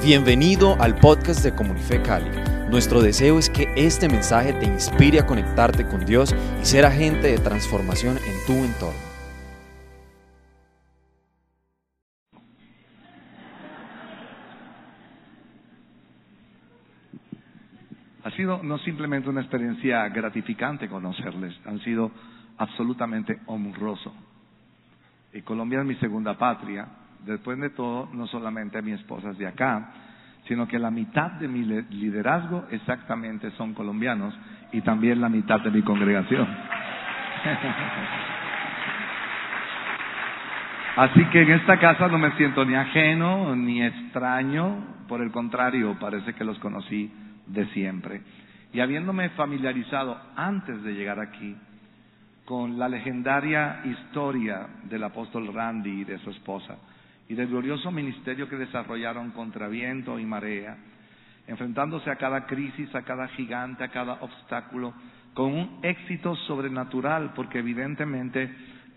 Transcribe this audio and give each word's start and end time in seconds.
Bienvenido 0.00 0.80
al 0.80 0.94
podcast 0.94 1.42
de 1.42 1.52
Comunife 1.56 2.00
Cali. 2.00 2.30
Nuestro 2.70 3.02
deseo 3.02 3.36
es 3.36 3.50
que 3.50 3.66
este 3.76 4.08
mensaje 4.08 4.52
te 4.52 4.64
inspire 4.64 5.18
a 5.18 5.26
conectarte 5.26 5.84
con 5.86 6.06
Dios 6.06 6.32
y 6.62 6.64
ser 6.64 6.84
agente 6.86 7.26
de 7.26 7.38
transformación 7.38 8.16
en 8.16 8.46
tu 8.46 8.52
entorno. 8.64 9.08
Ha 18.22 18.30
sido 18.36 18.62
no 18.62 18.78
simplemente 18.78 19.28
una 19.28 19.40
experiencia 19.40 20.08
gratificante 20.10 20.88
conocerles, 20.88 21.58
han 21.66 21.80
sido 21.80 22.12
absolutamente 22.56 23.40
honroso. 23.46 24.14
Y 25.32 25.42
Colombia 25.42 25.80
es 25.80 25.86
mi 25.86 25.96
segunda 25.96 26.38
patria. 26.38 26.86
Después 27.24 27.58
de 27.58 27.70
todo, 27.70 28.08
no 28.12 28.26
solamente 28.26 28.80
mi 28.82 28.92
esposa 28.92 29.30
es 29.30 29.38
de 29.38 29.46
acá, 29.46 29.90
sino 30.46 30.66
que 30.66 30.78
la 30.78 30.90
mitad 30.90 31.32
de 31.32 31.48
mi 31.48 31.64
liderazgo 31.64 32.66
exactamente 32.70 33.50
son 33.52 33.74
colombianos 33.74 34.34
y 34.72 34.80
también 34.80 35.20
la 35.20 35.28
mitad 35.28 35.60
de 35.60 35.70
mi 35.70 35.82
congregación. 35.82 36.46
Así 40.96 41.24
que 41.26 41.42
en 41.42 41.52
esta 41.52 41.78
casa 41.78 42.08
no 42.08 42.18
me 42.18 42.32
siento 42.32 42.64
ni 42.64 42.74
ajeno 42.74 43.54
ni 43.54 43.84
extraño, 43.84 44.96
por 45.06 45.22
el 45.22 45.30
contrario, 45.30 45.96
parece 46.00 46.34
que 46.34 46.42
los 46.44 46.58
conocí 46.58 47.12
de 47.46 47.66
siempre. 47.66 48.22
Y 48.72 48.80
habiéndome 48.80 49.28
familiarizado 49.30 50.20
antes 50.34 50.82
de 50.82 50.94
llegar 50.94 51.20
aquí 51.20 51.56
con 52.44 52.78
la 52.78 52.88
legendaria 52.88 53.80
historia 53.84 54.66
del 54.84 55.04
apóstol 55.04 55.52
Randy 55.52 56.00
y 56.00 56.04
de 56.04 56.18
su 56.18 56.30
esposa, 56.30 56.76
y 57.28 57.34
del 57.34 57.48
glorioso 57.48 57.90
ministerio 57.90 58.48
que 58.48 58.56
desarrollaron 58.56 59.30
contra 59.32 59.68
viento 59.68 60.18
y 60.18 60.24
marea, 60.24 60.76
enfrentándose 61.46 62.10
a 62.10 62.16
cada 62.16 62.46
crisis, 62.46 62.94
a 62.94 63.02
cada 63.02 63.28
gigante, 63.28 63.84
a 63.84 63.88
cada 63.88 64.14
obstáculo, 64.14 64.94
con 65.34 65.52
un 65.52 65.78
éxito 65.82 66.34
sobrenatural, 66.46 67.32
porque 67.34 67.58
evidentemente 67.58 68.50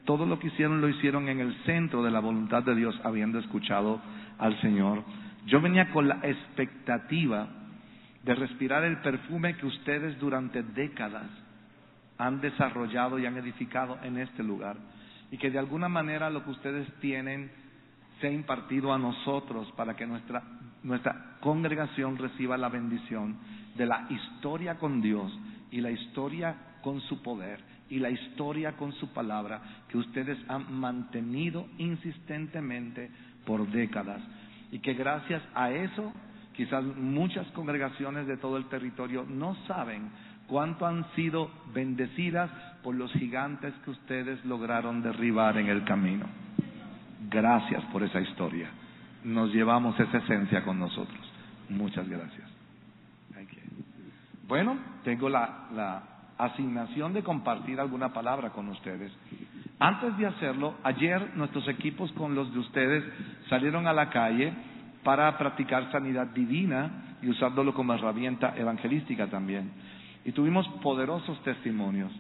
todo 0.06 0.26
lo 0.26 0.40
que 0.40 0.48
hicieron 0.48 0.82
lo 0.82 0.90
hicieron 0.90 1.28
en 1.30 1.40
el 1.40 1.54
centro 1.66 2.04
de 2.04 2.12
la 2.12 2.20
voluntad 2.20 2.64
de 2.64 2.76
Dios, 2.76 3.00
habiendo 3.04 3.38
escuchado 3.38 4.02
al 4.40 4.60
Señor. 4.62 5.04
Yo 5.46 5.62
venía 5.62 5.92
con 5.92 6.08
la 6.08 6.20
expectativa 6.24 7.48
de 8.24 8.36
respirar 8.36 8.84
el 8.84 8.98
perfume 8.98 9.56
que 9.56 9.66
ustedes 9.66 10.20
durante 10.20 10.64
décadas 10.64 11.28
han 12.18 12.40
desarrollado 12.40 13.18
y 13.20 13.26
han 13.26 13.38
edificado 13.38 13.98
en 14.04 14.18
este 14.18 14.44
lugar. 14.44 14.78
Y 15.32 15.38
que 15.38 15.50
de 15.50 15.60
alguna 15.60 15.90
manera 15.90 16.30
lo 16.30 16.44
que 16.44 16.52
ustedes 16.52 16.88
tienen 17.00 17.50
sea 18.22 18.32
impartido 18.32 18.94
a 18.94 18.98
nosotros 18.98 19.72
para 19.76 19.96
que 19.96 20.06
nuestra, 20.06 20.44
nuestra 20.84 21.38
congregación 21.42 22.18
reciba 22.18 22.58
la 22.58 22.70
bendición 22.70 23.38
de 23.76 23.86
la 23.86 24.08
historia 24.10 24.78
con 24.78 25.02
Dios 25.02 25.32
y 25.72 25.82
la 25.82 25.92
historia 25.92 26.56
con 26.82 27.02
su 27.02 27.22
poder 27.22 27.60
y 27.90 28.00
la 28.00 28.10
historia 28.10 28.78
con 28.78 28.94
su 28.94 29.12
palabra 29.12 29.62
que 29.90 29.98
ustedes 29.98 30.38
han 30.48 30.72
mantenido 30.74 31.68
insistentemente 31.78 33.12
por 33.46 33.68
décadas. 33.68 34.22
Y 34.72 34.80
que 34.80 34.94
gracias 34.94 35.42
a 35.54 35.72
eso 35.72 36.14
Quizás 36.56 36.84
muchas 36.84 37.48
congregaciones 37.52 38.28
de 38.28 38.38
todo 38.38 38.58
el 38.58 38.66
territorio 38.66 39.26
no 39.28 39.56
saben 39.68 40.12
cuánto 40.48 40.86
han 40.86 41.10
sido 41.16 41.50
bendecidas 41.74 42.52
por 42.84 42.94
los 42.94 43.12
gigantes 43.14 43.74
que 43.86 43.92
ustedes 43.92 44.44
lograron 44.46 45.02
derribar 45.02 45.58
en 45.58 45.68
el 45.68 45.84
camino. 45.86 46.26
Gracias 47.30 47.84
por 47.86 48.04
esa 48.04 48.20
historia. 48.20 48.70
Nos 49.24 49.54
llevamos 49.54 50.00
esa 50.00 50.18
esencia 50.18 50.64
con 50.64 50.80
nosotros. 50.80 51.20
Muchas 51.70 52.08
gracias. 52.08 52.52
Bueno, 54.48 54.78
tengo 55.06 55.30
la, 55.30 56.04
asignación 56.38 57.14
de 57.14 57.24
compartir 57.24 57.80
alguna 57.80 58.12
palabra 58.12 58.50
con 58.50 58.68
ustedes. 58.68 59.12
Antes 59.80 60.18
de 60.18 60.26
hacerlo, 60.26 60.74
ayer 60.84 61.38
nuestros 61.38 61.68
equipos 61.68 62.12
con 62.14 62.36
los 62.36 62.52
de 62.52 62.60
ustedes 62.60 63.04
salieron 63.48 63.88
a 63.88 63.94
la 63.94 64.10
calle 64.10 64.52
para 65.04 65.38
practicar 65.38 65.90
sanidad 65.92 66.28
divina 66.28 67.16
y 67.22 67.30
usándolo 67.30 67.74
como 67.74 67.94
herramienta 67.94 68.56
evangelística 68.58 69.28
también. 69.28 69.72
Y 70.26 70.32
tuvimos 70.32 70.68
poderosos 70.82 71.42
testimonios. 71.44 72.12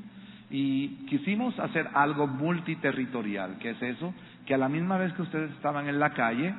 Y 0.49 1.05
quisimos 1.07 1.57
hacer 1.59 1.89
algo 1.93 2.27
multiterritorial, 2.27 3.57
que 3.57 3.71
es 3.71 3.81
eso, 3.81 4.13
que 4.45 4.53
a 4.53 4.57
la 4.57 4.69
misma 4.69 4.97
vez 4.97 5.13
que 5.13 5.21
ustedes 5.21 5.51
estaban 5.51 5.87
en 5.87 5.99
la 5.99 6.11
calle, 6.11 6.53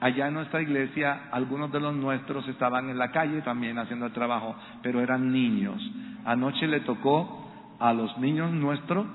allá 0.00 0.28
en 0.28 0.34
nuestra 0.34 0.62
iglesia, 0.62 1.28
algunos 1.30 1.70
de 1.70 1.80
los 1.80 1.94
nuestros 1.94 2.46
estaban 2.48 2.88
en 2.88 2.98
la 2.98 3.10
calle 3.10 3.42
también 3.42 3.78
haciendo 3.78 4.06
el 4.06 4.12
trabajo, 4.12 4.56
pero 4.82 5.00
eran 5.00 5.30
niños. 5.30 5.80
Anoche 6.24 6.66
le 6.66 6.80
tocó 6.80 7.50
a 7.78 7.92
los 7.92 8.16
niños 8.18 8.52
nuestros 8.52 9.06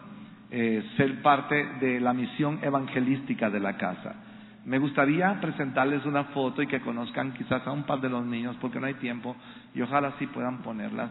eh, 0.51 0.83
ser 0.95 1.21
parte 1.21 1.65
de 1.79 1.99
la 1.99 2.13
misión 2.13 2.59
evangelística 2.61 3.49
de 3.49 3.59
la 3.59 3.77
casa. 3.77 4.15
Me 4.65 4.79
gustaría 4.79 5.39
presentarles 5.41 6.05
una 6.05 6.25
foto 6.25 6.61
y 6.61 6.67
que 6.67 6.81
conozcan 6.81 7.33
quizás 7.33 7.65
a 7.67 7.71
un 7.71 7.83
par 7.83 8.01
de 8.01 8.09
los 8.09 8.25
niños 8.25 8.55
porque 8.59 8.79
no 8.79 8.87
hay 8.87 8.95
tiempo 8.95 9.35
y 9.73 9.81
ojalá 9.81 10.13
sí 10.17 10.27
puedan 10.27 10.59
ponerla. 10.59 11.09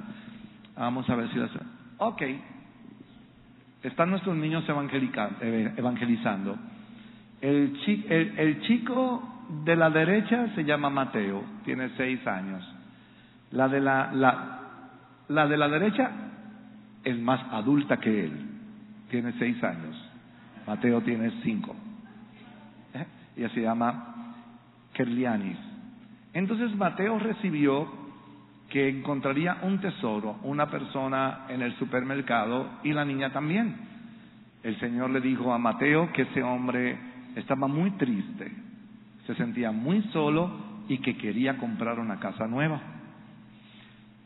Vamos 0.76 1.09
a 1.09 1.15
ver 1.15 1.28
si 1.31 1.38
las... 1.38 1.50
Ok. 1.99 2.22
Están 3.82 4.11
nuestros 4.11 4.34
niños 4.37 4.65
eh, 4.69 5.72
evangelizando. 5.76 6.56
El, 7.44 7.77
el, 8.38 8.60
chico 8.62 9.22
de 9.65 9.77
la 9.77 9.91
derecha 9.91 10.55
se 10.55 10.65
llama 10.65 10.88
Mateo, 10.88 11.43
tiene 11.65 11.91
seis 11.97 12.27
años. 12.27 12.65
La 13.50 13.69
de 13.69 13.81
la, 13.81 14.12
la, 15.28 15.47
de 15.47 15.56
la 15.56 15.69
derecha 15.69 16.10
es 17.05 17.19
más 17.19 17.41
adulta 17.53 17.99
que 17.99 18.25
él, 18.25 18.32
tiene 19.10 19.32
seis 19.38 19.62
años. 19.62 19.94
Mateo 20.66 21.03
tiene 21.03 21.31
cinco 21.43 21.77
ella 23.37 23.49
se 23.50 23.62
llama 23.62 24.34
Kerlianis. 24.93 25.59
Entonces 26.32 26.75
Mateo 26.76 27.19
recibió 27.19 27.88
que 28.69 28.88
encontraría 28.88 29.59
un 29.62 29.81
tesoro, 29.81 30.37
una 30.43 30.69
persona 30.69 31.47
en 31.49 31.62
el 31.62 31.76
supermercado 31.76 32.69
y 32.82 32.93
la 32.93 33.05
niña 33.05 33.32
también. 33.32 33.76
El 34.62 34.78
Señor 34.81 35.11
le 35.11 35.21
dijo 35.21 35.53
a 35.53 35.59
Mateo 35.59 36.12
que 36.12 36.22
ese 36.22 36.43
hombre 36.43 36.99
estaba 37.37 37.67
muy 37.67 37.91
triste, 37.93 38.53
se 39.27 39.34
sentía 39.34 39.72
muy 39.72 40.03
solo 40.12 40.50
y 40.89 40.99
que 40.99 41.17
quería 41.17 41.56
comprar 41.59 41.99
una 41.99 42.19
casa 42.21 42.47
nueva. 42.47 42.81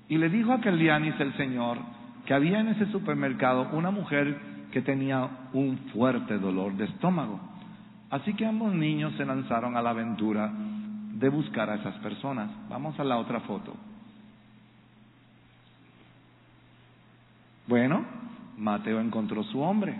Y 0.08 0.16
le 0.18 0.28
dijo 0.28 0.52
a 0.52 0.60
Kerlianis 0.60 1.18
el 1.20 1.36
Señor 1.36 1.78
que 2.26 2.34
había 2.34 2.60
en 2.60 2.68
ese 2.68 2.86
supermercado 2.92 3.70
una 3.72 3.90
mujer 3.90 4.38
que 4.72 4.82
tenía 4.82 5.28
un 5.52 5.78
fuerte 5.92 6.38
dolor 6.38 6.74
de 6.76 6.84
estómago. 6.84 7.40
Así 8.10 8.34
que 8.34 8.46
ambos 8.46 8.74
niños 8.74 9.14
se 9.16 9.24
lanzaron 9.24 9.76
a 9.76 9.82
la 9.82 9.90
aventura 9.90 10.50
de 11.14 11.28
buscar 11.28 11.68
a 11.70 11.76
esas 11.76 11.94
personas. 11.96 12.50
Vamos 12.68 12.98
a 12.98 13.04
la 13.04 13.18
otra 13.18 13.40
foto. 13.40 13.74
Bueno, 17.66 18.04
Mateo 18.56 19.00
encontró 19.00 19.42
su 19.44 19.60
hombre. 19.60 19.94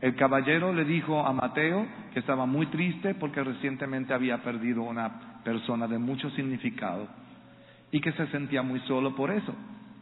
El 0.00 0.14
caballero 0.14 0.72
le 0.72 0.84
dijo 0.84 1.26
a 1.26 1.32
Mateo 1.32 1.86
que 2.12 2.20
estaba 2.20 2.46
muy 2.46 2.66
triste 2.66 3.14
porque 3.14 3.42
recientemente 3.42 4.14
había 4.14 4.42
perdido 4.42 4.82
una 4.82 5.40
persona 5.42 5.88
de 5.88 5.98
mucho 5.98 6.30
significado 6.30 7.08
y 7.90 8.00
que 8.00 8.12
se 8.12 8.26
sentía 8.28 8.62
muy 8.62 8.78
solo 8.80 9.16
por 9.16 9.30
eso 9.30 9.52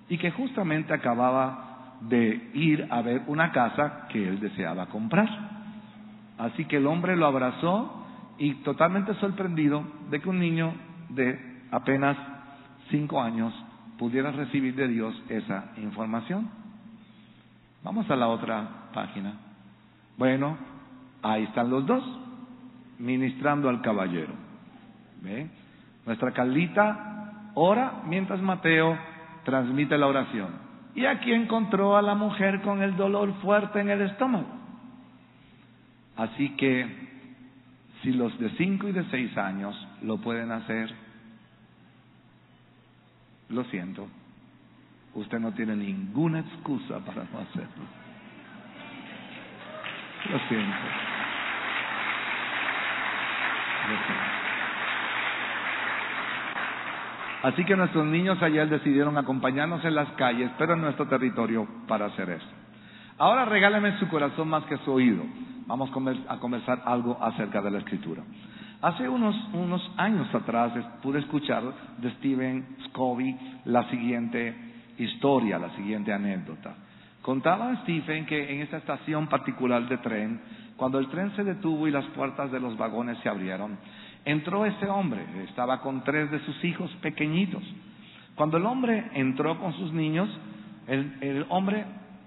y 0.09 0.19
que 0.19 0.31
justamente 0.33 0.93
acababa 0.93 1.97
de 2.03 2.51
ir 2.53 2.87
a 2.91 3.01
ver 3.01 3.23
una 3.27 3.53
casa 3.53 4.07
que 4.11 4.29
él 4.29 4.39
deseaba 4.39 4.87
comprar. 4.87 5.29
Así 6.37 6.67
que 6.67 6.77
el 6.77 6.87
hombre 6.87 7.17
lo 7.17 7.27
abrazó 7.27 8.07
y 8.39 8.55
totalmente 8.57 9.15
sorprendido 9.15 9.83
de 10.11 10.21
que 10.21 10.29
un 10.29 10.39
niño 10.39 10.75
de 11.09 11.39
apenas 11.71 12.19
cinco 12.91 13.23
años 13.23 13.55
pudiera 13.99 14.31
recibir 14.31 14.75
de 14.75 14.89
Dios 14.89 15.15
esa 15.31 15.73
información. 15.79 16.51
Vamos 17.83 18.11
a 18.11 18.17
la 18.17 18.29
otra 18.29 18.91
página. 18.93 19.46
Bueno, 20.17 20.57
ahí 21.23 21.45
están 21.45 21.71
los 21.71 21.87
dos, 21.87 22.03
ministrando 22.99 23.69
al 23.69 23.83
caballero. 23.83 24.33
¿Ve? 25.23 25.49
Nuestra 26.07 26.33
Carlita 26.33 27.51
ora 27.55 28.03
mientras 28.07 28.41
Mateo 28.41 28.97
transmite 29.45 29.99
la 29.99 30.07
oración. 30.07 30.67
Y 30.95 31.05
aquí 31.05 31.33
encontró 31.33 31.97
a 31.97 32.03
la 32.03 32.15
mujer 32.15 32.63
con 32.63 32.83
el 32.83 32.97
dolor 32.97 33.35
fuerte 33.43 33.81
en 33.81 33.91
el 33.91 34.03
estómago. 34.03 34.47
Así 36.17 36.57
que 36.57 36.87
si 38.03 38.13
los 38.13 38.39
de 38.39 38.51
cinco 38.51 38.89
y 38.89 38.93
de 38.93 39.05
seis 39.11 39.37
años 39.37 39.77
lo 40.03 40.19
pueden 40.19 40.51
hacer, 40.53 40.91
lo 43.51 43.65
siento, 43.65 44.07
usted 45.15 45.39
no 45.39 45.53
tiene 45.53 45.77
ninguna 45.77 46.41
excusa 46.41 47.01
para 47.01 47.25
no 47.25 47.39
hacerlo. 47.41 48.06
Lo 50.31 50.39
siento. 50.49 50.77
Lo 53.89 53.97
siento. 54.07 54.37
Así 57.43 57.65
que 57.65 57.77
nuestros 57.77 58.05
niños 58.07 58.43
ayer 58.43 58.69
decidieron 58.69 59.17
acompañarnos 59.19 59.85
en 59.85 59.95
las 59.95 60.09
calles, 60.13 60.51
pero 60.59 60.75
en 60.75 60.81
nuestro 60.81 61.07
territorio 61.07 61.67
para 61.87 62.07
hacer 62.07 62.31
eso. 62.31 62.47
Ahora 63.19 63.45
regáleme 63.45 63.99
su 63.99 64.09
corazón 64.09 64.49
más 64.49 64.65
que 64.65 64.77
su 64.79 64.91
oído. 64.91 65.23
Vamos 65.67 65.91
a 66.29 66.39
conversar 66.39 66.83
algo 66.85 67.17
acerca 67.23 67.63
de 67.63 67.71
la 67.71 67.79
escritura. 67.79 68.23
Hace 68.83 69.09
unos, 69.09 69.37
unos 69.53 69.81
años 69.97 70.33
atrás 70.35 70.73
pude 71.03 71.21
escuchar 71.21 71.63
de 71.99 72.11
Stephen 72.13 72.77
Scovey 72.87 73.37
la 73.65 73.89
siguiente 73.91 74.55
historia, 74.99 75.59
la 75.59 75.71
siguiente 75.77 76.13
anécdota. 76.13 76.75
Contaba 77.27 77.75
Stephen 77.83 78.25
que 78.25 78.55
en 78.55 78.61
esta 78.61 78.77
estación 78.77 79.27
particular 79.27 79.89
de 79.89 79.99
tren, 79.99 80.41
cuando 80.77 81.01
el 81.01 81.09
tren 81.09 81.35
se 81.35 81.43
detuvo 81.43 81.89
y 81.89 81.91
las 81.91 82.05
puertas 82.11 82.53
de 82.53 82.61
los 82.61 82.79
vagones 82.79 83.19
se 83.19 83.29
abrieron, 83.29 83.77
entró 84.25 84.65
ese 84.65 84.87
hombre, 84.89 85.27
estaba 85.49 85.81
con 85.81 86.05
tres 86.05 86.31
de 86.31 86.39
sus 86.45 86.63
hijos 86.63 86.89
pequeñitos. 87.03 87.65
Cuando 88.37 88.59
el 88.59 88.65
hombre 88.65 89.11
entró 89.15 89.59
con 89.59 89.73
sus 89.73 89.93
niños, 89.93 90.29
el, 90.87 91.17
el 91.21 91.47
hombre 91.49 91.85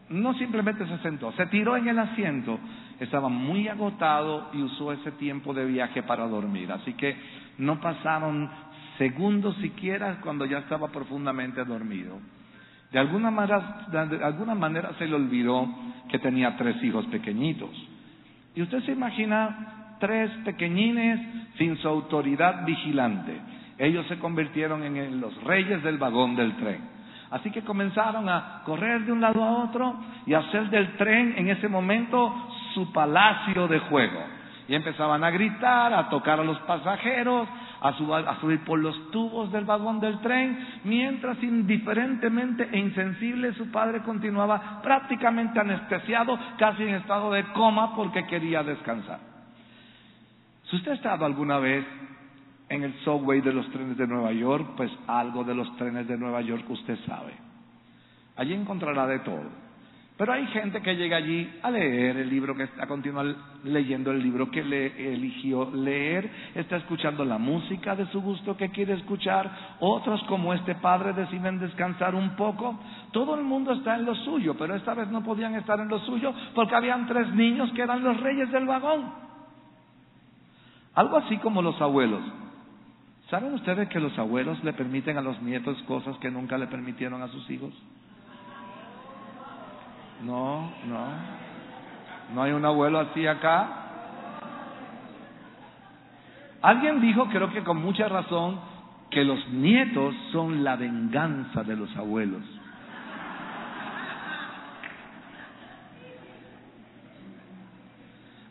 no 0.09 0.33
simplemente 0.33 0.85
se 0.85 0.97
sentó, 0.97 1.31
se 1.31 1.45
tiró 1.45 1.77
en 1.77 1.87
el 1.87 1.97
asiento, 1.97 2.59
estaba 2.99 3.29
muy 3.29 3.69
agotado 3.69 4.49
y 4.51 4.61
usó 4.61 4.91
ese 4.91 5.13
tiempo 5.13 5.53
de 5.53 5.63
viaje 5.63 6.03
para 6.03 6.27
dormir. 6.27 6.73
Así 6.73 6.91
que 6.95 7.15
no 7.57 7.79
pasaron 7.79 8.49
segundos 8.97 9.55
siquiera 9.61 10.19
cuando 10.19 10.43
ya 10.43 10.57
estaba 10.57 10.89
profundamente 10.89 11.63
dormido. 11.63 12.19
De 12.91 12.99
alguna 12.99 13.29
manera, 13.29 13.85
manera 14.55 14.91
se 14.97 15.07
le 15.07 15.15
olvidó 15.15 15.67
que 16.09 16.19
tenía 16.19 16.57
tres 16.57 16.81
hijos 16.83 17.05
pequeñitos. 17.07 17.69
Y 18.55 18.61
usted 18.63 18.83
se 18.83 18.93
imagina 18.93 19.95
tres 19.99 20.31
pequeñines 20.43 21.19
sin 21.57 21.77
su 21.77 21.87
autoridad 21.87 22.65
vigilante. 22.65 23.39
Ellos 23.77 24.07
se 24.07 24.17
convirtieron 24.17 24.83
en 24.83 25.21
los 25.21 25.43
reyes 25.43 25.83
del 25.83 25.97
vagón 25.97 26.35
del 26.35 26.55
tren. 26.57 26.99
Así 27.31 27.51
que 27.51 27.61
comenzaron 27.61 28.27
a 28.27 28.61
correr 28.65 29.05
de 29.05 29.11
un 29.11 29.21
lado 29.21 29.43
a 29.43 29.63
otro 29.63 29.95
y 30.25 30.33
a 30.33 30.39
hacer 30.39 30.69
del 30.69 30.97
tren 30.97 31.35
en 31.37 31.49
ese 31.49 31.67
momento 31.67 32.33
su 32.73 32.91
palacio 32.91 33.67
de 33.67 33.79
juego. 33.79 34.19
Y 34.67 34.75
empezaban 34.75 35.23
a 35.23 35.29
gritar, 35.29 35.93
a 35.93 36.09
tocar 36.09 36.39
a 36.39 36.43
los 36.43 36.57
pasajeros, 36.59 37.47
a, 37.81 38.39
subir 38.39 38.63
por 38.65 38.79
los 38.79 39.11
tubos 39.11 39.51
del 39.51 39.65
vagón 39.65 39.99
del 39.99 40.19
tren, 40.19 40.57
mientras 40.83 41.41
indiferentemente 41.41 42.67
e 42.71 42.77
insensible 42.77 43.53
su 43.53 43.71
padre 43.71 44.01
continuaba 44.01 44.81
prácticamente 44.81 45.59
anestesiado, 45.59 46.37
casi 46.57 46.83
en 46.83 46.95
estado 46.95 47.31
de 47.31 47.43
coma 47.53 47.95
porque 47.95 48.25
quería 48.27 48.63
descansar. 48.63 49.19
Si 50.63 50.75
usted 50.75 50.91
ha 50.91 50.95
estado 50.95 51.25
alguna 51.25 51.57
vez 51.57 51.85
en 52.69 52.83
el 52.83 52.93
subway 53.03 53.41
de 53.41 53.53
los 53.53 53.69
trenes 53.71 53.97
de 53.97 54.07
Nueva 54.07 54.31
York, 54.31 54.73
pues 54.77 54.91
algo 55.07 55.43
de 55.43 55.55
los 55.55 55.75
trenes 55.77 56.07
de 56.07 56.17
Nueva 56.17 56.41
York 56.41 56.69
usted 56.69 56.97
sabe. 57.05 57.33
Allí 58.35 58.53
encontrará 58.53 59.07
de 59.07 59.19
todo. 59.19 59.68
Pero 60.19 60.33
hay 60.33 60.45
gente 60.47 60.81
que 60.81 60.97
llega 60.97 61.15
allí 61.15 61.49
a 61.63 61.71
leer 61.71 62.17
el 62.17 62.29
libro, 62.29 62.53
que 62.53 62.63
está 62.63 62.85
continuar 62.87 63.25
leyendo 63.63 64.11
el 64.11 64.21
libro 64.21 64.51
que 64.51 64.61
le 64.61 65.13
eligió 65.13 65.71
leer, 65.73 66.29
está 66.55 66.75
escuchando 66.75 67.23
la 67.23 67.37
música 67.37 67.95
de 67.95 68.05
su 68.07 68.21
gusto 68.21 68.57
que 68.57 68.67
quiere 68.69 68.95
escuchar, 68.95 69.77
otros 69.79 70.21
como 70.23 70.53
este 70.53 70.75
padre 70.75 71.13
deciden 71.13 71.59
descansar 71.59 72.15
un 72.15 72.31
poco. 72.35 72.77
Todo 73.13 73.35
el 73.35 73.45
mundo 73.45 73.71
está 73.71 73.95
en 73.95 74.03
lo 74.03 74.13
suyo, 74.13 74.57
pero 74.59 74.75
esta 74.75 74.93
vez 74.93 75.07
no 75.07 75.23
podían 75.23 75.55
estar 75.55 75.79
en 75.79 75.87
lo 75.87 75.99
suyo 75.99 76.33
porque 76.53 76.75
habían 76.75 77.07
tres 77.07 77.33
niños 77.33 77.71
que 77.71 77.81
eran 77.81 78.03
los 78.03 78.19
reyes 78.19 78.51
del 78.51 78.65
vagón. 78.65 79.13
Algo 80.95 81.15
así 81.15 81.37
como 81.37 81.61
los 81.61 81.79
abuelos. 81.79 82.23
¿Saben 83.29 83.53
ustedes 83.53 83.87
que 83.87 84.01
los 84.01 84.19
abuelos 84.19 84.61
le 84.65 84.73
permiten 84.73 85.17
a 85.17 85.21
los 85.21 85.41
nietos 85.41 85.81
cosas 85.83 86.17
que 86.17 86.29
nunca 86.29 86.57
le 86.57 86.67
permitieron 86.67 87.21
a 87.21 87.29
sus 87.29 87.49
hijos? 87.49 87.73
No, 90.23 90.71
no. 90.85 91.39
¿No 92.33 92.43
hay 92.43 92.51
un 92.51 92.65
abuelo 92.65 92.99
así 92.99 93.25
acá? 93.25 93.67
Alguien 96.61 96.99
dijo, 96.99 97.25
creo 97.27 97.51
que 97.51 97.63
con 97.63 97.77
mucha 97.77 98.07
razón, 98.09 98.59
que 99.09 99.23
los 99.23 99.47
nietos 99.49 100.13
son 100.31 100.63
la 100.63 100.75
venganza 100.75 101.63
de 101.63 101.75
los 101.75 101.95
abuelos. 101.95 102.43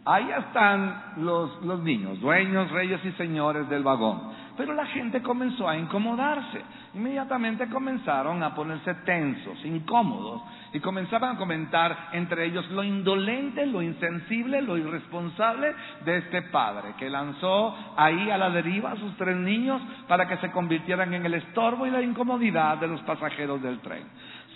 Ahí 0.05 0.27
están 0.31 1.03
los, 1.19 1.63
los 1.67 1.83
niños, 1.83 2.19
dueños, 2.21 2.71
reyes 2.71 3.05
y 3.05 3.13
señores 3.13 3.69
del 3.69 3.83
vagón. 3.83 4.33
Pero 4.57 4.73
la 4.73 4.87
gente 4.87 5.23
comenzó 5.23 5.69
a 5.69 5.77
incomodarse. 5.77 6.63
Inmediatamente 6.99 7.69
comenzaron 7.69 8.43
a 8.43 8.57
ponerse 8.57 8.93
tensos, 9.05 9.65
incómodos, 9.65 10.43
y 10.73 10.81
comenzaban 10.81 11.37
a 11.37 11.39
comentar 11.39 12.09
entre 12.11 12.45
ellos 12.47 12.69
lo 12.73 12.83
indolente, 12.83 13.65
lo 13.67 13.81
insensible, 13.83 14.61
lo 14.63 14.77
irresponsable 14.77 15.77
de 16.05 16.17
este 16.17 16.43
padre, 16.43 16.95
que 16.99 17.09
lanzó 17.09 17.73
ahí 17.97 18.29
a 18.31 18.37
la 18.37 18.51
deriva 18.51 18.91
a 18.91 18.97
sus 18.97 19.17
tres 19.17 19.37
niños 19.37 19.81
para 20.09 20.27
que 20.27 20.39
se 20.39 20.51
convirtieran 20.51 21.15
en 21.15 21.25
el 21.25 21.35
estorbo 21.35 21.87
y 21.87 21.91
la 21.91 22.03
incomodidad 22.03 22.79
de 22.79 22.89
los 22.89 23.01
pasajeros 23.03 23.63
del 23.63 23.79
tren. 23.79 24.03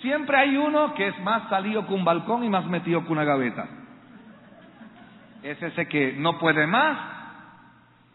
Siempre 0.01 0.35
hay 0.35 0.57
uno 0.57 0.93
que 0.95 1.07
es 1.07 1.19
más 1.21 1.47
salido 1.47 1.87
que 1.87 1.93
un 1.93 2.03
balcón 2.03 2.43
y 2.43 2.49
más 2.49 2.65
metido 2.65 3.05
que 3.05 3.11
una 3.13 3.23
gaveta. 3.23 3.69
Es 5.43 5.63
ese 5.63 5.87
que 5.87 6.11
no 6.17 6.37
puede 6.37 6.67
más 6.67 6.97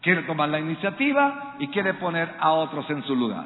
quiere 0.01 0.21
tomar 0.21 0.49
la 0.49 0.59
iniciativa 0.59 1.55
y 1.57 1.67
quiere 1.69 1.95
poner 1.95 2.35
a 2.39 2.51
otros 2.51 2.87
en 2.91 3.03
su 3.05 3.15
lugar. 3.15 3.45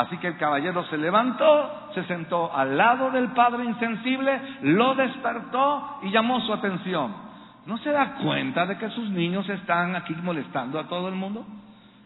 Así 0.00 0.16
que 0.16 0.28
el 0.28 0.38
caballero 0.38 0.82
se 0.84 0.96
levantó, 0.96 1.90
se 1.92 2.02
sentó 2.04 2.50
al 2.56 2.74
lado 2.74 3.10
del 3.10 3.32
padre 3.32 3.66
insensible, 3.66 4.40
lo 4.62 4.94
despertó 4.94 5.98
y 6.04 6.10
llamó 6.10 6.40
su 6.40 6.54
atención. 6.54 7.12
¿No 7.66 7.76
se 7.76 7.92
da 7.92 8.14
cuenta 8.14 8.64
de 8.64 8.78
que 8.78 8.88
sus 8.88 9.10
niños 9.10 9.46
están 9.50 9.94
aquí 9.94 10.14
molestando 10.14 10.80
a 10.80 10.84
todo 10.84 11.10
el 11.10 11.16
mundo? 11.16 11.44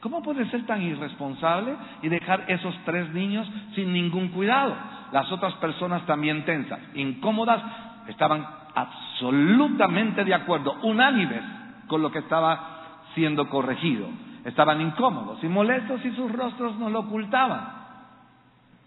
¿Cómo 0.01 0.25
puede 0.25 0.45
ser 0.51 0.67
tan 0.67 0.83
irresponsable 0.83 1.77
y 2.03 2.09
dejar 2.09 2.47
esos 2.49 2.75
tres 2.85 3.11
niños 3.11 3.49
sin 3.77 3.93
ningún 3.93 4.31
cuidado? 4.31 4.75
Las 5.13 5.31
otras 5.31 5.55
personas 5.55 6.05
también 6.05 6.45
tensas, 6.45 6.81
incómodas, 6.95 7.63
estaban 8.09 8.45
absolutamente 8.75 10.25
de 10.25 10.35
acuerdo, 10.35 10.79
unánimes 10.83 11.43
con 11.87 12.03
lo 12.03 12.11
que 12.11 12.19
estaba 12.19 13.05
siendo 13.15 13.49
corregido. 13.49 14.09
Estaban 14.45 14.81
incómodos 14.81 15.45
y 15.45 15.47
molestos 15.47 16.05
y 16.05 16.11
sus 16.11 16.33
rostros 16.33 16.77
no 16.77 16.91
lo 16.91 16.99
ocultaban. 16.99 17.84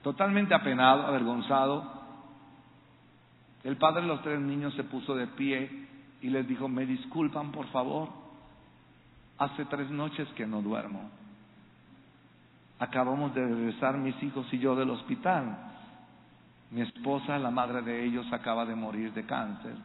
Totalmente 0.07 0.55
apenado, 0.55 1.05
avergonzado, 1.05 1.83
el 3.65 3.75
padre 3.75 4.03
de 4.03 4.07
los 4.07 4.21
tres 4.21 4.39
niños 4.39 4.73
se 4.75 4.85
puso 4.85 5.13
de 5.15 5.27
pie 5.27 5.69
y 6.21 6.29
les 6.29 6.47
dijo, 6.47 6.69
me 6.69 6.85
disculpan 6.85 7.51
por 7.51 7.67
favor, 7.71 8.07
hace 9.37 9.65
tres 9.65 9.89
noches 9.89 10.25
que 10.29 10.47
no 10.47 10.61
duermo. 10.61 11.09
Acabamos 12.79 13.35
de 13.35 13.47
regresar 13.47 13.97
mis 13.97 14.15
hijos 14.23 14.47
y 14.53 14.59
yo 14.59 14.77
del 14.77 14.91
hospital. 14.91 15.57
Mi 16.71 16.79
esposa, 16.79 17.37
la 17.37 17.51
madre 17.51 17.81
de 17.81 18.05
ellos, 18.05 18.31
acaba 18.31 18.65
de 18.65 18.75
morir 18.75 19.11
de 19.11 19.25
cáncer. 19.25 19.75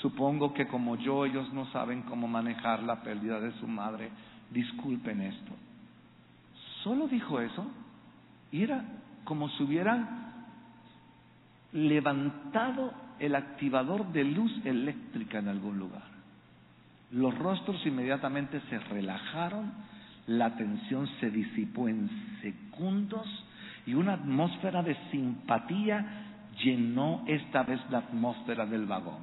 Supongo 0.00 0.54
que 0.54 0.66
como 0.66 0.96
yo 0.96 1.26
ellos 1.26 1.52
no 1.52 1.66
saben 1.72 2.04
cómo 2.04 2.26
manejar 2.26 2.82
la 2.84 3.02
pérdida 3.02 3.38
de 3.38 3.52
su 3.60 3.68
madre. 3.68 4.08
Disculpen 4.50 5.20
esto. 5.20 5.52
Solo 6.82 7.06
dijo 7.06 7.38
eso 7.38 7.66
y 8.50 8.62
era 8.62 8.82
como 9.24 9.48
si 9.50 9.62
hubieran 9.62 10.30
levantado 11.72 12.92
el 13.18 13.34
activador 13.34 14.12
de 14.12 14.24
luz 14.24 14.52
eléctrica 14.64 15.38
en 15.38 15.48
algún 15.48 15.78
lugar. 15.78 16.02
Los 17.12 17.36
rostros 17.36 17.84
inmediatamente 17.86 18.60
se 18.70 18.78
relajaron, 18.78 19.72
la 20.26 20.56
tensión 20.56 21.08
se 21.20 21.30
disipó 21.30 21.88
en 21.88 22.08
segundos 22.40 23.26
y 23.86 23.94
una 23.94 24.14
atmósfera 24.14 24.82
de 24.82 24.96
simpatía 25.10 26.06
llenó 26.62 27.24
esta 27.26 27.62
vez 27.62 27.80
la 27.90 27.98
atmósfera 27.98 28.66
del 28.66 28.86
vagón. 28.86 29.18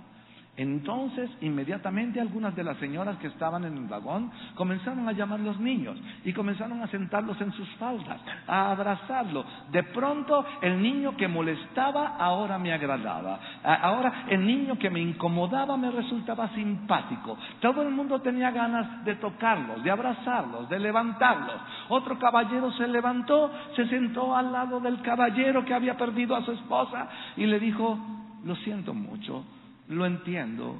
Entonces, 0.58 1.30
inmediatamente 1.42 2.20
algunas 2.20 2.56
de 2.56 2.64
las 2.64 2.78
señoras 2.78 3.18
que 3.18 3.28
estaban 3.28 3.64
en 3.64 3.78
el 3.78 3.86
vagón 3.86 4.32
comenzaron 4.56 5.08
a 5.08 5.12
llamar 5.12 5.40
a 5.40 5.44
los 5.44 5.60
niños 5.60 6.00
y 6.26 6.34
comenzaron 6.34 6.82
a 6.82 6.88
sentarlos 6.88 7.40
en 7.42 7.52
sus 7.52 7.70
faldas, 7.76 8.20
a 8.48 8.72
abrazarlo. 8.72 9.46
De 9.72 9.84
pronto, 9.84 10.44
el 10.62 10.82
niño 10.82 11.16
que 11.16 11.28
molestaba 11.28 12.16
ahora 12.18 12.58
me 12.58 12.74
agradaba. 12.74 13.40
Ahora, 13.64 14.26
el 14.30 14.48
niño 14.48 14.80
que 14.80 14.90
me 14.90 15.00
incomodaba 15.00 15.78
me 15.78 15.92
resultaba 15.92 16.50
simpático. 16.56 17.38
Todo 17.62 17.84
el 17.84 17.92
mundo 17.92 18.20
tenía 18.22 18.50
ganas 18.50 19.06
de 19.06 19.14
tocarlos, 19.16 19.84
de 19.84 19.92
abrazarlos, 19.92 20.68
de 20.70 20.80
levantarlos. 20.80 21.62
Otro 21.90 22.18
caballero 22.18 22.72
se 22.72 22.88
levantó, 22.88 23.52
se 23.76 23.88
sentó 23.90 24.36
al 24.36 24.52
lado 24.52 24.80
del 24.80 25.04
caballero 25.04 25.64
que 25.64 25.76
había 25.76 25.96
perdido 25.96 26.36
a 26.36 26.44
su 26.44 26.52
esposa 26.52 27.10
y 27.36 27.46
le 27.46 27.60
dijo, 27.60 27.96
lo 28.44 28.56
siento 28.56 28.96
mucho 28.96 29.46
lo 29.90 30.06
entiendo. 30.06 30.80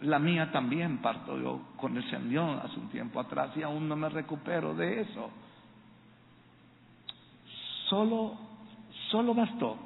La 0.00 0.18
mía 0.18 0.50
también 0.52 0.98
partió 0.98 1.60
con 1.76 1.96
el 1.96 2.08
Señor 2.08 2.60
hace 2.64 2.78
un 2.78 2.88
tiempo 2.88 3.18
atrás 3.20 3.50
y 3.56 3.62
aún 3.62 3.88
no 3.88 3.96
me 3.96 4.08
recupero 4.08 4.74
de 4.74 5.00
eso. 5.00 5.30
solo, 7.88 8.36
solo 9.10 9.34
bastó, 9.34 9.76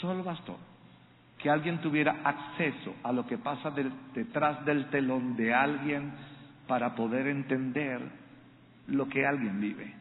solo 0.00 0.24
bastó 0.24 0.56
que 1.38 1.50
alguien 1.50 1.80
tuviera 1.80 2.20
acceso 2.24 2.94
a 3.02 3.12
lo 3.12 3.26
que 3.26 3.38
pasa 3.38 3.70
detrás 4.14 4.64
del 4.64 4.90
telón 4.90 5.36
de 5.36 5.54
alguien 5.54 6.12
para 6.66 6.94
poder 6.94 7.26
entender 7.28 8.00
lo 8.88 9.08
que 9.08 9.26
alguien 9.26 9.60
vive. 9.60 9.99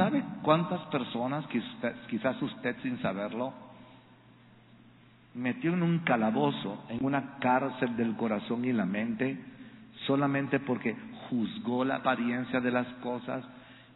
¿Sabe 0.00 0.24
cuántas 0.40 0.80
personas, 0.86 1.44
quizás 2.08 2.40
usted 2.40 2.74
sin 2.80 3.02
saberlo, 3.02 3.52
metió 5.34 5.74
en 5.74 5.82
un 5.82 5.98
calabozo, 5.98 6.86
en 6.88 7.04
una 7.04 7.36
cárcel 7.38 7.98
del 7.98 8.16
corazón 8.16 8.64
y 8.64 8.72
la 8.72 8.86
mente, 8.86 9.38
solamente 10.06 10.58
porque 10.58 10.96
juzgó 11.28 11.84
la 11.84 11.96
apariencia 11.96 12.62
de 12.62 12.70
las 12.70 12.86
cosas 13.02 13.44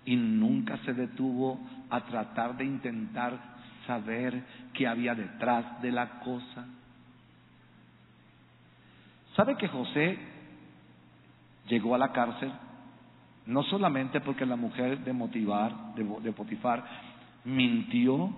y 0.04 0.14
nunca 0.14 0.76
se 0.84 0.92
detuvo 0.92 1.58
a 1.88 2.02
tratar 2.02 2.58
de 2.58 2.66
intentar 2.66 3.40
saber 3.86 4.44
qué 4.74 4.86
había 4.86 5.14
detrás 5.14 5.80
de 5.80 5.90
la 5.90 6.20
cosa. 6.20 6.66
¿Sabe 9.34 9.56
que 9.56 9.68
José 9.68 10.18
llegó 11.66 11.94
a 11.94 11.98
la 11.98 12.12
cárcel 12.12 12.52
no 13.46 13.62
solamente 13.64 14.20
porque 14.20 14.46
la 14.46 14.56
mujer 14.56 15.00
de 15.00 15.12
motivar 15.12 15.94
de, 15.94 16.04
de 16.22 16.32
Potifar 16.32 16.84
mintió, 17.44 18.30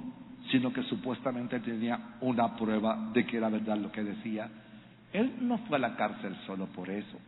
sino 0.51 0.73
que 0.73 0.83
supuestamente 0.85 1.61
tenía 1.61 2.17
una 2.21 2.57
prueba 2.57 3.11
de 3.13 3.25
que 3.25 3.37
era 3.37 3.49
verdad 3.49 3.77
lo 3.77 3.93
que 3.93 4.03
decía. 4.03 4.49
Él 5.13 5.37
no 5.41 5.59
fue 5.59 5.77
a 5.77 5.81
la 5.81 5.97
cárcel 5.97 6.37
solo 6.47 6.67
por 6.67 6.91
eso. 6.91 7.19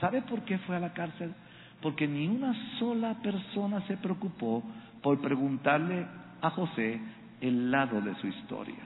¿Sabe 0.00 0.22
por 0.22 0.42
qué 0.42 0.58
fue 0.58 0.76
a 0.76 0.80
la 0.80 0.92
cárcel? 0.92 1.34
Porque 1.82 2.06
ni 2.06 2.26
una 2.26 2.54
sola 2.78 3.14
persona 3.22 3.80
se 3.86 3.96
preocupó 3.96 4.62
por 5.02 5.20
preguntarle 5.20 6.06
a 6.40 6.50
José 6.50 7.00
el 7.40 7.70
lado 7.70 8.00
de 8.00 8.14
su 8.16 8.26
historia. 8.28 8.84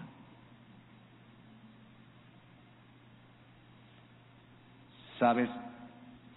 ¿Sabes 5.18 5.50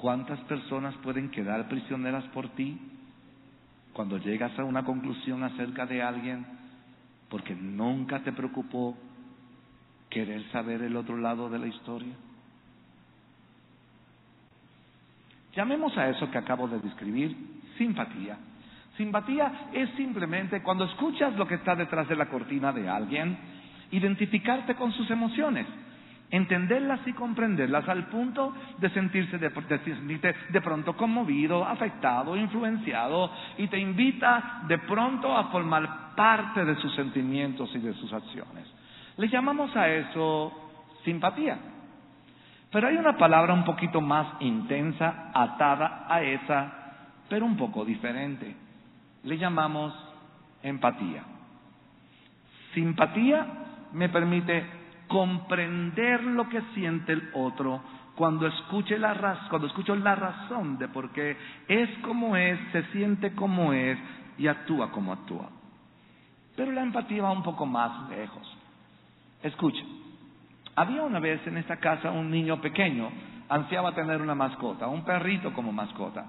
cuántas 0.03 0.41
personas 0.41 0.93
pueden 0.95 1.31
quedar 1.31 1.69
prisioneras 1.69 2.25
por 2.33 2.49
ti 2.49 2.77
cuando 3.93 4.17
llegas 4.17 4.51
a 4.59 4.65
una 4.65 4.83
conclusión 4.83 5.41
acerca 5.43 5.85
de 5.85 6.03
alguien 6.03 6.45
porque 7.29 7.55
nunca 7.55 8.19
te 8.19 8.33
preocupó 8.33 8.97
querer 10.09 10.43
saber 10.51 10.81
el 10.81 10.97
otro 10.97 11.15
lado 11.15 11.49
de 11.49 11.57
la 11.57 11.67
historia? 11.67 12.13
Llamemos 15.55 15.97
a 15.97 16.09
eso 16.09 16.29
que 16.29 16.37
acabo 16.37 16.67
de 16.67 16.81
describir 16.81 17.37
simpatía. 17.77 18.37
Simpatía 18.97 19.69
es 19.71 19.89
simplemente 19.91 20.61
cuando 20.63 20.83
escuchas 20.83 21.33
lo 21.37 21.47
que 21.47 21.55
está 21.55 21.77
detrás 21.77 22.09
de 22.09 22.17
la 22.17 22.27
cortina 22.27 22.73
de 22.73 22.89
alguien, 22.89 23.37
identificarte 23.91 24.75
con 24.75 24.91
sus 24.91 25.09
emociones, 25.09 25.65
entenderlas 26.29 27.01
y 27.05 27.13
comprenderlas 27.13 27.87
al 27.87 28.07
punto 28.07 28.53
de 28.79 28.89
sentirse 28.89 29.37
de, 29.37 29.49
de, 30.49 30.61
pronto 30.61 30.97
conmovido, 30.97 31.63
afectado, 31.63 32.35
influenciado 32.35 33.31
y 33.57 33.67
te 33.67 33.77
invita 33.77 34.63
de 34.67 34.79
pronto 34.79 35.35
a 35.37 35.45
formar 35.45 36.15
parte 36.15 36.65
de 36.65 36.75
sus 36.77 36.93
sentimientos 36.95 37.69
y 37.75 37.79
de 37.79 37.93
sus 37.93 38.11
acciones. 38.11 38.67
Le 39.17 39.29
llamamos 39.29 39.75
a 39.75 39.89
eso 39.89 40.51
simpatía. 41.05 41.57
Pero 42.71 42.87
hay 42.87 42.95
una 42.95 43.15
palabra 43.15 43.53
un 43.53 43.63
poquito 43.63 44.01
más 44.01 44.27
intensa, 44.39 45.29
atada 45.33 46.07
a 46.09 46.23
esa, 46.23 46.73
pero 47.29 47.45
un 47.45 47.55
poco 47.55 47.85
diferente. 47.85 48.55
Le 49.23 49.37
llamamos 49.37 49.93
empatía. 50.63 51.23
Simpatía 52.73 53.45
me 53.93 54.09
permite 54.09 54.65
comprender 55.07 56.23
lo 56.23 56.49
que 56.49 56.61
siente 56.73 57.13
el 57.13 57.29
otro 57.33 57.81
cuando, 58.15 58.45
escuche 58.47 58.97
la 58.99 59.47
cuando 59.49 59.67
escucho 59.67 59.95
la 59.95 60.15
razón 60.15 60.77
de 60.77 60.87
por 60.87 61.11
qué 61.11 61.35
es 61.67 61.89
como 61.99 62.35
es, 62.35 62.59
se 62.71 62.83
siente 62.91 63.33
como 63.33 63.73
es 63.73 63.97
y 64.37 64.47
actúa 64.47 64.91
como 64.91 65.13
actúa. 65.13 65.49
Pero 66.55 66.71
la 66.71 66.83
empatía 66.83 67.23
va 67.23 67.31
un 67.31 67.43
poco 67.43 67.65
más 67.65 68.09
lejos. 68.09 68.57
Escuche, 69.41 69.83
había 70.75 71.03
una 71.03 71.19
vez 71.19 71.45
en 71.47 71.57
esta 71.57 71.77
casa 71.77 72.11
un 72.11 72.29
niño 72.29 72.61
pequeño, 72.61 73.09
ansiaba 73.49 73.93
tener 73.93 74.21
una 74.21 74.35
mascota, 74.35 74.87
un 74.87 75.03
perrito 75.03 75.53
como 75.53 75.71
mascota. 75.71 76.25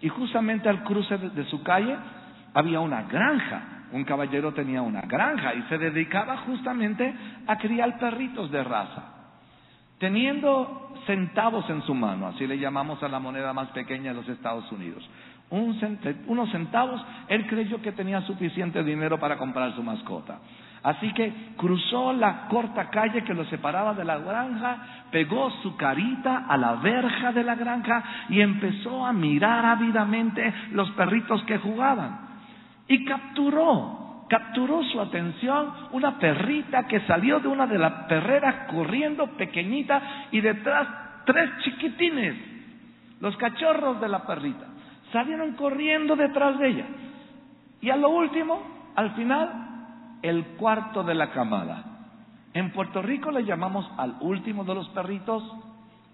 Y 0.00 0.08
justamente 0.08 0.68
al 0.68 0.84
cruce 0.84 1.16
de, 1.16 1.44
su 1.46 1.62
calle 1.62 1.96
había 2.52 2.80
una 2.80 3.02
granja. 3.02 3.73
Un 3.94 4.02
caballero 4.02 4.52
tenía 4.52 4.82
una 4.82 5.02
granja 5.02 5.54
y 5.54 5.62
se 5.68 5.78
dedicaba 5.78 6.38
justamente 6.38 7.14
a 7.46 7.56
criar 7.58 7.96
perritos 8.00 8.50
de 8.50 8.64
raza. 8.64 9.04
Teniendo 10.00 10.92
centavos 11.06 11.70
en 11.70 11.80
su 11.82 11.94
mano, 11.94 12.26
así 12.26 12.44
le 12.44 12.58
llamamos 12.58 13.00
a 13.04 13.08
la 13.08 13.20
moneda 13.20 13.52
más 13.52 13.68
pequeña 13.68 14.10
de 14.10 14.16
los 14.16 14.28
Estados 14.28 14.70
Unidos, 14.72 15.08
unos 15.48 16.50
centavos, 16.50 17.06
él 17.28 17.46
creyó 17.46 17.80
que 17.80 17.92
tenía 17.92 18.20
suficiente 18.22 18.82
dinero 18.82 19.20
para 19.20 19.36
comprar 19.36 19.72
su 19.76 19.82
mascota. 19.84 20.40
Así 20.82 21.12
que 21.12 21.32
cruzó 21.56 22.12
la 22.12 22.48
corta 22.48 22.90
calle 22.90 23.22
que 23.22 23.32
lo 23.32 23.44
separaba 23.44 23.94
de 23.94 24.04
la 24.04 24.18
granja, 24.18 24.76
pegó 25.12 25.52
su 25.62 25.76
carita 25.76 26.46
a 26.48 26.56
la 26.56 26.74
verja 26.74 27.30
de 27.30 27.44
la 27.44 27.54
granja 27.54 28.02
y 28.28 28.40
empezó 28.40 29.06
a 29.06 29.12
mirar 29.12 29.64
ávidamente 29.64 30.52
los 30.72 30.90
perritos 30.90 31.44
que 31.44 31.58
jugaban. 31.58 32.33
Y 32.88 33.04
capturó, 33.04 34.26
capturó 34.28 34.82
su 34.84 35.00
atención 35.00 35.72
una 35.92 36.18
perrita 36.18 36.86
que 36.86 37.00
salió 37.00 37.40
de 37.40 37.48
una 37.48 37.66
de 37.66 37.78
las 37.78 38.06
perreras 38.06 38.70
corriendo 38.70 39.26
pequeñita 39.36 40.28
y 40.30 40.40
detrás 40.40 40.88
tres 41.24 41.50
chiquitines, 41.62 42.36
los 43.20 43.36
cachorros 43.36 44.00
de 44.00 44.08
la 44.08 44.26
perrita, 44.26 44.66
salieron 45.12 45.54
corriendo 45.54 46.16
detrás 46.16 46.58
de 46.58 46.68
ella. 46.68 46.86
Y 47.80 47.90
a 47.90 47.96
lo 47.96 48.10
último, 48.10 48.62
al 48.94 49.14
final, 49.14 50.18
el 50.22 50.44
cuarto 50.56 51.02
de 51.02 51.14
la 51.14 51.30
camada. 51.30 51.84
En 52.52 52.70
Puerto 52.72 53.02
Rico 53.02 53.30
le 53.30 53.44
llamamos 53.44 53.90
al 53.98 54.16
último 54.20 54.64
de 54.64 54.74
los 54.74 54.88
perritos, 54.90 55.42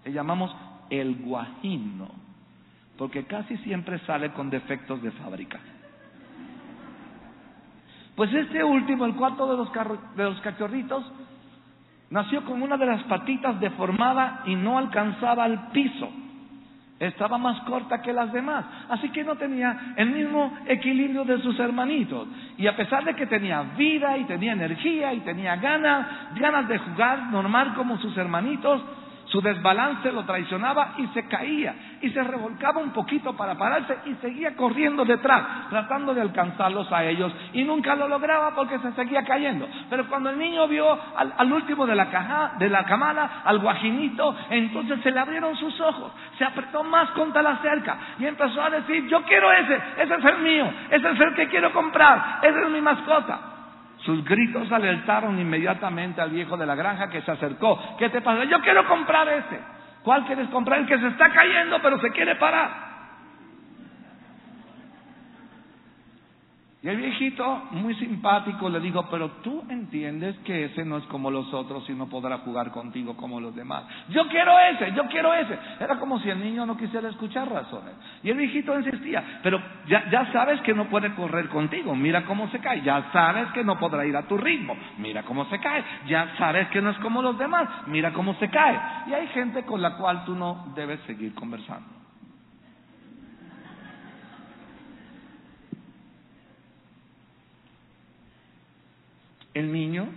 le 0.03 0.11
llamamos 0.11 0.55
el 0.89 1.15
guajino, 1.21 2.09
porque 2.97 3.25
casi 3.25 3.57
siempre 3.57 3.99
sale 3.99 4.31
con 4.31 4.49
defectos 4.49 5.01
de 5.01 5.11
fábrica. 5.11 5.59
Pues 8.21 8.31
este 8.35 8.63
último, 8.63 9.05
el 9.05 9.15
cuarto 9.15 9.47
de 9.49 9.57
los, 9.57 9.73
de 10.15 10.23
los 10.25 10.39
cachorritos, 10.41 11.03
nació 12.11 12.45
con 12.45 12.61
una 12.61 12.77
de 12.77 12.85
las 12.85 13.01
patitas 13.05 13.59
deformada 13.59 14.43
y 14.45 14.53
no 14.53 14.77
alcanzaba 14.77 15.47
el 15.47 15.57
piso 15.71 16.07
estaba 16.99 17.39
más 17.39 17.59
corta 17.61 17.99
que 17.99 18.13
las 18.13 18.31
demás, 18.31 18.63
así 18.89 19.09
que 19.09 19.23
no 19.23 19.35
tenía 19.35 19.95
el 19.95 20.11
mismo 20.11 20.55
equilibrio 20.67 21.25
de 21.25 21.41
sus 21.41 21.59
hermanitos. 21.59 22.27
Y 22.57 22.67
a 22.67 22.75
pesar 22.75 23.03
de 23.03 23.15
que 23.15 23.25
tenía 23.25 23.63
vida 23.75 24.19
y 24.19 24.25
tenía 24.25 24.53
energía 24.53 25.11
y 25.11 25.21
tenía 25.21 25.55
ganas, 25.55 26.07
ganas 26.35 26.67
de 26.67 26.77
jugar 26.77 27.31
normal 27.31 27.73
como 27.73 27.97
sus 27.97 28.15
hermanitos, 28.15 28.83
su 29.31 29.41
desbalance 29.41 30.11
lo 30.11 30.23
traicionaba 30.23 30.95
y 30.97 31.07
se 31.07 31.25
caía 31.27 31.73
y 32.01 32.09
se 32.09 32.21
revolcaba 32.21 32.81
un 32.81 32.91
poquito 32.91 33.33
para 33.33 33.55
pararse 33.55 33.97
y 34.05 34.15
seguía 34.15 34.55
corriendo 34.57 35.05
detrás, 35.05 35.69
tratando 35.69 36.13
de 36.13 36.21
alcanzarlos 36.21 36.91
a 36.91 37.05
ellos 37.05 37.31
y 37.53 37.63
nunca 37.63 37.95
lo 37.95 38.09
lograba 38.09 38.53
porque 38.53 38.77
se 38.79 38.91
seguía 38.91 39.23
cayendo. 39.23 39.67
Pero 39.89 40.07
cuando 40.07 40.29
el 40.31 40.37
niño 40.37 40.67
vio 40.67 40.99
al, 41.15 41.51
último 41.51 41.87
de 41.87 41.95
la, 41.95 42.09
caja, 42.09 42.53
de 42.59 42.69
la 42.69 42.83
camada, 42.83 43.41
al 43.45 43.59
guajinito, 43.59 44.35
entonces 44.49 44.99
se 45.01 45.11
le 45.11 45.19
abrieron 45.19 45.55
sus 45.55 45.79
ojos, 45.79 46.11
se 46.37 46.43
apretó 46.43 46.83
más 46.83 47.09
contra 47.11 47.41
la 47.41 47.57
cerca 47.57 47.97
y 48.19 48.25
empezó 48.25 48.61
a 48.61 48.69
decir, 48.69 49.07
yo 49.07 49.23
quiero 49.23 49.49
ese, 49.53 49.79
ese 49.97 50.13
es 50.13 50.25
el 50.25 50.39
mío, 50.39 50.69
ese 50.89 51.09
es 51.09 51.19
el 51.19 51.33
que 51.35 51.47
quiero 51.47 51.71
comprar, 51.71 52.39
ese 52.41 52.59
es 52.59 52.69
mi 52.69 52.81
mascota. 52.81 53.60
Sus 54.05 54.23
gritos 54.25 54.71
alertaron 54.71 55.39
inmediatamente 55.39 56.21
al 56.21 56.31
viejo 56.31 56.57
de 56.57 56.65
la 56.65 56.75
granja 56.75 57.09
que 57.09 57.21
se 57.21 57.31
acercó. 57.31 57.79
¿Qué 57.97 58.09
te 58.09 58.21
pasa? 58.21 58.43
Yo 58.45 58.59
quiero 58.61 58.87
comprar 58.87 59.27
ese. 59.29 59.59
¿Cuál 60.03 60.25
quieres 60.25 60.47
comprar? 60.49 60.79
El 60.79 60.87
que 60.87 60.97
se 60.97 61.07
está 61.07 61.29
cayendo 61.29 61.79
pero 61.81 61.99
se 61.99 62.09
quiere 62.11 62.35
parar. 62.35 62.90
Y 66.83 66.89
el 66.89 66.97
viejito, 66.97 67.67
muy 67.71 67.93
simpático, 67.95 68.67
le 68.67 68.79
dijo, 68.79 69.07
pero 69.11 69.29
tú 69.43 69.63
entiendes 69.69 70.35
que 70.39 70.65
ese 70.65 70.83
no 70.83 70.97
es 70.97 71.03
como 71.05 71.29
los 71.29 71.53
otros 71.53 71.87
y 71.87 71.93
no 71.93 72.09
podrá 72.09 72.39
jugar 72.39 72.71
contigo 72.71 73.15
como 73.15 73.39
los 73.39 73.55
demás. 73.55 73.83
Yo 74.09 74.27
quiero 74.29 74.57
ese, 74.57 74.91
yo 74.95 75.03
quiero 75.05 75.31
ese. 75.31 75.59
Era 75.79 75.99
como 75.99 76.19
si 76.21 76.31
el 76.31 76.39
niño 76.39 76.65
no 76.65 76.75
quisiera 76.75 77.07
escuchar 77.09 77.47
razones. 77.51 77.93
Y 78.23 78.31
el 78.31 78.37
viejito 78.37 78.75
insistía, 78.75 79.41
pero 79.43 79.61
ya, 79.87 80.09
ya 80.09 80.31
sabes 80.31 80.59
que 80.61 80.73
no 80.73 80.85
puede 80.89 81.13
correr 81.13 81.49
contigo, 81.49 81.95
mira 81.95 82.25
cómo 82.25 82.49
se 82.49 82.57
cae. 82.57 82.81
Ya 82.81 83.11
sabes 83.11 83.49
que 83.51 83.63
no 83.63 83.77
podrá 83.77 84.03
ir 84.07 84.17
a 84.17 84.23
tu 84.23 84.35
ritmo, 84.35 84.75
mira 84.97 85.21
cómo 85.21 85.45
se 85.51 85.59
cae. 85.59 85.83
Ya 86.07 86.33
sabes 86.39 86.67
que 86.69 86.81
no 86.81 86.89
es 86.89 86.97
como 86.97 87.21
los 87.21 87.37
demás, 87.37 87.69
mira 87.85 88.11
cómo 88.11 88.33
se 88.39 88.49
cae. 88.49 88.79
Y 89.05 89.13
hay 89.13 89.27
gente 89.27 89.65
con 89.65 89.83
la 89.83 89.97
cual 89.97 90.25
tú 90.25 90.33
no 90.33 90.73
debes 90.75 90.99
seguir 91.01 91.35
conversando. 91.35 92.00
El 99.53 99.71
niño 99.71 100.07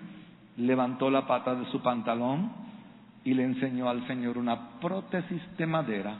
levantó 0.57 1.11
la 1.11 1.27
pata 1.27 1.55
de 1.55 1.67
su 1.71 1.83
pantalón 1.83 2.53
y 3.25 3.35
le 3.35 3.45
enseñó 3.45 3.89
al 3.89 4.07
Señor 4.07 4.39
una 4.39 4.79
prótesis 4.81 5.43
de 5.57 5.67
madera 5.67 6.17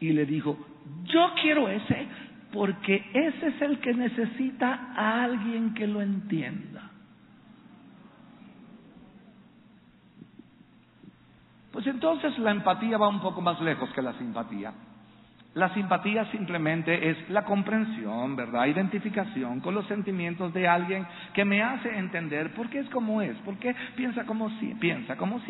y 0.00 0.12
le 0.12 0.26
dijo, 0.26 0.56
yo 1.04 1.30
quiero 1.40 1.68
ese 1.68 2.06
porque 2.52 3.04
ese 3.12 3.48
es 3.48 3.62
el 3.62 3.80
que 3.80 3.94
necesita 3.94 4.92
a 4.94 5.24
alguien 5.24 5.74
que 5.74 5.86
lo 5.86 6.00
entienda. 6.00 6.90
Pues 11.72 11.86
entonces 11.88 12.38
la 12.38 12.52
empatía 12.52 12.96
va 12.96 13.08
un 13.08 13.20
poco 13.20 13.40
más 13.40 13.60
lejos 13.60 13.90
que 13.90 14.02
la 14.02 14.16
simpatía. 14.16 14.72
La 15.54 15.72
simpatía 15.72 16.24
simplemente 16.32 17.10
es 17.10 17.30
la 17.30 17.44
comprensión, 17.44 18.34
¿verdad? 18.34 18.66
Identificación 18.66 19.60
con 19.60 19.72
los 19.72 19.86
sentimientos 19.86 20.52
de 20.52 20.66
alguien 20.66 21.06
que 21.32 21.44
me 21.44 21.62
hace 21.62 21.96
entender 21.96 22.52
por 22.54 22.68
qué 22.68 22.80
es 22.80 22.90
como 22.90 23.22
es, 23.22 23.36
por 23.38 23.56
qué 23.58 23.72
piensa 23.94 24.24
como 24.24 24.50
piensa, 24.80 25.16
como 25.16 25.40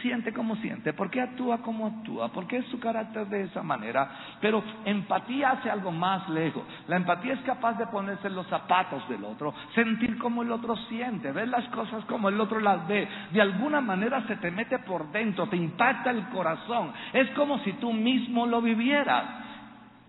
siente 0.00 0.32
como 0.32 0.56
siente, 0.56 0.94
por 0.94 1.10
qué 1.10 1.20
actúa 1.20 1.58
como 1.58 1.86
actúa, 1.86 2.32
por 2.32 2.46
qué 2.46 2.56
es 2.56 2.66
su 2.68 2.80
carácter 2.80 3.26
de 3.26 3.42
esa 3.42 3.62
manera. 3.62 4.10
Pero 4.40 4.64
empatía 4.86 5.50
hace 5.50 5.68
algo 5.68 5.92
más 5.92 6.26
lejos. 6.30 6.62
La 6.88 6.96
empatía 6.96 7.34
es 7.34 7.40
capaz 7.40 7.74
de 7.74 7.86
ponerse 7.88 8.28
en 8.28 8.36
los 8.36 8.46
zapatos 8.46 9.06
del 9.10 9.22
otro, 9.24 9.52
sentir 9.74 10.16
como 10.16 10.42
el 10.42 10.52
otro 10.52 10.74
siente, 10.88 11.32
ver 11.32 11.48
las 11.48 11.68
cosas 11.68 12.02
como 12.06 12.30
el 12.30 12.40
otro 12.40 12.60
las 12.60 12.88
ve. 12.88 13.06
De 13.30 13.42
alguna 13.42 13.82
manera 13.82 14.26
se 14.26 14.36
te 14.36 14.50
mete 14.50 14.78
por 14.78 15.12
dentro, 15.12 15.48
te 15.48 15.56
impacta 15.56 16.10
el 16.12 16.26
corazón. 16.28 16.94
Es 17.12 17.28
como 17.32 17.58
si 17.58 17.74
tú 17.74 17.92
mismo 17.92 18.46
lo 18.46 18.62
vivieras. 18.62 19.49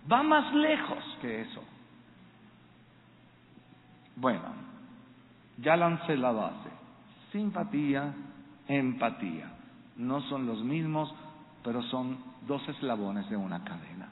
Va 0.10 0.24
más 0.24 0.54
lejos 0.54 1.04
que 1.22 1.42
eso. 1.42 1.64
Bueno, 4.16 4.54
ya 5.58 5.76
lancé 5.76 6.18
la 6.18 6.32
base. 6.32 6.70
Simpatía, 7.32 8.14
empatía. 8.68 9.52
No 9.98 10.22
son 10.30 10.46
los 10.46 10.64
mismos, 10.64 11.14
pero 11.64 11.82
son 11.84 12.18
dos 12.48 12.68
eslabones 12.68 13.30
de 13.30 13.38
una 13.38 13.64
cadena. 13.64 14.10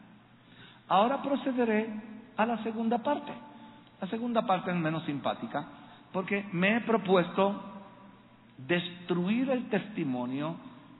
Ahora 0.87 1.21
procederé 1.21 1.89
a 2.37 2.45
la 2.45 2.61
segunda 2.63 2.99
parte. 2.99 3.31
La 4.01 4.07
segunda 4.07 4.45
parte 4.45 4.71
es 4.71 4.77
menos 4.77 5.03
simpática, 5.05 5.67
porque 6.11 6.47
me 6.53 6.77
he 6.77 6.81
propuesto 6.81 7.61
destruir 8.57 9.49
el 9.49 9.69
testimonio 9.69 10.55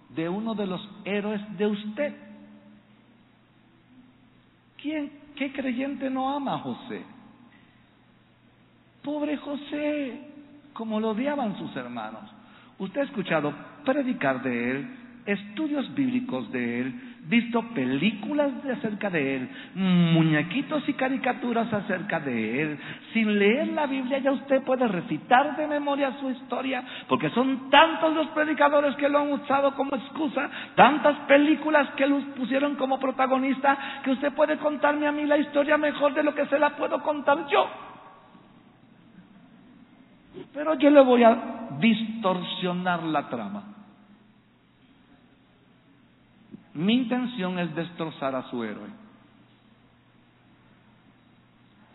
de 0.09 0.27
uno 0.29 0.55
de 0.55 0.67
los 0.67 0.81
héroes 1.05 1.41
de 1.57 1.67
usted. 1.67 2.28
¿Quién, 4.81 5.11
qué 5.35 5.51
creyente 5.51 6.09
no 6.09 6.29
ama 6.29 6.55
a 6.55 6.59
José? 6.59 7.01
Pobre 9.03 9.37
José, 9.37 10.19
como 10.73 10.99
lo 10.99 11.09
odiaban 11.09 11.57
sus 11.57 11.75
hermanos. 11.75 12.23
Usted 12.77 13.01
ha 13.01 13.05
escuchado 13.05 13.53
predicar 13.83 14.41
de 14.41 14.71
él, 14.71 14.89
estudios 15.25 15.93
bíblicos 15.93 16.51
de 16.51 16.81
él, 16.81 17.08
visto 17.27 17.61
películas 17.73 18.63
de 18.63 18.73
acerca 18.73 19.09
de 19.09 19.35
él, 19.35 19.49
muñequitos 19.75 20.87
y 20.87 20.93
caricaturas 20.93 21.71
acerca 21.71 22.19
de 22.19 22.61
él. 22.61 22.79
Sin 23.13 23.37
leer 23.37 23.67
la 23.69 23.85
Biblia 23.87 24.19
ya 24.19 24.31
usted 24.31 24.63
puede 24.63 24.87
recitar 24.87 25.55
de 25.55 25.67
memoria 25.67 26.17
su 26.19 26.29
historia, 26.29 26.83
porque 27.07 27.29
son 27.31 27.69
tantos 27.69 28.13
los 28.13 28.27
predicadores 28.29 28.95
que 28.95 29.09
lo 29.09 29.19
han 29.19 29.31
usado 29.31 29.75
como 29.75 29.95
excusa, 29.95 30.49
tantas 30.75 31.17
películas 31.27 31.89
que 31.95 32.07
lo 32.07 32.19
pusieron 32.35 32.75
como 32.75 32.99
protagonista, 32.99 33.77
que 34.03 34.11
usted 34.11 34.33
puede 34.33 34.57
contarme 34.57 35.07
a 35.07 35.11
mí 35.11 35.25
la 35.25 35.37
historia 35.37 35.77
mejor 35.77 36.13
de 36.13 36.23
lo 36.23 36.33
que 36.33 36.45
se 36.47 36.59
la 36.59 36.75
puedo 36.75 37.01
contar 37.01 37.47
yo. 37.47 37.67
Pero 40.53 40.75
yo 40.75 40.89
le 40.89 41.01
voy 41.01 41.23
a 41.23 41.37
distorsionar 41.79 43.03
la 43.03 43.29
trama. 43.29 43.78
Mi 46.79 46.93
intención 46.93 47.59
es 47.59 47.75
destrozar 47.75 48.33
a 48.35 48.43
su 48.43 48.63
héroe. 48.63 48.87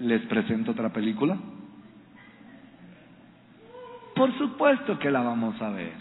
¿Les 0.01 0.21
presento 0.27 0.73
otra 0.73 0.93
película? 0.93 1.39
Por 4.15 4.37
supuesto 4.37 4.99
que 4.99 5.11
la 5.11 5.23
vamos 5.23 5.61
a 5.63 5.71
ver. 5.71 5.95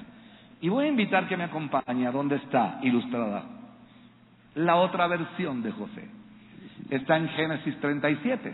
Y 0.59 0.67
voy 0.67 0.83
a 0.83 0.89
invitar 0.89 1.29
que 1.29 1.37
me 1.37 1.45
acompañe 1.45 2.05
a 2.05 2.11
donde 2.11 2.35
está 2.35 2.79
ilustrada 2.83 3.45
la 4.55 4.75
otra 4.75 5.07
versión 5.07 5.63
de 5.63 5.71
José. 5.71 6.09
Está 6.89 7.15
en 7.15 7.29
Génesis 7.29 7.79
37. 7.79 8.53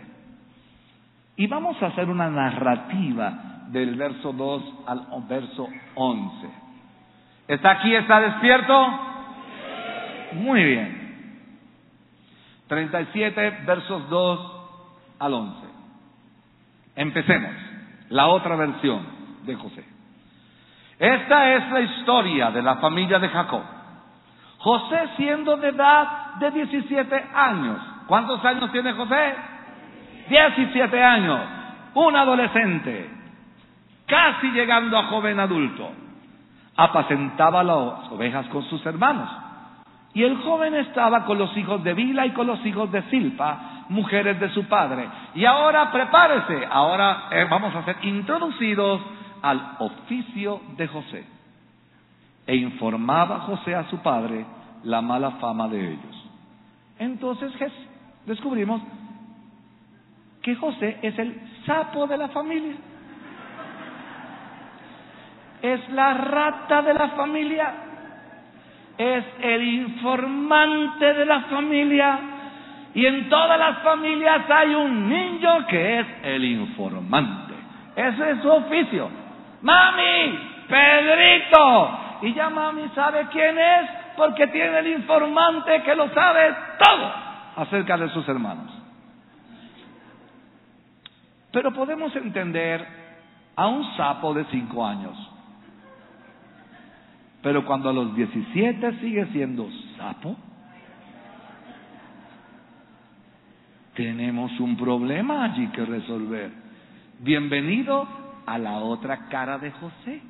Y 1.38 1.48
vamos 1.48 1.82
a 1.82 1.86
hacer 1.86 2.08
una 2.08 2.30
narrativa 2.30 3.64
del 3.66 3.96
verso 3.96 4.32
2 4.32 4.74
al 4.86 5.06
verso 5.28 5.68
11. 5.96 6.48
¿Está 7.48 7.72
aquí? 7.72 7.92
¿Está 7.92 8.20
despierto? 8.20 9.09
Muy 10.32 10.62
bien. 10.62 11.00
37 12.68 13.62
versos 13.66 14.08
2 14.08 14.40
al 15.18 15.34
11. 15.34 15.66
Empecemos. 16.96 17.50
La 18.10 18.28
otra 18.28 18.56
versión 18.56 19.04
de 19.44 19.54
José. 19.56 19.84
Esta 20.98 21.54
es 21.54 21.70
la 21.70 21.80
historia 21.80 22.50
de 22.50 22.62
la 22.62 22.76
familia 22.76 23.18
de 23.18 23.28
Jacob. 23.28 23.62
José 24.58 25.08
siendo 25.16 25.56
de 25.56 25.68
edad 25.68 26.34
de 26.38 26.50
17 26.50 27.24
años. 27.34 27.78
¿Cuántos 28.06 28.44
años 28.44 28.70
tiene 28.72 28.92
José? 28.92 29.34
17 30.28 31.02
años. 31.02 31.40
Un 31.94 32.16
adolescente. 32.16 33.10
Casi 34.06 34.50
llegando 34.50 34.98
a 34.98 35.06
joven 35.06 35.40
adulto. 35.40 35.90
Apacentaba 36.76 37.62
las 37.62 38.10
ovejas 38.12 38.46
con 38.46 38.62
sus 38.64 38.84
hermanos 38.86 39.28
y 40.12 40.24
el 40.24 40.36
joven 40.38 40.74
estaba 40.74 41.24
con 41.24 41.38
los 41.38 41.56
hijos 41.56 41.84
de 41.84 41.94
Bila 41.94 42.26
y 42.26 42.30
con 42.30 42.46
los 42.46 42.64
hijos 42.66 42.90
de 42.90 43.02
Silpa, 43.04 43.84
mujeres 43.90 44.40
de 44.40 44.48
su 44.50 44.64
padre. 44.64 45.08
Y 45.34 45.44
ahora 45.44 45.92
prepárese, 45.92 46.66
ahora 46.68 47.28
eh, 47.30 47.46
vamos 47.48 47.74
a 47.74 47.84
ser 47.84 47.96
introducidos 48.02 49.00
al 49.42 49.76
oficio 49.78 50.60
de 50.76 50.88
José. 50.88 51.24
E 52.46 52.56
informaba 52.56 53.40
José 53.40 53.74
a 53.74 53.88
su 53.88 53.98
padre 53.98 54.44
la 54.82 55.00
mala 55.00 55.32
fama 55.32 55.68
de 55.68 55.92
ellos. 55.92 56.30
Entonces 56.98 57.52
descubrimos 58.26 58.82
que 60.42 60.56
José 60.56 60.98
es 61.02 61.16
el 61.18 61.40
sapo 61.66 62.08
de 62.08 62.16
la 62.16 62.28
familia. 62.28 62.74
Es 65.62 65.88
la 65.90 66.14
rata 66.14 66.82
de 66.82 66.94
la 66.94 67.10
familia 67.10 67.89
es 69.00 69.24
el 69.40 69.62
informante 69.62 71.14
de 71.14 71.24
la 71.24 71.40
familia. 71.42 72.20
Y 72.92 73.06
en 73.06 73.30
todas 73.30 73.58
las 73.58 73.78
familias 73.78 74.42
hay 74.50 74.74
un 74.74 75.08
niño 75.08 75.66
que 75.68 76.00
es 76.00 76.06
el 76.22 76.44
informante. 76.44 77.54
Ese 77.96 78.32
es 78.32 78.42
su 78.42 78.50
oficio. 78.50 79.08
Mami, 79.62 80.38
Pedrito. 80.68 81.98
Y 82.22 82.34
ya 82.34 82.50
mami 82.50 82.90
sabe 82.94 83.26
quién 83.32 83.58
es 83.58 83.90
porque 84.18 84.48
tiene 84.48 84.80
el 84.80 84.88
informante 84.88 85.82
que 85.82 85.94
lo 85.94 86.10
sabe 86.10 86.54
todo 86.78 87.12
acerca 87.56 87.96
de 87.96 88.10
sus 88.10 88.28
hermanos. 88.28 88.70
Pero 91.52 91.72
podemos 91.72 92.14
entender 92.16 92.86
a 93.56 93.66
un 93.66 93.96
sapo 93.96 94.34
de 94.34 94.44
cinco 94.50 94.86
años 94.86 95.16
pero 97.42 97.64
cuando 97.64 97.88
a 97.88 97.92
los 97.92 98.14
17 98.14 99.00
sigue 99.00 99.26
siendo 99.26 99.68
sapo, 99.96 100.36
tenemos 103.94 104.58
un 104.60 104.76
problema 104.76 105.44
allí 105.44 105.68
que 105.68 105.84
resolver. 105.84 106.52
Bienvenido 107.18 108.06
a 108.46 108.58
la 108.58 108.78
otra 108.78 109.28
cara 109.28 109.58
de 109.58 109.70
José. 109.72 110.22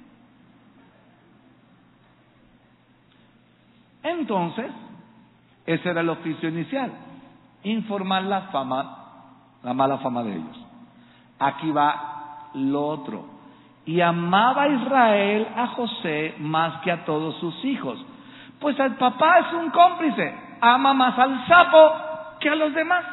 Entonces, 4.02 4.70
ese 5.66 5.88
era 5.88 6.00
el 6.00 6.08
oficio 6.08 6.48
inicial, 6.48 6.92
informar 7.64 8.22
la 8.22 8.42
fama, 8.52 9.56
la 9.62 9.74
mala 9.74 9.98
fama 9.98 10.22
de 10.22 10.36
ellos. 10.36 10.66
Aquí 11.38 11.70
va 11.70 12.50
lo 12.54 12.86
otro 12.86 13.29
y 13.90 14.00
amaba 14.00 14.62
a 14.62 14.68
Israel 14.68 15.48
a 15.56 15.66
José 15.66 16.36
más 16.38 16.80
que 16.82 16.92
a 16.92 17.04
todos 17.04 17.36
sus 17.40 17.64
hijos. 17.64 17.98
Pues 18.60 18.78
el 18.78 18.94
papá 18.94 19.40
es 19.40 19.52
un 19.52 19.68
cómplice, 19.70 20.32
ama 20.60 20.94
más 20.94 21.18
al 21.18 21.44
sapo 21.48 21.94
que 22.38 22.50
a 22.50 22.54
los 22.54 22.72
demás. 22.72 23.04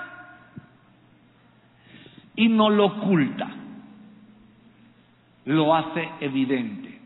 Y 2.35 2.47
no 2.47 2.69
lo 2.69 2.85
oculta, 2.85 3.47
lo 5.45 5.73
hace 5.73 6.11
evidente. 6.19 7.01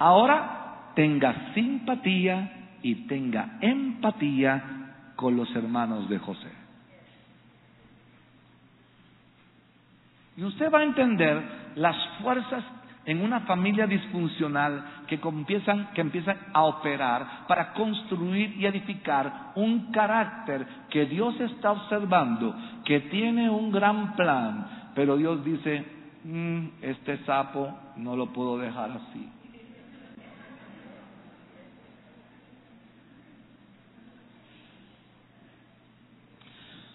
Ahora 0.00 0.90
tenga 0.96 1.54
simpatía 1.54 2.72
y 2.82 3.06
tenga 3.06 3.58
empatía 3.60 5.12
con 5.14 5.36
los 5.36 5.54
hermanos 5.54 6.08
de 6.08 6.18
José. 6.18 6.50
Y 10.36 10.42
usted 10.42 10.72
va 10.72 10.80
a 10.80 10.84
entender 10.84 11.66
las 11.76 11.96
fuerzas 12.20 12.64
en 13.06 13.22
una 13.22 13.40
familia 13.40 13.86
disfuncional 13.86 14.84
que 15.06 15.20
empiezan, 15.22 15.90
que 15.94 16.00
empiezan 16.00 16.36
a 16.52 16.64
operar 16.64 17.46
para 17.46 17.72
construir 17.72 18.56
y 18.58 18.66
edificar 18.66 19.52
un 19.54 19.92
carácter 19.92 20.66
que 20.90 21.06
Dios 21.06 21.40
está 21.40 21.70
observando, 21.70 22.54
que 22.84 23.00
tiene 23.00 23.48
un 23.48 23.70
gran 23.70 24.16
plan, 24.16 24.90
pero 24.96 25.16
Dios 25.16 25.44
dice, 25.44 25.84
mm, 26.24 26.66
este 26.82 27.18
sapo 27.24 27.72
no 27.96 28.16
lo 28.16 28.26
puedo 28.32 28.58
dejar 28.58 28.90
así. 28.90 29.30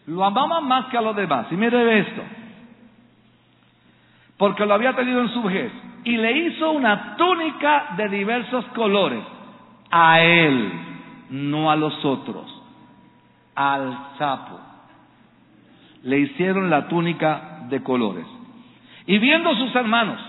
Lo 0.07 0.25
amaba 0.25 0.59
más 0.59 0.87
que 0.87 0.97
a 0.97 1.01
los 1.01 1.15
demás. 1.15 1.47
Y 1.51 1.55
mire 1.55 1.99
esto. 1.99 2.21
Porque 4.35 4.65
lo 4.65 4.73
había 4.73 4.93
tenido 4.93 5.21
en 5.21 5.29
su 5.29 5.41
vejez 5.43 5.71
y 6.03 6.17
le 6.17 6.31
hizo 6.31 6.71
una 6.71 7.15
túnica 7.17 7.93
de 7.97 8.09
diversos 8.09 8.65
colores 8.75 9.23
a 9.91 10.21
él, 10.21 10.71
no 11.29 11.69
a 11.69 11.75
los 11.75 12.03
otros, 12.03 12.45
al 13.55 13.97
sapo. 14.17 14.59
Le 16.03 16.19
hicieron 16.19 16.69
la 16.69 16.87
túnica 16.87 17.65
de 17.69 17.83
colores. 17.83 18.25
Y 19.05 19.17
viendo 19.19 19.53
sus 19.55 19.75
hermanos 19.75 20.19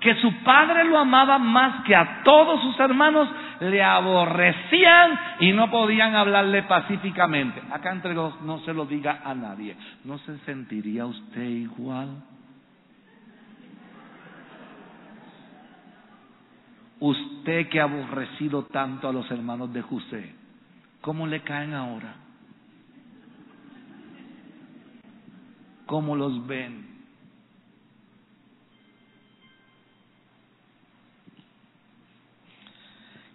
que 0.00 0.14
su 0.16 0.32
padre 0.42 0.84
lo 0.84 0.98
amaba 0.98 1.38
más 1.38 1.84
que 1.84 1.94
a 1.94 2.22
todos 2.24 2.62
sus 2.62 2.80
hermanos, 2.80 3.28
le 3.60 3.82
aborrecían 3.82 5.18
y 5.40 5.52
no 5.52 5.70
podían 5.70 6.14
hablarle 6.14 6.62
pacíficamente. 6.62 7.62
Acá 7.70 7.92
entre 7.92 8.14
los 8.14 8.40
no 8.40 8.60
se 8.60 8.72
lo 8.72 8.86
diga 8.86 9.20
a 9.22 9.34
nadie. 9.34 9.76
¿No 10.04 10.18
se 10.18 10.38
sentiría 10.38 11.04
usted 11.04 11.42
igual? 11.42 12.08
Usted 17.00 17.70
que 17.70 17.80
ha 17.80 17.84
aborrecido 17.84 18.64
tanto 18.66 19.08
a 19.08 19.12
los 19.12 19.30
hermanos 19.30 19.72
de 19.72 19.80
José, 19.80 20.34
¿cómo 21.00 21.26
le 21.26 21.40
caen 21.40 21.72
ahora? 21.72 22.14
¿Cómo 25.86 26.14
los 26.14 26.46
ven? 26.46 26.88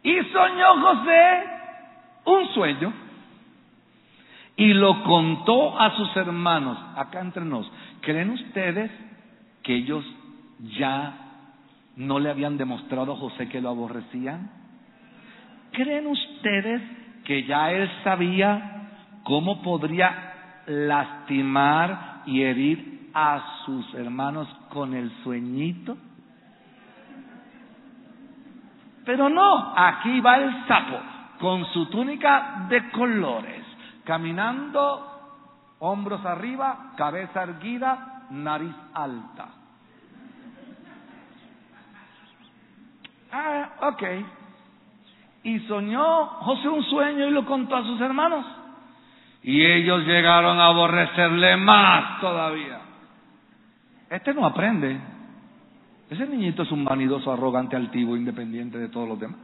Y 0.03 0.15
soñó 0.31 0.81
José 0.81 1.43
un 2.25 2.47
sueño 2.53 2.93
y 4.57 4.73
lo 4.73 5.03
contó 5.03 5.79
a 5.79 5.95
sus 5.97 6.15
hermanos, 6.15 6.77
acá 6.95 7.19
entre 7.19 7.43
nos. 7.43 7.69
¿Creen 8.01 8.29
ustedes 8.29 8.91
que 9.63 9.75
ellos 9.75 10.05
ya 10.77 11.24
¿No 11.97 12.19
le 12.19 12.29
habían 12.29 12.57
demostrado 12.57 13.13
a 13.13 13.17
José 13.17 13.47
que 13.47 13.61
lo 13.61 13.69
aborrecían? 13.69 14.49
¿Creen 15.71 16.07
ustedes 16.07 16.81
que 17.23 17.43
ya 17.43 17.71
él 17.71 17.89
sabía 18.03 18.89
cómo 19.23 19.61
podría 19.61 20.63
lastimar 20.67 22.23
y 22.25 22.41
herir 22.41 23.09
a 23.13 23.61
sus 23.65 23.93
hermanos 23.93 24.47
con 24.69 24.93
el 24.93 25.09
sueñito? 25.23 25.97
Pero 29.05 29.29
no, 29.29 29.73
aquí 29.77 30.19
va 30.19 30.37
el 30.37 30.67
sapo 30.67 30.99
con 31.39 31.65
su 31.67 31.85
túnica 31.87 32.65
de 32.69 32.89
colores, 32.91 33.63
caminando 34.03 35.11
hombros 35.79 36.25
arriba, 36.25 36.93
cabeza 36.97 37.43
erguida, 37.43 38.25
nariz 38.31 38.75
alta. 38.93 39.64
Ah, 43.37 43.69
ok. 43.89 44.03
Y 45.43 45.59
soñó 45.67 46.25
José 46.25 46.69
un 46.69 46.83
sueño 46.83 47.27
y 47.27 47.31
lo 47.31 47.45
contó 47.45 47.75
a 47.75 47.83
sus 47.83 47.99
hermanos. 47.99 48.45
Y 49.43 49.61
ellos 49.61 50.05
llegaron 50.05 50.57
a 50.57 50.67
aborrecerle 50.67 51.57
más 51.57 52.21
todavía. 52.21 52.79
Este 54.09 54.33
no 54.33 54.45
aprende. 54.45 54.97
Ese 56.09 56.25
niñito 56.27 56.63
es 56.63 56.71
un 56.71 56.85
vanidoso, 56.85 57.29
arrogante, 57.31 57.75
altivo, 57.75 58.15
independiente 58.15 58.77
de 58.77 58.87
todos 58.87 59.09
los 59.09 59.19
demás. 59.19 59.39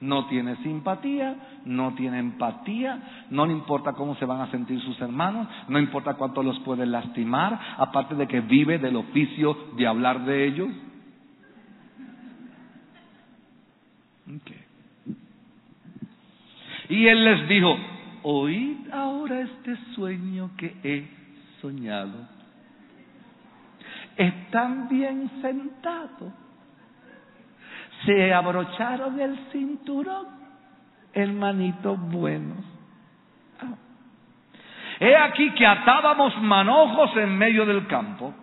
No 0.00 0.26
tiene 0.26 0.56
simpatía, 0.62 1.36
no 1.66 1.94
tiene 1.94 2.18
empatía, 2.18 3.26
no 3.28 3.44
le 3.44 3.52
importa 3.52 3.92
cómo 3.92 4.14
se 4.16 4.24
van 4.24 4.40
a 4.40 4.50
sentir 4.50 4.80
sus 4.80 4.98
hermanos, 5.02 5.46
no 5.68 5.78
importa 5.78 6.14
cuánto 6.14 6.42
los 6.42 6.58
puede 6.60 6.86
lastimar, 6.86 7.60
aparte 7.76 8.14
de 8.14 8.26
que 8.26 8.40
vive 8.40 8.78
del 8.78 8.96
oficio 8.96 9.56
de 9.76 9.86
hablar 9.86 10.24
de 10.24 10.46
ellos. 10.46 10.70
Y 16.88 17.06
él 17.06 17.24
les 17.24 17.48
dijo, 17.48 17.76
oíd 18.22 18.90
ahora 18.92 19.40
este 19.40 19.76
sueño 19.94 20.50
que 20.56 20.76
he 20.82 21.08
soñado. 21.60 22.28
Están 24.16 24.88
bien 24.88 25.30
sentados. 25.42 26.32
Se 28.06 28.32
abrocharon 28.32 29.18
el 29.18 29.38
cinturón, 29.50 30.26
hermanitos 31.12 31.98
buenos. 32.10 32.64
Ah. 33.60 33.74
He 35.00 35.16
aquí 35.16 35.50
que 35.54 35.66
atábamos 35.66 36.40
manojos 36.42 37.16
en 37.16 37.36
medio 37.36 37.64
del 37.66 37.86
campo 37.86 38.34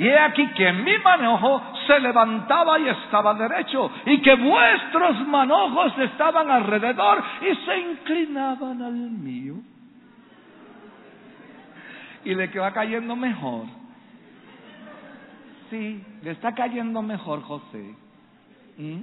y 0.00 0.08
he 0.08 0.18
aquí 0.18 0.46
que 0.54 0.72
mi 0.72 0.96
manojo 1.04 1.62
se 1.86 2.00
levantaba 2.00 2.78
y 2.78 2.88
estaba 2.88 3.34
derecho, 3.34 3.90
y 4.06 4.22
que 4.22 4.34
vuestros 4.34 5.28
manojos 5.28 5.92
estaban 5.98 6.50
alrededor 6.50 7.22
y 7.42 7.54
se 7.66 7.78
inclinaban 7.80 8.80
al 8.80 8.94
mío. 8.94 9.56
Y 12.24 12.34
le 12.34 12.50
queda 12.50 12.72
cayendo 12.72 13.14
mejor. 13.14 13.66
Sí, 15.68 16.02
le 16.22 16.30
está 16.30 16.54
cayendo 16.54 17.02
mejor 17.02 17.42
José. 17.42 17.94
¿Mm? 18.78 19.00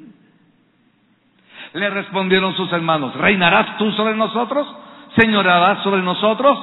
Le 1.73 1.89
respondieron 1.91 2.55
sus 2.55 2.73
hermanos, 2.73 3.15
¿reinarás 3.17 3.77
tú 3.77 3.91
sobre 3.91 4.15
nosotros? 4.15 4.67
¿Señorarás 5.15 5.83
sobre 5.83 6.01
nosotros? 6.01 6.57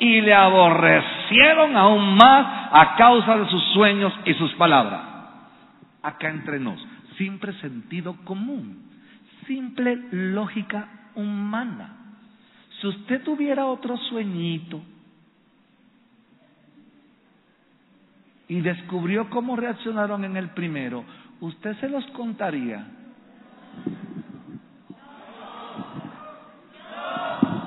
Y 0.00 0.20
le 0.20 0.34
aborrecieron 0.34 1.19
aún 1.76 2.16
más 2.16 2.68
a 2.72 2.96
causa 2.96 3.36
de 3.36 3.48
sus 3.48 3.62
sueños 3.72 4.12
y 4.24 4.34
sus 4.34 4.52
palabras. 4.54 5.02
Acá 6.02 6.30
entre 6.30 6.58
nos, 6.58 6.80
simple 7.18 7.52
sentido 7.60 8.16
común, 8.24 8.90
simple 9.46 9.96
lógica 10.10 10.88
humana. 11.14 11.96
Si 12.80 12.86
usted 12.86 13.22
tuviera 13.22 13.66
otro 13.66 13.96
sueñito 13.96 14.80
y 18.48 18.60
descubrió 18.60 19.28
cómo 19.30 19.56
reaccionaron 19.56 20.24
en 20.24 20.36
el 20.36 20.50
primero, 20.50 21.04
usted 21.40 21.76
se 21.78 21.88
los 21.88 22.04
contaría. 22.08 22.86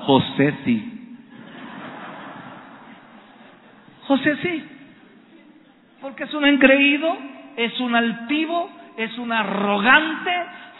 José 0.06 0.54
sí. 0.64 0.93
José 4.06 4.36
sí 4.42 4.74
porque 6.04 6.24
es 6.24 6.34
un 6.34 6.44
engreído, 6.44 7.16
es 7.56 7.80
un 7.80 7.96
altivo, 7.96 8.68
es 8.98 9.16
un 9.16 9.32
arrogante, 9.32 10.30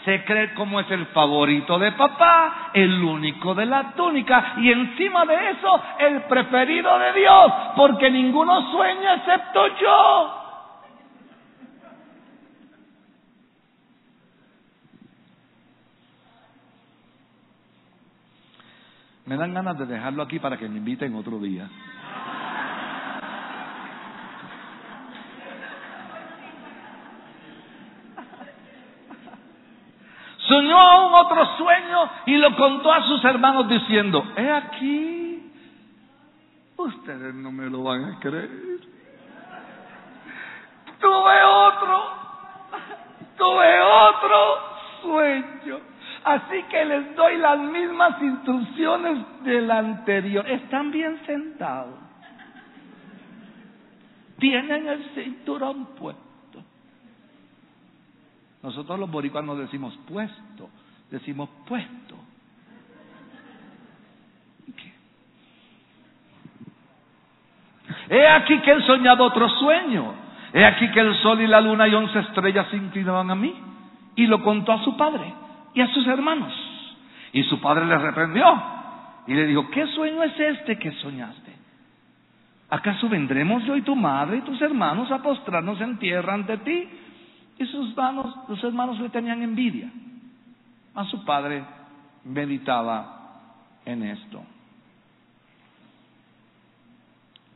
se 0.05 0.23
cree 0.23 0.53
como 0.53 0.79
es 0.79 0.91
el 0.91 1.07
favorito 1.07 1.79
de 1.79 1.93
papá, 1.93 2.69
el 2.75 3.03
único 3.03 3.55
de 3.55 3.65
la 3.65 3.93
túnica 3.93 4.53
y 4.57 4.71
encima 4.71 5.25
de 5.25 5.49
eso 5.49 5.83
el 5.97 6.21
preferido 6.25 6.99
de 6.99 7.13
Dios, 7.13 7.51
porque 7.75 8.11
ninguno 8.11 8.71
sueña 8.71 9.15
excepto 9.15 9.65
yo. 9.81 10.41
Me 19.25 19.37
dan 19.37 19.55
ganas 19.55 19.75
de 19.79 19.87
dejarlo 19.87 20.21
aquí 20.21 20.37
para 20.37 20.55
que 20.55 20.69
me 20.69 20.77
inviten 20.77 21.15
otro 21.15 21.39
día. 21.39 21.67
Soñó 30.47 30.77
aún 30.79 31.13
otro 31.13 31.57
sueño 31.57 32.09
y 32.27 32.37
lo 32.37 32.55
contó 32.55 32.91
a 32.91 33.01
sus 33.03 33.23
hermanos 33.25 33.67
diciendo, 33.67 34.23
he 34.35 34.49
aquí, 34.49 35.51
ustedes 36.77 37.33
no 37.33 37.51
me 37.51 37.69
lo 37.69 37.83
van 37.83 38.05
a 38.05 38.19
creer. 38.19 38.49
Tuve 40.99 41.43
otro, 41.43 42.03
tuve 43.37 43.81
otro 43.81 44.37
sueño. 45.01 45.79
Así 46.23 46.63
que 46.69 46.85
les 46.85 47.15
doy 47.15 47.37
las 47.37 47.59
mismas 47.59 48.21
instrucciones 48.21 49.43
del 49.43 49.69
anterior. 49.69 50.49
Están 50.49 50.91
bien 50.91 51.21
sentados. 51.25 51.99
Tienen 54.39 54.87
el 54.87 55.03
cinturón 55.13 55.85
puesto. 55.95 56.24
Nosotros 58.65 58.99
los 58.99 59.11
boricuas 59.11 59.45
decimos 59.59 59.95
puesto, 60.07 60.71
decimos 61.11 61.47
puesto. 61.67 62.15
He 68.09 68.27
aquí 68.27 68.59
que 68.61 68.71
he 68.71 68.81
soñado 68.81 69.23
otro 69.23 69.47
sueño. 69.49 70.15
He 70.51 70.65
aquí 70.65 70.89
que 70.89 70.99
el 70.99 71.13
sol 71.21 71.41
y 71.41 71.47
la 71.47 71.61
luna 71.61 71.87
y 71.87 71.93
once 71.93 72.17
estrellas 72.17 72.65
se 72.71 72.77
inclinaban 72.77 73.29
a 73.29 73.35
mí. 73.35 73.53
Y 74.15 74.25
lo 74.25 74.41
contó 74.41 74.71
a 74.71 74.83
su 74.83 74.97
padre 74.97 75.31
y 75.75 75.81
a 75.81 75.87
sus 75.93 76.07
hermanos. 76.07 76.51
Y 77.33 77.43
su 77.43 77.61
padre 77.61 77.85
le 77.85 77.99
reprendió 77.99 78.45
y 79.27 79.35
le 79.35 79.45
dijo, 79.45 79.69
¿qué 79.69 79.85
sueño 79.87 80.23
es 80.23 80.39
este 80.39 80.79
que 80.79 80.91
soñaste? 80.93 81.53
¿Acaso 82.71 83.09
vendremos 83.09 83.63
yo 83.65 83.75
y 83.75 83.83
tu 83.83 83.95
madre 83.95 84.37
y 84.37 84.41
tus 84.41 84.59
hermanos 84.59 85.11
a 85.11 85.21
postrarnos 85.21 85.79
en 85.81 85.99
tierra 85.99 86.33
ante 86.33 86.57
ti? 86.57 86.89
Y 87.57 87.65
sus 87.67 87.91
hermanos, 87.91 88.35
los 88.47 88.63
hermanos 88.63 88.99
le 88.99 89.09
tenían 89.09 89.41
envidia. 89.41 89.91
A 90.93 91.05
su 91.05 91.23
padre 91.25 91.63
meditaba 92.23 93.15
en 93.85 94.03
esto. 94.03 94.43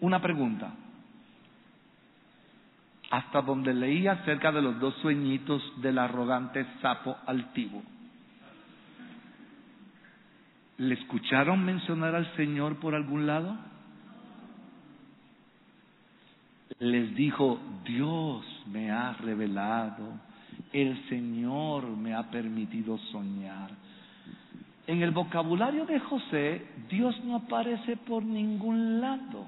Una 0.01 0.21
pregunta. 0.21 0.71
Hasta 3.12 3.41
donde 3.41 3.73
leía 3.73 4.13
acerca 4.13 4.51
de 4.51 4.62
los 4.62 4.79
dos 4.79 4.95
sueñitos 5.01 5.62
del 5.81 5.97
arrogante 5.97 6.65
sapo 6.81 7.17
altivo. 7.25 7.81
¿Le 10.77 10.93
escucharon 10.93 11.65
mencionar 11.65 12.15
al 12.15 12.33
Señor 12.35 12.77
por 12.79 12.95
algún 12.95 13.27
lado? 13.27 13.57
Les 16.77 17.15
dijo, 17.15 17.60
Dios 17.84 18.45
me 18.67 18.91
ha 18.91 19.13
revelado, 19.13 20.13
el 20.71 21.10
Señor 21.10 21.88
me 21.88 22.13
ha 22.13 22.29
permitido 22.29 22.97
soñar. 23.12 23.71
En 24.86 25.01
el 25.01 25.12
vocabulario 25.12 25.86
de 25.86 25.99
José, 25.99 26.65
Dios 26.89 27.19
no 27.23 27.38
aparece 27.38 27.97
por 27.97 28.23
ningún 28.23 29.01
lado. 29.01 29.47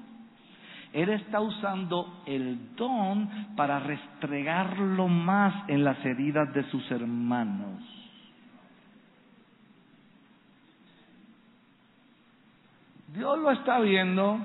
Él 0.92 1.08
está 1.08 1.40
usando 1.40 2.22
el 2.26 2.74
don 2.76 3.28
para 3.56 3.80
restregarlo 3.80 5.08
más 5.08 5.68
en 5.68 5.84
las 5.84 6.04
heridas 6.04 6.52
de 6.52 6.68
sus 6.70 6.90
hermanos. 6.90 7.80
Dios 13.14 13.38
lo 13.38 13.50
está 13.50 13.78
viendo 13.80 14.38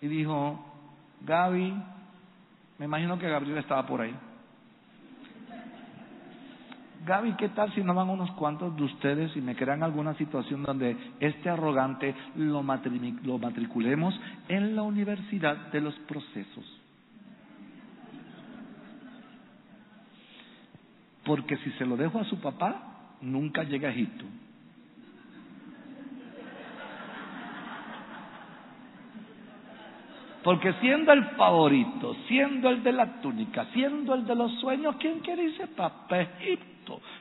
y 0.00 0.08
dijo, 0.08 0.69
Gaby, 1.22 1.74
me 2.78 2.84
imagino 2.86 3.18
que 3.18 3.28
Gabriel 3.28 3.58
estaba 3.58 3.86
por 3.86 4.00
ahí. 4.00 4.14
Gaby, 7.06 7.32
¿qué 7.36 7.48
tal 7.50 7.72
si 7.74 7.82
no 7.82 7.94
van 7.94 8.10
unos 8.10 8.30
cuantos 8.32 8.76
de 8.76 8.84
ustedes 8.84 9.34
y 9.34 9.40
me 9.40 9.56
crean 9.56 9.82
alguna 9.82 10.14
situación 10.14 10.62
donde 10.62 10.96
este 11.18 11.48
arrogante 11.48 12.14
lo, 12.36 12.62
lo 12.62 13.38
matriculemos 13.38 14.20
en 14.48 14.76
la 14.76 14.82
universidad 14.82 15.56
de 15.72 15.80
los 15.80 15.94
procesos? 16.00 16.80
Porque 21.24 21.56
si 21.58 21.70
se 21.72 21.86
lo 21.86 21.96
dejo 21.96 22.18
a 22.18 22.24
su 22.24 22.38
papá, 22.40 23.16
nunca 23.22 23.62
llega 23.62 23.88
a 23.88 23.92
Egipto. 23.92 24.24
Porque 30.42 30.72
siendo 30.80 31.12
el 31.12 31.24
favorito, 31.36 32.16
siendo 32.26 32.70
el 32.70 32.82
de 32.82 32.92
la 32.92 33.20
túnica, 33.20 33.66
siendo 33.72 34.14
el 34.14 34.24
de 34.24 34.34
los 34.34 34.52
sueños, 34.60 34.96
¿quién 34.98 35.20
quiere 35.20 35.44
irse 35.44 35.66
para 35.66 36.22
Egipto? 36.22 36.70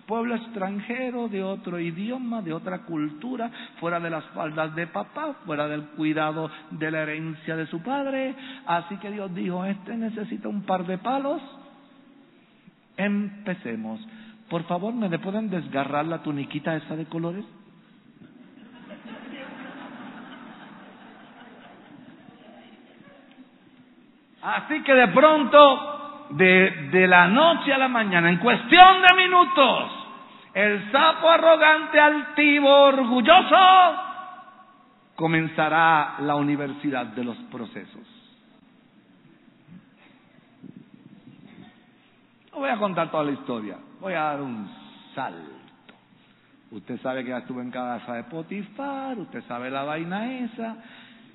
pueblo 0.05 0.36
extranjero 0.36 1.27
de 1.27 1.43
otro 1.43 1.79
idioma, 1.79 2.41
de 2.41 2.53
otra 2.53 2.79
cultura, 2.79 3.51
fuera 3.79 3.99
de 3.99 4.10
las 4.10 4.23
faldas 4.25 4.73
de 4.75 4.88
papá, 4.88 5.36
fuera 5.45 5.67
del 5.67 5.84
cuidado 5.89 6.49
de 6.71 6.91
la 6.91 7.01
herencia 7.01 7.55
de 7.55 7.67
su 7.67 7.82
padre. 7.82 8.36
Así 8.65 8.97
que 8.97 9.12
Dios 9.12 9.34
dijo, 9.34 9.63
este 9.65 9.95
necesita 9.95 10.47
un 10.47 10.63
par 10.63 10.86
de 10.86 10.97
palos. 10.97 11.41
Empecemos. 12.97 13.99
Por 14.49 14.63
favor, 14.63 14.93
¿me 14.93 15.19
pueden 15.19 15.49
desgarrar 15.49 16.05
la 16.05 16.23
tuniquita 16.23 16.75
esa 16.75 16.95
de 16.95 17.05
colores? 17.05 17.45
Así 24.41 24.82
que 24.84 24.93
de 24.93 25.08
pronto 25.10 26.28
de, 26.32 27.08
la 27.08 27.28
noche 27.28 27.73
a 27.73 27.78
la 27.78 27.88
mañana, 27.88 28.30
en 28.30 28.38
cuestión 28.38 29.02
de 29.02 29.15
minutos, 29.15 29.91
el 30.54 30.91
sapo 30.91 31.30
arrogante, 31.30 31.99
altivo, 31.99 32.69
orgulloso, 32.69 33.56
comenzará 35.15 36.15
la 36.19 36.36
universidad 36.36 37.08
de 37.08 37.23
los 37.23 37.38
procesos. 37.52 38.08
No 42.52 42.60
voy 42.60 42.69
a 42.69 42.78
contar 42.78 43.12
toda 43.12 43.23
la 43.23 43.32
historia, 43.32 43.78
voy 43.99 44.13
a 44.13 44.21
dar 44.21 44.41
un 44.41 44.69
salto. 45.15 45.60
Usted 46.71 47.02
sabe 47.02 47.23
que 47.23 47.32
ya 47.32 47.39
estuvo 47.39 47.62
en 47.62 47.71
casa 47.71 48.13
de 48.13 48.23
Potifar, 48.25 49.17
usted 49.17 49.43
sabe 49.47 49.71
la 49.71 49.84
vaina 49.84 50.32
esa, 50.39 50.75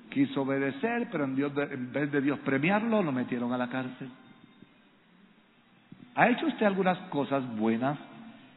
quiso 0.09 0.41
obedecer, 0.41 1.07
pero 1.11 1.25
en, 1.25 1.37
en 1.39 1.91
vez 1.91 2.11
de 2.11 2.21
Dios 2.21 2.39
premiarlo, 2.39 3.03
lo 3.03 3.11
metieron 3.11 3.53
a 3.53 3.57
la 3.57 3.67
cárcel. 3.67 4.09
¿Ha 6.15 6.29
hecho 6.29 6.47
usted 6.47 6.65
algunas 6.65 6.97
cosas 7.09 7.43
buenas 7.57 7.97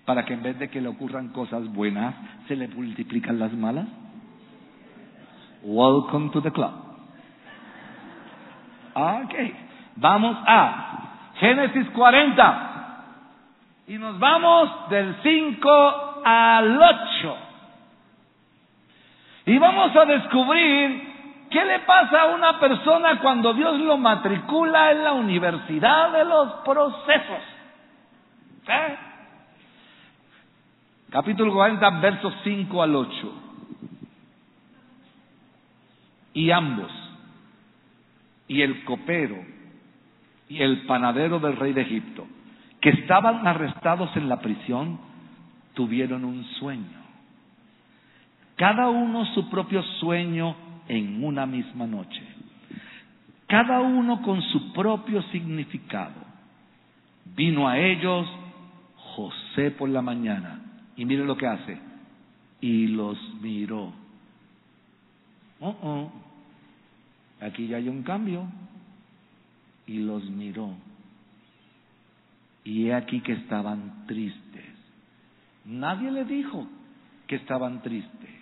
para 0.04 0.24
que 0.24 0.32
en 0.32 0.42
vez 0.42 0.58
de 0.58 0.70
que 0.70 0.80
le 0.80 0.88
ocurran 0.88 1.28
cosas 1.28 1.66
buenas, 1.72 2.14
se 2.46 2.56
le 2.56 2.68
multiplican 2.68 3.38
las 3.38 3.52
malas? 3.52 3.86
Welcome 5.62 6.30
to 6.30 6.40
the 6.40 6.52
club. 6.52 6.72
Ok, 8.94 9.34
vamos 9.96 10.36
a 10.46 11.32
Génesis 11.40 11.88
40. 11.90 12.64
Y 13.88 13.98
nos 13.98 14.18
vamos 14.18 14.88
del 14.90 15.16
5 15.22 16.22
al 16.24 16.80
8. 16.80 17.36
Y 19.46 19.58
vamos 19.58 19.96
a 19.96 20.04
descubrir 20.04 21.07
qué 21.50 21.64
le 21.64 21.80
pasa 21.80 22.22
a 22.22 22.34
una 22.34 22.58
persona 22.58 23.20
cuando 23.20 23.54
Dios 23.54 23.78
lo 23.80 23.96
matricula 23.96 24.92
en 24.92 25.04
la 25.04 25.12
universidad 25.12 26.12
de 26.12 26.24
los 26.24 26.52
procesos. 26.64 27.42
Capítulo 31.10 31.54
40, 31.54 31.90
versos 32.00 32.34
5 32.44 32.82
al 32.82 32.94
8. 32.94 33.32
Y 36.34 36.50
ambos, 36.50 36.90
y 38.46 38.60
el 38.60 38.84
copero, 38.84 39.36
y 40.48 40.62
el 40.62 40.86
panadero 40.86 41.38
del 41.40 41.56
rey 41.56 41.72
de 41.72 41.82
Egipto, 41.82 42.26
que 42.80 42.90
estaban 42.90 43.46
arrestados 43.46 44.14
en 44.16 44.28
la 44.28 44.38
prisión, 44.40 45.00
tuvieron 45.74 46.24
un 46.24 46.44
sueño. 46.60 46.98
Cada 48.56 48.88
uno 48.88 49.24
su 49.34 49.48
propio 49.48 49.82
sueño 50.00 50.67
en 50.88 51.22
una 51.22 51.46
misma 51.46 51.86
noche. 51.86 52.22
Cada 53.46 53.80
uno 53.80 54.20
con 54.22 54.42
su 54.42 54.72
propio 54.72 55.22
significado. 55.30 56.26
Vino 57.36 57.68
a 57.68 57.78
ellos 57.78 58.26
José 58.96 59.70
por 59.70 59.88
la 59.88 60.02
mañana 60.02 60.60
y 60.96 61.04
mire 61.04 61.24
lo 61.24 61.36
que 61.36 61.46
hace. 61.46 61.78
Y 62.60 62.88
los 62.88 63.16
miró. 63.40 63.92
Oh, 65.60 65.76
oh. 65.82 66.12
Aquí 67.40 67.68
ya 67.68 67.76
hay 67.76 67.88
un 67.88 68.02
cambio. 68.02 68.46
Y 69.86 69.98
los 69.98 70.24
miró. 70.28 70.74
Y 72.64 72.86
he 72.86 72.94
aquí 72.94 73.20
que 73.20 73.32
estaban 73.32 74.04
tristes. 74.06 74.66
Nadie 75.64 76.10
le 76.10 76.24
dijo 76.24 76.66
que 77.26 77.36
estaban 77.36 77.80
tristes. 77.82 78.37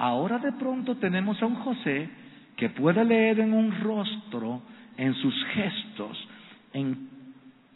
Ahora 0.00 0.38
de 0.38 0.52
pronto 0.52 0.96
tenemos 0.96 1.40
a 1.42 1.46
un 1.46 1.56
José 1.56 2.08
que 2.56 2.70
puede 2.70 3.04
leer 3.04 3.40
en 3.40 3.52
un 3.52 3.80
rostro, 3.80 4.62
en 4.96 5.14
sus 5.14 5.34
gestos, 5.54 6.28
en 6.72 7.08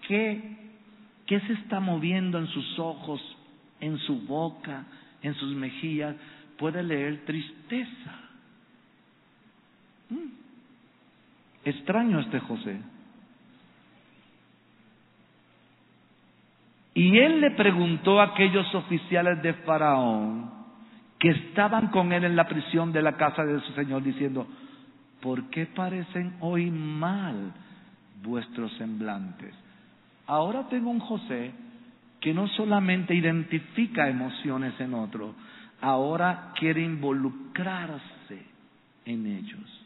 qué 0.09 0.55
¿Qué 1.27 1.41
se 1.41 1.55
está 1.55 1.81
moviendo 1.81 2.39
en 2.39 2.47
sus 2.49 2.79
ojos, 2.79 3.21
en 3.81 3.99
su 3.99 4.27
boca, 4.27 4.85
en 5.23 5.35
sus 5.35 5.55
mejillas? 5.55 6.15
Puede 6.59 6.83
leer 6.83 7.25
tristeza. 7.25 8.19
Mm. 10.11 11.65
Extraño 11.65 12.21
este 12.21 12.41
José. 12.41 12.79
Y 16.93 17.19
él 17.19 17.41
le 17.41 17.53
preguntó 17.53 18.21
a 18.21 18.35
aquellos 18.35 18.73
oficiales 18.75 19.43
de 19.43 19.55
Faraón 19.55 20.64
que 21.25 21.31
estaban 21.31 21.87
con 21.87 22.13
él 22.13 22.23
en 22.25 22.37
la 22.37 22.47
prisión 22.47 22.93
de 22.93 23.01
la 23.01 23.17
casa 23.17 23.47
de 23.47 23.59
su 23.63 23.73
Señor, 23.73 24.03
diciendo, 24.03 24.47
¿por 25.23 25.49
qué 25.49 25.65
parecen 25.65 26.35
hoy 26.41 26.71
mal 26.71 27.51
vuestros 28.23 28.71
semblantes? 28.75 29.55
Ahora 30.27 30.69
tengo 30.69 30.91
un 30.91 31.01
José 31.01 31.51
que 32.21 32.35
no 32.35 32.47
solamente 32.49 33.15
identifica 33.15 34.07
emociones 34.07 34.79
en 34.79 34.93
otro, 34.93 35.35
ahora 35.81 36.53
quiere 36.59 36.83
involucrarse 36.83 38.45
en 39.07 39.27
ellos. 39.27 39.81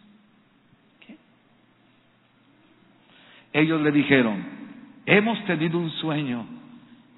Ellos 3.53 3.81
le 3.81 3.93
dijeron, 3.93 4.45
hemos 5.07 5.45
tenido 5.45 5.79
un 5.79 5.91
sueño 6.01 6.47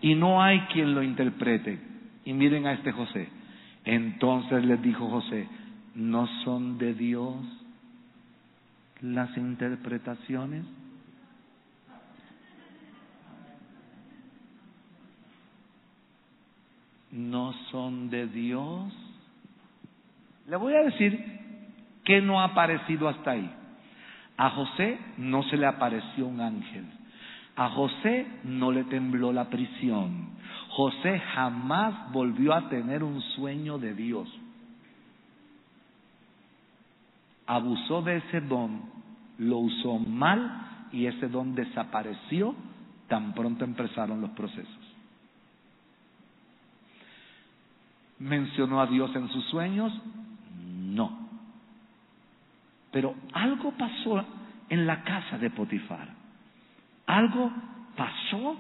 y 0.03 0.15
no 0.15 0.43
hay 0.43 0.61
quien 0.73 0.95
lo 0.95 1.03
interprete. 1.03 1.79
Y 2.27 2.35
miren 2.35 2.67
a 2.67 2.75
este 2.75 2.93
José. 2.93 3.40
Entonces 3.85 4.65
les 4.65 4.81
dijo 4.83 5.09
José, 5.09 5.49
¿no 5.95 6.27
son 6.45 6.79
de 6.79 6.95
Dios 6.95 7.37
las 9.01 9.37
interpretaciones? 9.37 10.65
¿No 17.11 17.53
son 17.71 18.09
de 18.11 18.27
Dios? 18.29 18.93
Le 20.47 20.57
voy 20.57 20.75
a 20.75 20.83
decir 20.83 21.41
que 22.05 22.21
no 22.21 22.41
ha 22.41 22.45
aparecido 22.45 23.09
hasta 23.09 23.33
ahí. 23.33 23.51
A 24.37 24.51
José 24.51 24.99
no 25.19 25.43
se 25.45 25.57
le 25.57 25.67
apareció 25.67 26.27
un 26.27 26.41
ángel. 26.41 26.85
A 27.57 27.69
José 27.71 28.27
no 28.45 28.73
le 28.73 28.85
tembló 28.85 29.33
la 29.33 29.51
prisión. 29.51 30.40
José 30.71 31.19
jamás 31.35 32.13
volvió 32.13 32.55
a 32.55 32.69
tener 32.69 33.03
un 33.03 33.21
sueño 33.35 33.79
de 33.79 33.95
Dios. 33.95 34.29
Abusó 37.47 38.03
de 38.03 38.19
ese 38.19 38.41
don, 38.41 38.83
lo 39.39 39.59
usó 39.59 39.99
mal 39.99 40.89
y 40.93 41.07
ese 41.07 41.29
don 41.29 41.55
desapareció 41.55 42.55
tan 43.09 43.35
pronto 43.35 43.65
empezaron 43.65 44.21
los 44.21 44.31
procesos. 44.31 44.79
¿Mencionó 48.21 48.81
a 48.81 48.87
Dios 48.87 49.11
en 49.17 49.29
sus 49.31 49.45
sueños? 49.47 49.93
No. 50.65 51.29
Pero 52.93 53.15
algo 53.33 53.73
pasó 53.73 54.25
en 54.69 54.87
la 54.87 55.03
casa 55.03 55.39
de 55.39 55.51
Potifar. 55.51 56.09
Algo 57.07 57.51
pasó, 57.97 58.57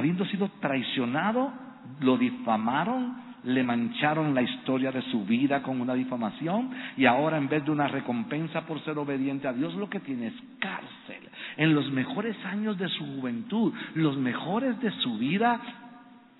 habiendo 0.00 0.24
sido 0.26 0.48
traicionado, 0.60 1.52
lo 2.00 2.16
difamaron, 2.16 3.30
le 3.44 3.62
mancharon 3.62 4.34
la 4.34 4.42
historia 4.42 4.92
de 4.92 5.02
su 5.02 5.24
vida 5.24 5.62
con 5.62 5.80
una 5.80 5.94
difamación 5.94 6.70
y 6.96 7.06
ahora 7.06 7.38
en 7.38 7.48
vez 7.48 7.64
de 7.64 7.70
una 7.70 7.88
recompensa 7.88 8.62
por 8.66 8.82
ser 8.84 8.98
obediente 8.98 9.48
a 9.48 9.52
Dios, 9.52 9.74
lo 9.74 9.88
que 9.88 10.00
tiene 10.00 10.28
es 10.28 10.34
cárcel. 10.58 11.28
En 11.56 11.74
los 11.74 11.90
mejores 11.90 12.36
años 12.44 12.76
de 12.78 12.88
su 12.88 13.04
juventud, 13.04 13.72
los 13.94 14.16
mejores 14.16 14.80
de 14.80 14.90
su 15.02 15.18
vida, 15.18 15.60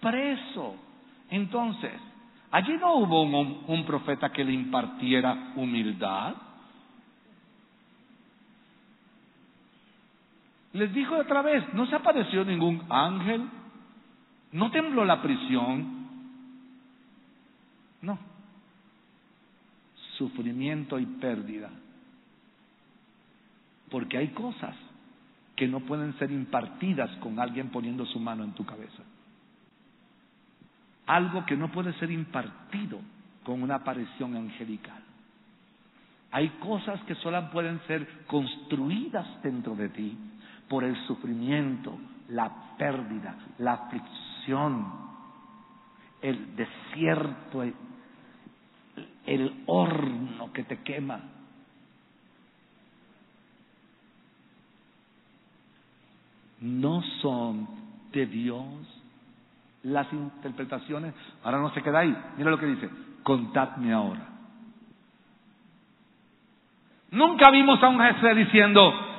preso. 0.00 0.76
Entonces, 1.30 1.92
allí 2.50 2.76
no 2.78 2.94
hubo 2.94 3.22
un, 3.22 3.84
profeta 3.84 4.30
que 4.30 4.44
le 4.44 4.52
impartiera 4.52 5.52
humildad. 5.56 6.34
Les 10.72 10.92
dijo 10.94 11.16
otra 11.16 11.42
vez, 11.42 11.64
no 11.74 11.86
se 11.86 11.96
apareció 11.96 12.44
ningún 12.44 12.82
ángel, 12.88 13.42
no 14.52 14.70
tembló 14.70 15.04
la 15.04 15.20
prisión, 15.20 16.00
no. 18.02 18.18
Sufrimiento 20.16 20.98
y 20.98 21.06
pérdida. 21.06 21.70
Porque 23.90 24.18
hay 24.18 24.28
cosas 24.28 24.76
que 25.56 25.66
no 25.66 25.80
pueden 25.80 26.16
ser 26.18 26.30
impartidas 26.30 27.10
con 27.16 27.40
alguien 27.40 27.70
poniendo 27.70 28.06
su 28.06 28.20
mano 28.20 28.44
en 28.44 28.52
tu 28.52 28.64
cabeza. 28.64 29.02
Algo 31.06 31.44
que 31.46 31.56
no 31.56 31.72
puede 31.72 31.92
ser 31.94 32.12
impartido 32.12 33.00
con 33.42 33.62
una 33.62 33.76
aparición 33.76 34.36
angelical. 34.36 35.02
Hay 36.30 36.48
cosas 36.60 37.02
que 37.02 37.16
solo 37.16 37.50
pueden 37.50 37.80
ser 37.88 38.24
construidas 38.26 39.26
dentro 39.42 39.74
de 39.74 39.88
ti 39.88 40.16
por 40.70 40.84
el 40.84 40.96
sufrimiento, 41.08 41.98
la 42.28 42.76
pérdida, 42.78 43.34
la 43.58 43.72
aflicción, 43.72 44.86
el 46.22 46.54
desierto, 46.54 47.64
el, 49.26 49.64
horno 49.66 50.52
que 50.52 50.62
te 50.62 50.78
quema. 50.82 51.22
No 56.60 57.02
son 57.20 57.66
de 58.12 58.26
Dios 58.26 58.64
las 59.82 60.12
interpretaciones. 60.12 61.14
Ahora 61.42 61.58
no 61.58 61.74
se 61.74 61.82
queda 61.82 61.98
ahí. 61.98 62.16
Mira 62.36 62.48
lo 62.48 62.58
que 62.60 62.66
dice. 62.66 62.88
Contadme 63.24 63.92
ahora. 63.92 64.28
Nunca 67.10 67.50
vimos 67.50 67.82
a 67.82 67.88
un 67.88 67.98
jefe 67.98 68.34
diciendo, 68.36 69.09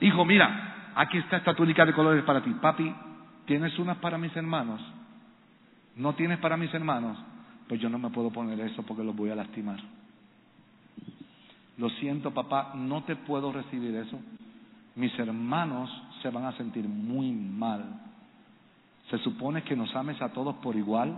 Hijo, 0.00 0.24
mira, 0.24 0.92
aquí 0.94 1.18
está 1.18 1.36
esta 1.36 1.54
túnica 1.54 1.84
de 1.84 1.92
colores 1.92 2.24
para 2.24 2.42
ti. 2.42 2.50
Papi, 2.60 2.92
¿tienes 3.46 3.78
unas 3.78 3.98
para 3.98 4.16
mis 4.18 4.34
hermanos? 4.34 4.80
¿No 5.96 6.14
tienes 6.14 6.38
para 6.38 6.56
mis 6.56 6.72
hermanos? 6.72 7.18
Pues 7.68 7.80
yo 7.80 7.88
no 7.88 7.98
me 7.98 8.10
puedo 8.10 8.30
poner 8.30 8.58
eso 8.60 8.82
porque 8.82 9.04
los 9.04 9.14
voy 9.14 9.30
a 9.30 9.34
lastimar. 9.34 9.78
Lo 11.76 11.88
siento, 11.90 12.32
papá, 12.32 12.72
no 12.74 13.04
te 13.04 13.16
puedo 13.16 13.52
recibir 13.52 13.94
eso. 13.94 14.18
Mis 14.96 15.16
hermanos 15.18 15.90
se 16.22 16.30
van 16.30 16.44
a 16.44 16.56
sentir 16.56 16.86
muy 16.88 17.30
mal. 17.32 17.84
Se 19.10 19.18
supone 19.18 19.62
que 19.62 19.76
nos 19.76 19.94
ames 19.94 20.20
a 20.22 20.30
todos 20.30 20.56
por 20.56 20.76
igual 20.76 21.14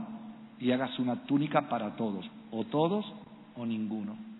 y 0.59 0.71
hagas 0.73 0.99
una 0.99 1.17
túnica 1.25 1.69
para 1.69 1.97
todos, 1.97 2.29
o 2.51 2.65
todos 2.65 3.05
o 3.57 3.67
ninguno. 3.67 4.32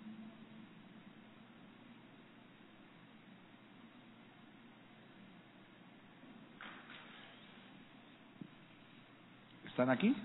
¿Están 9.73 9.89
aquí? 9.89 10.15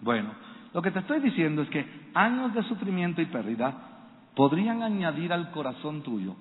Bueno, 0.00 0.30
lo 0.72 0.80
que 0.80 0.92
te 0.92 1.00
estoy 1.00 1.18
diciendo 1.18 1.62
es 1.62 1.68
que 1.70 1.84
años 2.14 2.54
de 2.54 2.62
sufrimiento 2.68 3.20
y 3.20 3.26
pérdida 3.26 3.74
podrían 4.36 4.84
añadir 4.84 5.32
al 5.32 5.50
corazón 5.50 6.04
tuyo 6.04 6.36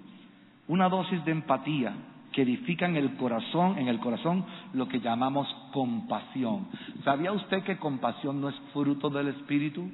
una 0.68 0.90
dosis 0.90 1.26
de 1.26 1.32
empatía 1.32 1.92
que 2.32 2.44
edifica 2.44 2.86
en 2.86 2.98
el 2.98 3.16
corazón, 3.16 3.80
en 3.80 3.88
el 3.88 4.00
corazón 4.00 4.46
lo 4.74 4.88
que 4.88 5.00
llamamos 5.00 5.48
compasión. 5.74 6.68
¿Sabía 7.04 7.32
usted 7.32 7.64
que 7.64 7.78
compasión 7.78 8.42
no 8.42 8.50
es 8.50 8.56
fruto 8.74 9.10
del 9.10 9.30
espíritu? 9.30 9.90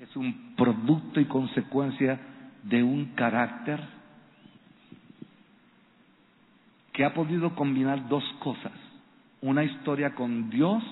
Es 0.00 0.16
un 0.16 0.56
producto 0.56 1.20
y 1.20 1.26
consecuencia 1.26 2.18
de 2.64 2.82
un 2.82 3.14
carácter 3.14 3.97
que 6.98 7.04
ha 7.04 7.14
podido 7.14 7.54
combinar 7.54 8.08
dos 8.08 8.24
cosas, 8.40 8.72
una 9.40 9.62
historia 9.62 10.16
con 10.16 10.50
Dios 10.50 10.82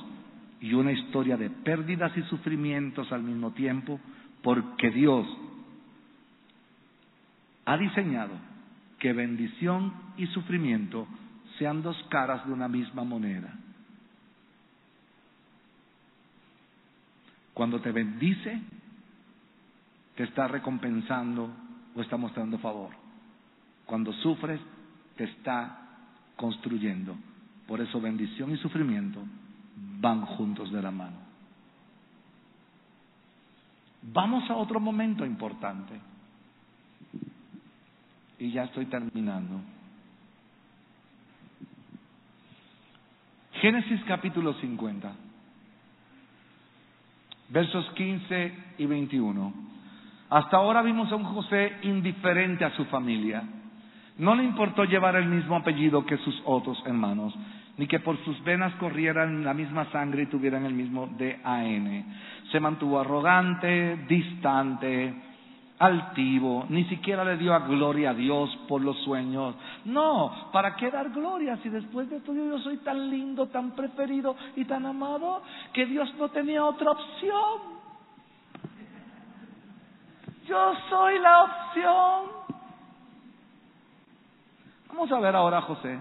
y 0.61 0.73
una 0.73 0.93
historia 0.93 1.37
de 1.37 1.51
pérdidas 1.51 2.17
y 2.17 2.23
sufrimientos 2.23 3.11
al 3.11 3.25
mismo 3.25 3.51
tiempo, 3.51 3.99
porque 4.41 4.93
Dios 4.93 5.27
ha 7.65 7.77
diseñado 7.77 8.35
que 9.01 9.13
bendición 9.15 9.93
y 10.17 10.29
sufrimiento 10.29 11.09
sean 11.59 11.83
dos 11.83 12.01
caras 12.09 12.47
de 12.47 12.53
una 12.53 12.69
misma 12.69 13.03
moneda. 13.03 13.53
Cuando 17.53 17.81
te 17.81 17.91
bendice, 17.91 18.61
te 20.15 20.23
está 20.23 20.47
recompensando 20.47 21.51
o 21.97 22.01
está 22.01 22.17
mostrando 22.17 22.59
favor. 22.59 22.91
Cuando 23.87 24.13
sufres, 24.13 24.61
te 25.17 25.25
está 25.25 25.83
construyendo. 26.37 27.17
Por 27.67 27.81
eso 27.81 28.01
bendición 28.01 28.53
y 28.53 28.59
sufrimiento 28.59 29.23
van 29.99 30.25
juntos 30.25 30.71
de 30.71 30.83
la 30.83 30.91
mano. 30.91 31.17
Vamos 34.03 34.49
a 34.51 34.55
otro 34.55 34.79
momento 34.79 35.27
importante. 35.27 35.95
Y 38.39 38.53
ya 38.53 38.65
estoy 38.65 38.87
terminando. 38.87 39.61
Génesis 43.55 44.05
capítulo 44.07 44.53
50, 44.53 45.13
versos 47.49 47.91
15 47.95 48.55
y 48.79 48.87
21. 48.87 49.55
Hasta 50.29 50.57
ahora 50.59 50.83
vimos 50.83 51.11
a 51.11 51.17
un 51.17 51.25
José 51.25 51.79
indiferente 51.83 52.65
a 52.65 52.77
su 52.77 52.85
familia 52.85 53.43
no 54.19 54.35
le 54.35 54.45
importó 54.45 54.85
llevar 54.85 55.17
el 55.17 55.27
mismo 55.27 55.57
apellido 55.57 56.07
que 56.07 56.17
sus 56.19 56.41
otros 56.45 56.83
hermanos, 56.87 57.35
ni 57.77 57.87
que 57.87 58.01
por 58.01 58.17
sus 58.25 58.43
venas 58.45 58.75
corrieran 58.77 59.45
la 59.45 59.53
misma 59.53 59.91
sangre 59.93 60.23
y 60.23 60.27
tuvieran 60.27 60.65
el 60.65 60.73
mismo 60.73 61.09
DAN. 61.19 62.05
Se 62.51 62.61
mantuvo 62.61 63.01
arrogante, 63.01 64.05
distante, 64.09 65.15
altivo, 65.79 66.65
ni 66.71 66.85
siquiera 66.85 67.25
le 67.25 67.37
dio 67.37 67.53
a 67.53 67.61
gloria 67.61 68.11
a 68.11 68.15
Dios 68.15 68.57
por 68.69 68.81
los 68.81 68.97
sueños. 69.05 69.55
No, 69.85 70.49
¿para 70.53 70.75
qué 70.77 70.91
dar 70.91 71.11
gloria 71.11 71.59
si 71.63 71.69
después 71.69 72.09
de 72.09 72.21
todo 72.21 72.37
yo 72.37 72.59
soy 72.61 72.79
tan 72.79 73.11
lindo, 73.11 73.49
tan 73.49 73.73
preferido 73.73 74.35
y 74.57 74.65
tan 74.65 74.87
amado 74.87 75.43
que 75.75 75.85
Dios 75.87 76.15
no 76.19 76.31
tenía 76.31 76.65
otra 76.65 76.93
opción? 76.93 77.77
Yo 80.47 80.73
soy 80.89 81.19
la 81.19 81.43
opción. 81.43 82.56
Vamos 84.89 85.11
a 85.11 85.21
ver 85.21 85.35
ahora 85.35 85.59
a 85.59 85.63
José, 85.63 85.99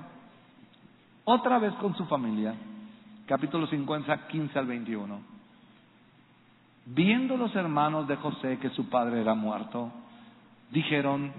otra 1.24 1.60
vez 1.60 1.74
con 1.76 1.96
su 1.96 2.06
familia, 2.06 2.54
capítulo 3.26 3.68
50, 3.68 4.28
15 4.28 4.60
al 4.60 4.68
21. 4.68 5.20
Viendo 6.88 7.36
los 7.36 7.56
hermanos 7.56 8.08
de 8.08 8.16
José 8.16 8.60
que 8.60 8.70
su 8.70 8.88
padre 8.90 9.22
era 9.22 9.34
muerto, 9.34 9.92
dijeron, 10.72 11.34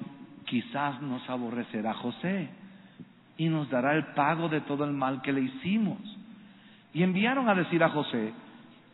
quizás 0.45 1.01
nos 1.03 1.29
aborrecerá 1.31 1.95
José 1.95 2.51
y 3.37 3.49
nos 3.49 3.71
dará 3.71 3.95
el 3.95 4.07
pago 4.15 4.49
de 4.49 4.63
todo 4.63 4.85
el 4.85 4.93
mal 4.93 5.23
que 5.23 5.33
le 5.33 5.43
hicimos. 5.43 5.99
Y 6.93 7.05
enviaron 7.05 7.49
a 7.49 7.55
decir 7.55 7.83
a 7.85 7.91
José, 7.91 8.33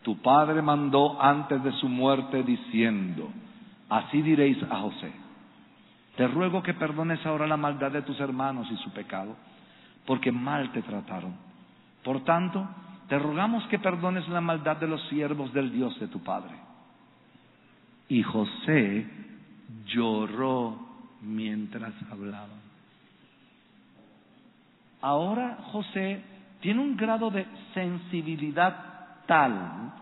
tu 0.03 0.19
padre 0.19 0.61
mandó 0.61 1.21
antes 1.23 1.63
de 1.63 1.73
su 1.73 1.89
muerte 1.89 2.43
diciendo, 2.43 3.31
Así 3.89 4.21
diréis 4.21 4.63
a 4.71 4.81
José, 4.81 5.13
te 6.17 6.27
ruego 6.27 6.63
que 6.63 6.75
perdones 6.75 7.25
ahora 7.25 7.47
la 7.47 7.57
maldad 7.57 7.91
de 7.91 8.03
tus 8.03 8.19
hermanos 8.21 8.69
y 8.71 8.77
su 8.79 8.91
pecado, 8.91 9.35
porque 10.07 10.31
mal 10.31 10.71
te 10.73 10.83
trataron. 10.83 11.35
Por 12.05 12.25
tanto, 12.25 12.69
te 13.09 13.19
rogamos 13.19 13.65
que 13.69 13.79
perdones 13.79 14.29
la 14.29 14.41
maldad 14.41 14.77
de 14.77 14.89
los 14.89 15.03
siervos 15.09 15.53
del 15.53 15.73
Dios 15.73 15.99
de 16.01 16.09
tu 16.09 16.21
Padre. 16.21 16.55
Y 18.09 18.23
José 18.23 19.07
lloró 19.87 20.79
mientras 21.23 21.93
hablaba. 22.11 22.55
Ahora 25.01 25.59
José 25.73 26.23
tiene 26.61 26.81
un 26.81 26.97
grado 26.97 27.31
de 27.31 27.47
sensibilidad 27.75 28.93
tal 29.27 29.93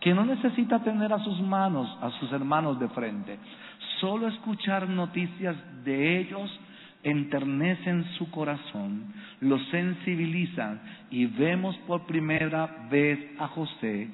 que 0.00 0.12
no 0.12 0.24
necesita 0.24 0.80
tener 0.80 1.12
a 1.12 1.20
sus 1.20 1.40
manos, 1.40 1.96
a 2.02 2.10
sus 2.18 2.30
hermanos 2.32 2.78
de 2.78 2.88
frente. 2.88 3.38
Solo 4.02 4.26
escuchar 4.26 4.88
noticias 4.88 5.56
de 5.84 6.18
ellos 6.18 6.50
enternecen 7.04 8.04
su 8.18 8.32
corazón, 8.32 9.14
lo 9.40 9.60
sensibilizan 9.66 10.80
y 11.08 11.26
vemos 11.26 11.76
por 11.86 12.04
primera 12.04 12.88
vez 12.90 13.20
a 13.38 13.46
José 13.46 14.08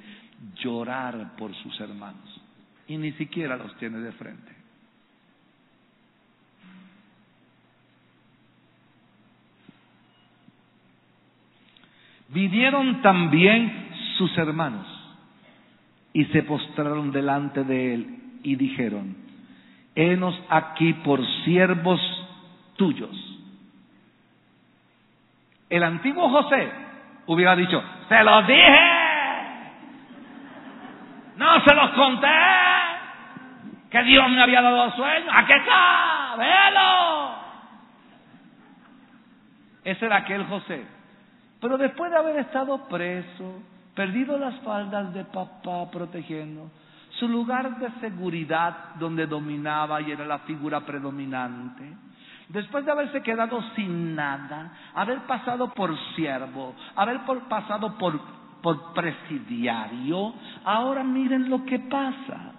llorar 0.62 1.34
por 1.38 1.54
sus 1.54 1.80
hermanos. 1.80 2.38
Y 2.86 2.98
ni 2.98 3.12
siquiera 3.12 3.56
los 3.56 3.74
tiene 3.78 4.00
de 4.00 4.12
frente. 4.12 4.52
Vinieron 12.28 13.00
también 13.00 13.88
sus 14.18 14.36
hermanos 14.36 14.86
y 16.12 16.26
se 16.26 16.42
postraron 16.42 17.10
delante 17.10 17.64
de 17.64 17.94
él 17.94 18.18
y 18.42 18.54
dijeron, 18.56 19.27
henos 19.98 20.40
aquí 20.48 20.92
por 20.92 21.20
siervos 21.44 22.00
tuyos. 22.76 23.10
El 25.68 25.82
antiguo 25.82 26.28
José 26.30 26.70
hubiera 27.26 27.56
dicho, 27.56 27.82
se 28.08 28.22
los 28.22 28.46
dije, 28.46 28.80
no 31.36 31.60
se 31.64 31.74
los 31.74 31.90
conté, 31.90 32.28
que 33.90 34.02
Dios 34.04 34.30
me 34.30 34.40
había 34.40 34.62
dado 34.62 34.92
sueño, 34.92 35.32
aquí 35.32 35.52
está, 35.52 36.36
velo. 36.38 37.38
Ese 39.82 40.06
era 40.06 40.18
aquel 40.18 40.46
José. 40.46 40.86
Pero 41.60 41.76
después 41.76 42.12
de 42.12 42.18
haber 42.18 42.36
estado 42.36 42.86
preso, 42.88 43.62
perdido 43.96 44.38
las 44.38 44.54
faldas 44.60 45.12
de 45.12 45.24
papá 45.24 45.90
protegiendo, 45.90 46.70
su 47.18 47.28
lugar 47.28 47.78
de 47.78 47.90
seguridad 48.00 48.94
donde 48.98 49.26
dominaba 49.26 50.00
y 50.00 50.10
era 50.10 50.24
la 50.24 50.40
figura 50.40 50.80
predominante, 50.80 51.84
después 52.48 52.84
de 52.84 52.92
haberse 52.92 53.22
quedado 53.22 53.60
sin 53.74 54.14
nada, 54.14 54.72
haber 54.94 55.20
pasado 55.26 55.72
por 55.74 55.96
siervo, 56.14 56.74
haber 56.94 57.20
pasado 57.48 57.96
por, 57.98 58.20
por 58.62 58.92
presidiario, 58.92 60.32
ahora 60.64 61.02
miren 61.02 61.50
lo 61.50 61.64
que 61.64 61.78
pasa. 61.80 62.52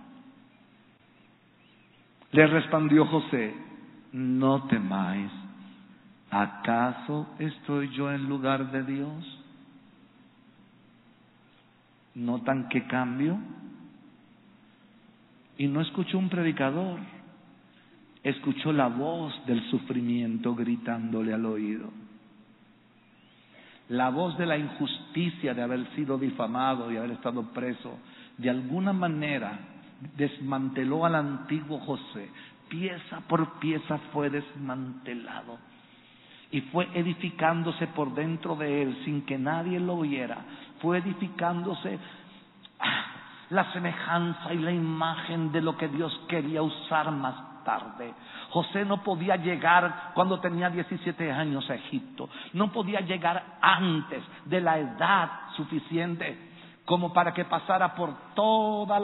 Le 2.31 2.45
respondió 2.45 3.05
José, 3.05 3.55
no 4.11 4.67
temáis, 4.67 5.31
¿acaso 6.29 7.27
estoy 7.39 7.89
yo 7.89 8.11
en 8.11 8.27
lugar 8.27 8.71
de 8.71 8.83
Dios? 8.83 9.35
¿Notan 12.13 12.67
qué 12.69 12.85
cambio? 12.85 13.39
Y 15.59 15.67
no 15.67 15.81
escuchó 15.81 16.17
un 16.17 16.29
predicador, 16.29 17.01
escuchó 18.23 18.71
la 18.71 18.87
voz 18.87 19.33
del 19.45 19.61
sufrimiento 19.69 20.55
gritándole 20.55 21.33
al 21.33 21.45
oído. 21.45 21.91
La 23.89 24.09
voz 24.09 24.37
de 24.37 24.45
la 24.45 24.57
injusticia 24.57 25.53
de 25.53 25.61
haber 25.61 25.85
sido 25.95 26.17
difamado 26.17 26.89
y 26.89 26.95
haber 26.95 27.11
estado 27.11 27.43
preso, 27.51 27.99
de 28.37 28.49
alguna 28.49 28.93
manera 28.93 29.59
desmanteló 30.15 31.05
al 31.05 31.15
antiguo 31.15 31.77
José. 31.79 32.29
Pieza 32.69 33.19
por 33.27 33.59
pieza 33.59 33.97
fue 34.13 34.29
desmantelado 34.29 35.57
y 36.51 36.61
fue 36.61 36.87
edificándose 36.93 37.87
por 37.87 38.15
dentro 38.15 38.55
de 38.55 38.83
él 38.83 38.97
sin 39.03 39.23
que 39.23 39.37
nadie 39.37 39.77
lo 39.77 39.95
oyera. 39.95 40.37
Fue 40.81 40.99
edificándose 40.99 41.99
la 43.49 43.71
semejanza 43.73 44.53
y 44.53 44.59
la 44.59 44.71
imagen 44.71 45.51
de 45.51 45.61
lo 45.61 45.75
que 45.77 45.87
Dios 45.87 46.17
quería 46.27 46.61
usar 46.61 47.11
más 47.11 47.63
tarde. 47.63 48.13
José 48.49 48.85
no 48.85 49.03
podía 49.03 49.35
llegar 49.35 50.11
cuando 50.13 50.39
tenía 50.39 50.69
17 50.69 51.31
años 51.31 51.69
a 51.69 51.75
Egipto. 51.75 52.29
No 52.53 52.71
podía 52.71 53.01
llegar 53.01 53.57
antes 53.61 54.23
de 54.45 54.61
la 54.61 54.77
edad 54.79 55.29
suficiente 55.55 56.49
como 56.85 57.13
para 57.13 57.33
que 57.33 57.45
pasara 57.45 57.93
por 57.93 58.33
toda 58.33 58.99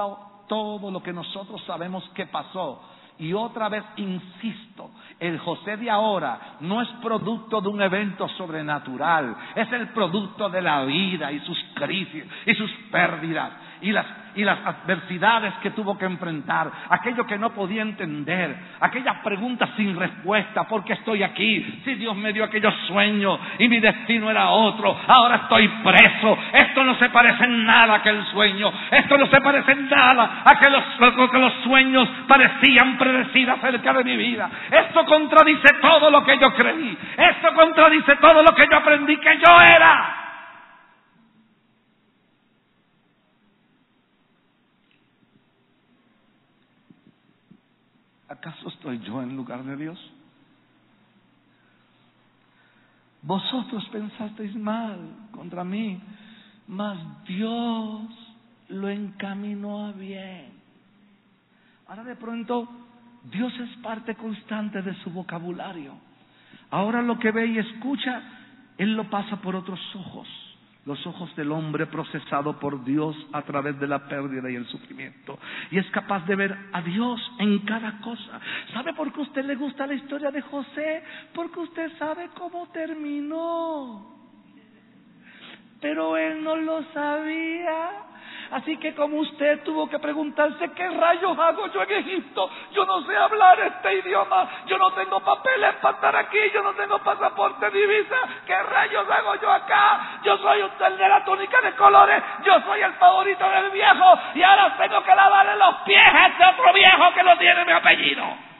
todo 0.47 0.91
lo 0.91 1.01
que 1.01 1.13
nosotros 1.13 1.63
sabemos 1.65 2.07
que 2.13 2.27
pasó 2.27 2.81
y 3.17 3.33
otra 3.33 3.69
vez 3.69 3.83
insisto, 3.95 4.91
el 5.19 5.39
José 5.39 5.77
de 5.77 5.89
ahora 5.89 6.57
no 6.59 6.81
es 6.81 6.89
producto 7.01 7.61
de 7.61 7.69
un 7.69 7.81
evento 7.81 8.27
sobrenatural, 8.29 9.35
es 9.55 9.71
el 9.71 9.89
producto 9.89 10.49
de 10.49 10.61
la 10.61 10.83
vida 10.83 11.31
y 11.31 11.39
sus 11.39 11.57
crisis 11.75 12.25
y 12.45 12.53
sus 12.55 12.69
pérdidas 12.91 13.51
y 13.81 13.91
las, 13.91 14.05
y 14.35 14.43
las 14.43 14.59
adversidades 14.65 15.53
que 15.61 15.71
tuvo 15.71 15.97
que 15.97 16.05
enfrentar, 16.05 16.69
aquello 16.89 17.25
que 17.25 17.37
no 17.37 17.51
podía 17.51 17.81
entender, 17.81 18.55
aquellas 18.79 19.17
preguntas 19.17 19.69
sin 19.77 19.97
respuesta, 19.97 20.63
¿por 20.67 20.83
qué 20.83 20.93
estoy 20.93 21.23
aquí? 21.23 21.81
Si 21.83 21.95
Dios 21.95 22.15
me 22.15 22.33
dio 22.33 22.43
aquellos 22.43 22.73
sueños 22.87 23.39
y 23.59 23.67
mi 23.67 23.79
destino 23.79 24.29
era 24.29 24.49
otro, 24.49 24.97
ahora 25.07 25.35
estoy 25.35 25.67
preso, 25.83 26.37
esto 26.53 26.83
no 26.83 26.95
se 26.95 27.09
parece 27.09 27.45
en 27.45 27.65
nada 27.65 27.93
a 27.93 27.97
aquel 27.97 28.23
sueño, 28.27 28.71
esto 28.91 29.17
no 29.17 29.27
se 29.27 29.41
parece 29.41 29.71
en 29.71 29.89
nada 29.89 30.43
a 30.45 30.59
que 30.59 30.69
los, 30.69 30.83
que 31.31 31.39
los 31.39 31.53
sueños 31.63 32.07
parecían 32.27 32.97
predecir 32.97 33.49
acerca 33.49 33.93
de 33.93 34.03
mi 34.03 34.17
vida. 34.17 34.49
Esto 34.69 35.05
contradice 35.05 35.73
todo 35.81 36.09
lo 36.09 36.23
que 36.23 36.37
yo 36.37 36.53
creí, 36.53 36.97
esto 37.17 37.53
contradice 37.53 38.15
todo 38.17 38.43
lo 38.43 38.53
que 38.53 38.67
yo 38.69 38.77
aprendí 38.77 39.17
que 39.17 39.37
yo 39.37 39.61
era. 39.61 40.24
¿Acaso 48.27 48.69
estoy 48.69 48.99
yo 48.99 49.21
en 49.21 49.35
lugar 49.35 49.63
de 49.63 49.75
Dios? 49.75 49.99
Vosotros 53.21 53.87
pensasteis 53.91 54.55
mal 54.55 54.99
contra 55.31 55.63
mí, 55.63 55.99
mas 56.67 56.97
Dios 57.25 58.01
lo 58.69 58.89
encaminó 58.89 59.87
a 59.87 59.91
bien. 59.91 60.53
Ahora 61.87 62.03
de 62.03 62.15
pronto 62.15 62.67
Dios 63.31 63.53
es 63.59 63.77
parte 63.77 64.15
constante 64.15 64.81
de 64.81 64.93
su 65.03 65.09
vocabulario. 65.11 65.93
Ahora 66.71 67.01
lo 67.01 67.17
que 67.19 67.31
ve 67.31 67.47
y 67.47 67.57
escucha, 67.57 68.21
Él 68.77 68.93
lo 68.93 69.09
pasa 69.09 69.37
por 69.37 69.55
otros 69.55 69.79
ojos 69.95 70.27
los 70.85 71.05
ojos 71.07 71.35
del 71.35 71.51
hombre 71.51 71.87
procesado 71.87 72.59
por 72.59 72.83
Dios 72.83 73.15
a 73.33 73.41
través 73.41 73.79
de 73.79 73.87
la 73.87 74.07
pérdida 74.07 74.49
y 74.49 74.55
el 74.55 74.67
sufrimiento. 74.67 75.37
Y 75.71 75.79
es 75.79 75.89
capaz 75.91 76.25
de 76.27 76.35
ver 76.35 76.55
a 76.71 76.81
Dios 76.81 77.19
en 77.39 77.59
cada 77.59 77.99
cosa. 78.01 78.39
¿Sabe 78.71 78.93
por 78.93 79.11
qué 79.11 79.19
a 79.19 79.23
usted 79.23 79.45
le 79.45 79.55
gusta 79.55 79.87
la 79.87 79.95
historia 79.95 80.29
de 80.29 80.41
José? 80.41 81.03
Porque 81.33 81.59
usted 81.59 81.91
sabe 81.97 82.29
cómo 82.37 82.67
terminó. 82.67 84.15
Pero 85.81 86.17
él 86.17 86.43
no 86.43 86.55
lo 86.55 86.83
sabía. 86.93 87.89
Así 88.51 88.77
que 88.77 88.93
como 88.93 89.17
usted 89.17 89.63
tuvo 89.63 89.89
que 89.89 89.99
preguntarse, 89.99 90.71
¿qué 90.73 90.89
rayos 90.89 91.37
hago 91.37 91.67
yo 91.67 91.83
en 91.83 91.91
Egipto? 91.91 92.49
Yo 92.71 92.85
no 92.85 93.01
sé 93.03 93.15
hablar 93.15 93.59
este 93.59 93.95
idioma, 93.99 94.47
yo 94.67 94.77
no 94.77 94.91
tengo 94.93 95.19
papeles 95.19 95.75
para 95.81 95.95
estar 95.95 96.15
aquí, 96.15 96.39
yo 96.53 96.61
no 96.61 96.73
tengo 96.73 96.99
pasaporte 96.99 97.69
ni 97.71 97.85
visa, 97.85 98.17
¿qué 98.45 98.61
rayos 98.63 99.09
hago 99.09 99.35
yo 99.35 99.51
acá? 99.51 100.19
Yo 100.23 100.37
soy 100.37 100.63
usted 100.63 100.97
de 100.97 101.09
la 101.09 101.23
túnica 101.23 101.61
de 101.61 101.73
colores, 101.75 102.23
yo 102.43 102.59
soy 102.61 102.81
el 102.81 102.93
favorito 102.93 103.49
del 103.49 103.71
viejo 103.71 104.19
y 104.35 104.43
ahora 104.43 104.75
tengo 104.77 105.03
que 105.03 105.15
lavarle 105.15 105.55
los 105.57 105.75
pies 105.85 106.13
a 106.13 106.27
este 106.27 106.45
otro 106.45 106.73
viejo 106.73 107.13
que 107.13 107.23
no 107.23 107.37
tiene 107.37 107.65
mi 107.65 107.71
apellido. 107.71 108.54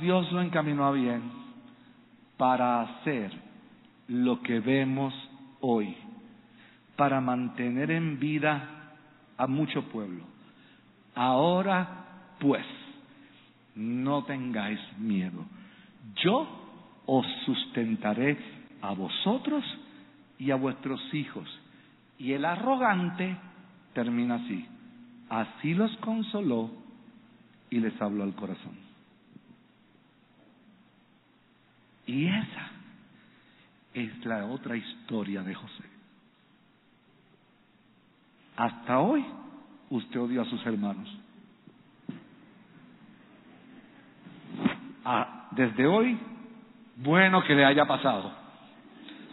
Dios 0.00 0.32
lo 0.32 0.40
encaminó 0.40 0.86
a 0.86 0.92
bien 0.92 1.22
para 2.36 2.80
hacer 2.80 3.30
lo 4.08 4.42
que 4.42 4.60
vemos 4.60 5.14
hoy, 5.60 5.94
para 6.96 7.20
mantener 7.20 7.90
en 7.90 8.18
vida 8.18 8.94
a 9.36 9.46
mucho 9.46 9.82
pueblo. 9.90 10.24
Ahora, 11.14 11.88
pues, 12.40 12.64
no 13.76 14.24
tengáis 14.24 14.80
miedo. 14.98 15.44
Yo 16.24 16.46
os 17.06 17.26
sustentaré 17.44 18.36
a 18.82 18.92
vosotros 18.92 19.64
y 20.38 20.50
a 20.50 20.56
vuestros 20.56 21.00
hijos. 21.14 21.48
Y 22.18 22.32
el 22.32 22.44
arrogante 22.44 23.36
termina 23.92 24.36
así. 24.36 24.66
Así 25.28 25.74
los 25.74 25.94
consoló 25.98 26.70
y 27.70 27.78
les 27.78 28.00
habló 28.00 28.24
al 28.24 28.34
corazón. 28.34 28.87
Y 32.08 32.26
esa 32.26 32.70
es 33.92 34.24
la 34.24 34.46
otra 34.46 34.74
historia 34.76 35.42
de 35.42 35.54
José. 35.54 35.84
Hasta 38.56 38.98
hoy 38.98 39.24
usted 39.90 40.18
odió 40.18 40.40
a 40.40 40.46
sus 40.46 40.64
hermanos. 40.64 41.06
Ah, 45.04 45.48
desde 45.50 45.86
hoy, 45.86 46.18
bueno 46.96 47.44
que 47.44 47.54
le 47.54 47.66
haya 47.66 47.84
pasado. 47.84 48.32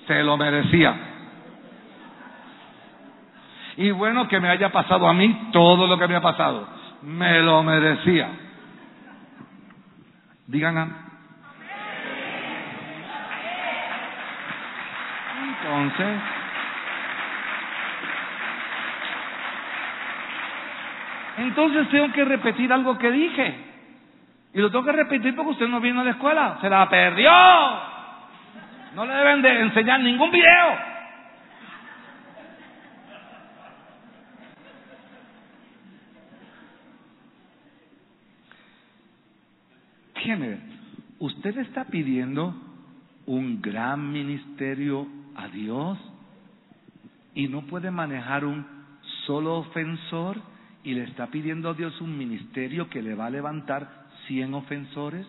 Se 0.06 0.22
lo 0.22 0.36
merecía. 0.36 0.96
Y 3.78 3.92
bueno 3.92 4.28
que 4.28 4.40
me 4.42 4.50
haya 4.50 4.70
pasado 4.74 5.08
a 5.08 5.14
mí 5.14 5.50
todo 5.54 5.88
lo 5.88 5.98
que 5.98 6.10
me 6.10 6.16
ha 6.18 6.22
pasado. 6.22 6.68
Me 7.04 7.42
lo 7.42 7.64
merecía. 7.64 8.30
Digan 10.48 11.05
Entonces, 15.66 16.22
entonces 21.38 21.90
tengo 21.90 22.14
que 22.14 22.24
repetir 22.24 22.72
algo 22.72 23.00
que 23.00 23.10
dije. 23.10 23.56
Y 24.54 24.60
lo 24.60 24.70
tengo 24.70 24.86
que 24.86 24.92
repetir 24.92 25.36
porque 25.36 25.52
usted 25.54 25.68
no 25.68 25.82
vino 25.82 26.02
a 26.02 26.04
la 26.04 26.12
escuela. 26.12 26.60
Se 26.62 26.70
la 26.70 26.88
perdió. 26.88 27.32
No 28.94 29.06
le 29.08 29.14
deben 29.16 29.42
de 29.42 29.62
enseñar 29.62 30.02
ningún 30.02 30.30
video. 30.30 30.96
Tiene, 40.24 40.60
usted 41.20 41.58
está 41.58 41.86
pidiendo 41.86 42.54
un 43.26 43.62
gran 43.62 44.12
ministerio 44.12 45.25
a 45.36 45.48
Dios 45.50 45.98
y 47.34 47.48
no 47.48 47.62
puede 47.64 47.92
manejar 47.92 48.46
un 48.46 48.66
solo 49.26 49.58
ofensor 49.58 50.38
y 50.84 50.94
le 50.94 51.04
está 51.04 51.28
pidiendo 51.28 51.70
a 51.70 51.74
Dios 51.74 52.00
un 52.00 52.18
ministerio 52.18 52.90
que 52.90 53.02
le 53.02 53.16
va 53.16 53.26
a 53.26 53.30
levantar 53.30 54.06
100 54.28 54.54
ofensores? 54.54 55.28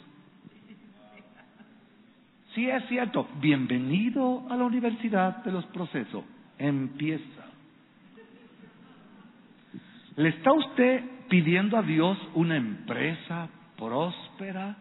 Sí 2.54 2.68
es 2.68 2.86
cierto, 2.88 3.28
bienvenido 3.40 4.46
a 4.50 4.56
la 4.56 4.64
universidad 4.64 5.44
de 5.44 5.52
los 5.52 5.66
procesos, 5.66 6.24
empieza. 6.58 7.44
¿Le 10.16 10.30
está 10.30 10.52
usted 10.52 11.04
pidiendo 11.28 11.76
a 11.76 11.82
Dios 11.82 12.16
una 12.34 12.56
empresa 12.56 13.48
próspera? 13.76 14.76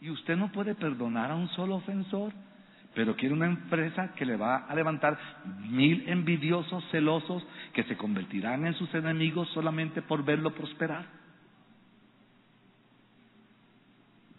¿Y 0.00 0.10
usted 0.10 0.36
no 0.36 0.52
puede 0.52 0.74
perdonar 0.74 1.32
a 1.32 1.34
un 1.34 1.48
solo 1.48 1.76
ofensor? 1.76 2.32
Pero 2.94 3.16
quiere 3.16 3.34
una 3.34 3.46
empresa 3.46 4.12
que 4.14 4.26
le 4.26 4.36
va 4.36 4.66
a 4.66 4.74
levantar 4.74 5.18
mil 5.68 6.08
envidiosos, 6.08 6.84
celosos, 6.90 7.46
que 7.72 7.84
se 7.84 7.96
convertirán 7.96 8.66
en 8.66 8.74
sus 8.74 8.92
enemigos 8.94 9.48
solamente 9.50 10.02
por 10.02 10.24
verlo 10.24 10.54
prosperar. 10.54 11.06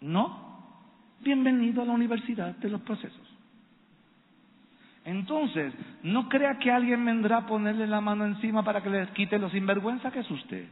No, 0.00 0.84
bienvenido 1.20 1.82
a 1.82 1.86
la 1.86 1.92
universidad 1.92 2.54
de 2.56 2.68
los 2.68 2.82
procesos. 2.82 3.34
Entonces, 5.04 5.74
no 6.02 6.28
crea 6.28 6.58
que 6.58 6.70
alguien 6.70 7.04
vendrá 7.04 7.38
a 7.38 7.46
ponerle 7.46 7.86
la 7.86 8.00
mano 8.00 8.24
encima 8.24 8.62
para 8.62 8.82
que 8.82 8.90
le 8.90 9.06
quite 9.08 9.38
los 9.38 9.52
sinvergüenza 9.52 10.10
que 10.10 10.20
es 10.20 10.30
usted. 10.30 10.66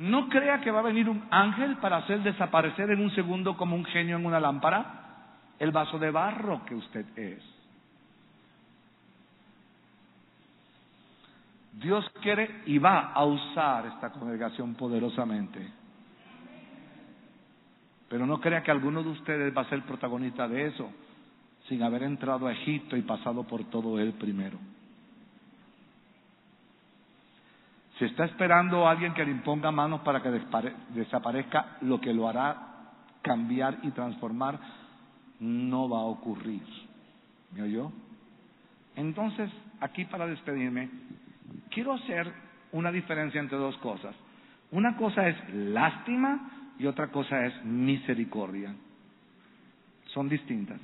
No 0.00 0.30
crea 0.30 0.62
que 0.62 0.70
va 0.70 0.78
a 0.78 0.84
venir 0.84 1.10
un 1.10 1.22
ángel 1.30 1.76
para 1.76 1.98
hacer 1.98 2.22
desaparecer 2.22 2.90
en 2.90 3.00
un 3.00 3.14
segundo 3.14 3.54
como 3.58 3.76
un 3.76 3.84
genio 3.84 4.16
en 4.16 4.24
una 4.24 4.40
lámpara 4.40 5.00
el 5.58 5.72
vaso 5.72 5.98
de 5.98 6.10
barro 6.10 6.64
que 6.64 6.74
usted 6.74 7.04
es. 7.18 7.42
Dios 11.74 12.08
quiere 12.22 12.62
y 12.64 12.78
va 12.78 13.12
a 13.12 13.24
usar 13.26 13.86
esta 13.88 14.10
congregación 14.10 14.74
poderosamente. 14.74 15.70
Pero 18.08 18.24
no 18.24 18.40
crea 18.40 18.62
que 18.62 18.70
alguno 18.70 19.02
de 19.02 19.10
ustedes 19.10 19.54
va 19.54 19.62
a 19.62 19.68
ser 19.68 19.82
protagonista 19.82 20.48
de 20.48 20.68
eso 20.68 20.90
sin 21.68 21.82
haber 21.82 22.04
entrado 22.04 22.46
a 22.46 22.52
Egipto 22.52 22.96
y 22.96 23.02
pasado 23.02 23.44
por 23.44 23.64
todo 23.64 24.00
él 24.00 24.14
primero. 24.14 24.58
Si 28.00 28.06
está 28.06 28.24
esperando 28.24 28.88
a 28.88 28.92
alguien 28.92 29.12
que 29.12 29.22
le 29.22 29.30
imponga 29.30 29.70
manos 29.70 30.00
para 30.00 30.22
que 30.22 30.30
desaparezca 30.94 31.76
lo 31.82 32.00
que 32.00 32.14
lo 32.14 32.30
hará 32.30 32.56
cambiar 33.20 33.76
y 33.82 33.90
transformar, 33.90 34.58
no 35.38 35.86
va 35.86 35.98
a 35.98 36.04
ocurrir. 36.04 36.62
¿Me 37.52 37.60
oyó? 37.60 37.92
Entonces, 38.96 39.50
aquí 39.80 40.06
para 40.06 40.26
despedirme, 40.26 40.88
quiero 41.68 41.92
hacer 41.92 42.32
una 42.72 42.90
diferencia 42.90 43.38
entre 43.38 43.58
dos 43.58 43.76
cosas. 43.78 44.16
Una 44.70 44.96
cosa 44.96 45.28
es 45.28 45.36
lástima 45.54 46.72
y 46.78 46.86
otra 46.86 47.08
cosa 47.08 47.44
es 47.44 47.64
misericordia. 47.66 48.74
Son 50.14 50.26
distintas. 50.26 50.80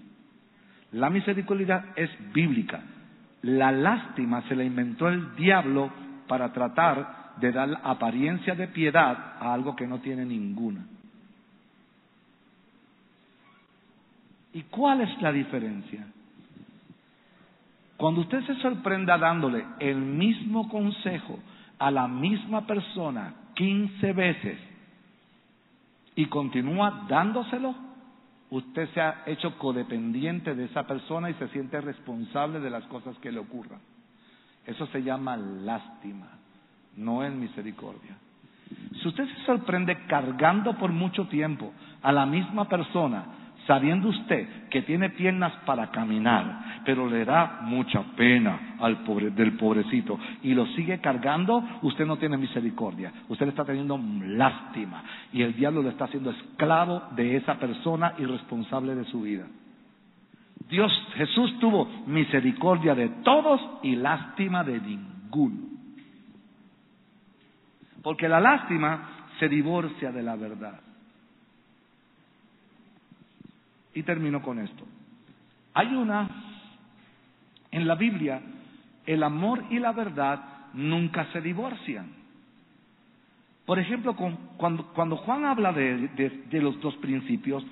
La 0.92 1.08
misericordia 1.08 1.94
es 1.96 2.10
bíblica. 2.34 2.82
La 3.40 3.72
lástima 3.72 4.46
se 4.48 4.54
la 4.54 4.64
inventó 4.64 5.08
el 5.08 5.34
diablo 5.34 6.04
para 6.26 6.52
tratar 6.52 7.34
de 7.36 7.52
dar 7.52 7.80
apariencia 7.84 8.54
de 8.54 8.68
piedad 8.68 9.36
a 9.40 9.52
algo 9.52 9.76
que 9.76 9.86
no 9.86 9.98
tiene 9.98 10.24
ninguna. 10.24 10.86
¿Y 14.52 14.62
cuál 14.62 15.02
es 15.02 15.20
la 15.20 15.32
diferencia? 15.32 16.06
Cuando 17.96 18.22
usted 18.22 18.42
se 18.44 18.54
sorprenda 18.56 19.18
dándole 19.18 19.64
el 19.80 19.96
mismo 19.96 20.68
consejo 20.68 21.38
a 21.78 21.90
la 21.90 22.08
misma 22.08 22.66
persona 22.66 23.34
15 23.54 24.12
veces 24.12 24.58
y 26.14 26.26
continúa 26.26 27.04
dándoselo, 27.08 27.74
usted 28.50 28.88
se 28.94 29.00
ha 29.00 29.24
hecho 29.26 29.58
codependiente 29.58 30.54
de 30.54 30.64
esa 30.64 30.86
persona 30.86 31.30
y 31.30 31.34
se 31.34 31.48
siente 31.48 31.80
responsable 31.80 32.60
de 32.60 32.70
las 32.70 32.84
cosas 32.84 33.16
que 33.18 33.32
le 33.32 33.40
ocurran. 33.40 33.80
Eso 34.66 34.86
se 34.88 35.02
llama 35.02 35.36
lástima, 35.36 36.26
no 36.96 37.22
es 37.24 37.32
misericordia. 37.32 38.16
Si 39.00 39.08
usted 39.08 39.26
se 39.28 39.44
sorprende 39.44 40.06
cargando 40.06 40.76
por 40.76 40.90
mucho 40.90 41.26
tiempo 41.26 41.72
a 42.02 42.10
la 42.10 42.26
misma 42.26 42.68
persona, 42.68 43.24
sabiendo 43.66 44.08
usted 44.08 44.68
que 44.70 44.82
tiene 44.82 45.10
piernas 45.10 45.52
para 45.64 45.90
caminar, 45.90 46.82
pero 46.84 47.08
le 47.08 47.24
da 47.24 47.60
mucha 47.62 48.02
pena 48.16 48.76
al 48.80 48.98
pobre, 49.04 49.30
del 49.30 49.56
pobrecito 49.56 50.18
y 50.42 50.54
lo 50.54 50.66
sigue 50.68 51.00
cargando, 51.00 51.62
usted 51.82 52.06
no 52.06 52.16
tiene 52.16 52.36
misericordia, 52.36 53.12
usted 53.28 53.48
está 53.48 53.64
teniendo 53.64 54.00
lástima 54.24 55.02
y 55.32 55.42
el 55.42 55.54
diablo 55.54 55.82
le 55.82 55.90
está 55.90 56.04
haciendo 56.04 56.30
esclavo 56.30 57.02
de 57.14 57.36
esa 57.36 57.54
persona 57.56 58.14
y 58.18 58.24
responsable 58.24 58.94
de 58.94 59.04
su 59.04 59.22
vida. 59.22 59.46
Dios, 60.68 60.92
Jesús 61.14 61.58
tuvo 61.60 61.84
misericordia 62.06 62.94
de 62.94 63.08
todos 63.22 63.60
y 63.82 63.96
lástima 63.96 64.64
de 64.64 64.80
ninguno. 64.80 65.76
Porque 68.02 68.28
la 68.28 68.40
lástima 68.40 69.28
se 69.38 69.48
divorcia 69.48 70.12
de 70.12 70.22
la 70.22 70.36
verdad. 70.36 70.80
Y 73.94 74.02
termino 74.02 74.42
con 74.42 74.58
esto. 74.58 74.84
Hay 75.74 75.94
una, 75.94 76.28
en 77.70 77.86
la 77.86 77.94
Biblia, 77.94 78.40
el 79.06 79.22
amor 79.22 79.64
y 79.70 79.78
la 79.78 79.92
verdad 79.92 80.42
nunca 80.72 81.30
se 81.32 81.40
divorcian. 81.40 82.16
Por 83.66 83.80
ejemplo, 83.80 84.14
cuando, 84.56 85.16
Juan 85.16 85.44
habla 85.44 85.72
de, 85.72 86.40
los 86.52 86.80
dos 86.80 86.94
principios, 86.96 87.64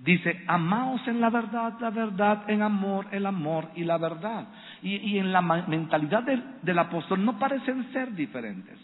dice, 0.00 0.42
amaos 0.46 1.06
en 1.06 1.20
la 1.20 1.30
verdad, 1.30 1.74
la 1.80 1.90
verdad, 1.90 2.48
en 2.48 2.62
amor, 2.62 3.06
el 3.12 3.26
amor 3.26 3.68
y 3.74 3.84
la 3.84 3.98
verdad. 3.98 4.46
Y, 4.82 5.18
en 5.18 5.32
la 5.32 5.42
mentalidad 5.42 6.22
del 6.22 6.78
apóstol 6.78 7.24
no 7.24 7.38
parecen 7.38 7.92
ser 7.92 8.12
diferentes. 8.14 8.78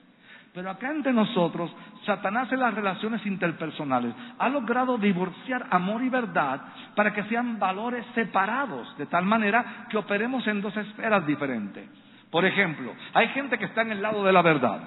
Pero 0.57 0.71
acá 0.71 0.91
entre 0.91 1.13
nosotros, 1.13 1.71
Satanás 2.07 2.51
en 2.51 2.61
las 2.61 2.73
relaciones 2.73 3.25
interpersonales 3.27 4.15
ha 4.39 4.49
logrado 4.49 4.97
divorciar 4.97 5.67
amor 5.71 6.03
y 6.03 6.09
verdad 6.09 6.63
para 6.95 7.13
que 7.13 7.25
sean 7.25 7.59
valores 7.59 8.07
separados, 8.15 8.97
de 8.97 9.05
tal 9.05 9.27
manera 9.27 9.87
que 9.91 9.99
operemos 9.99 10.47
en 10.47 10.63
dos 10.63 10.75
esferas 10.75 11.27
diferentes. 11.27 11.87
Por 12.31 12.47
ejemplo, 12.47 12.95
hay 13.13 13.29
gente 13.29 13.59
que 13.59 13.67
está 13.67 13.83
en 13.83 13.93
el 13.93 14.03
lado 14.03 14.25
de 14.25 14.33
la 14.33 14.41
verdad. 14.41 14.81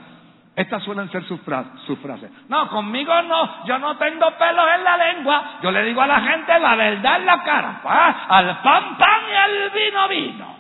Estas 0.56 0.84
suelen 0.84 1.10
ser 1.10 1.24
sus, 1.24 1.40
frases. 1.42 2.32
No, 2.50 2.70
conmigo 2.70 3.22
no, 3.22 3.66
yo 3.66 3.80
no 3.80 3.96
tengo 3.98 4.30
pelos 4.38 4.66
en 4.76 4.84
la 4.84 4.98
lengua. 4.98 5.60
Yo 5.62 5.72
le 5.72 5.84
digo 5.84 6.02
a 6.02 6.08
la 6.08 6.20
gente 6.22 6.60
la 6.60 6.76
verdad 6.76 7.16
en 7.18 7.26
la 7.26 7.44
cara. 7.44 7.82
Al 8.28 8.62
pan, 8.62 8.98
pan 8.98 9.22
y 9.32 9.36
al 9.36 9.70
vino, 9.72 10.08
vino. 10.10 10.56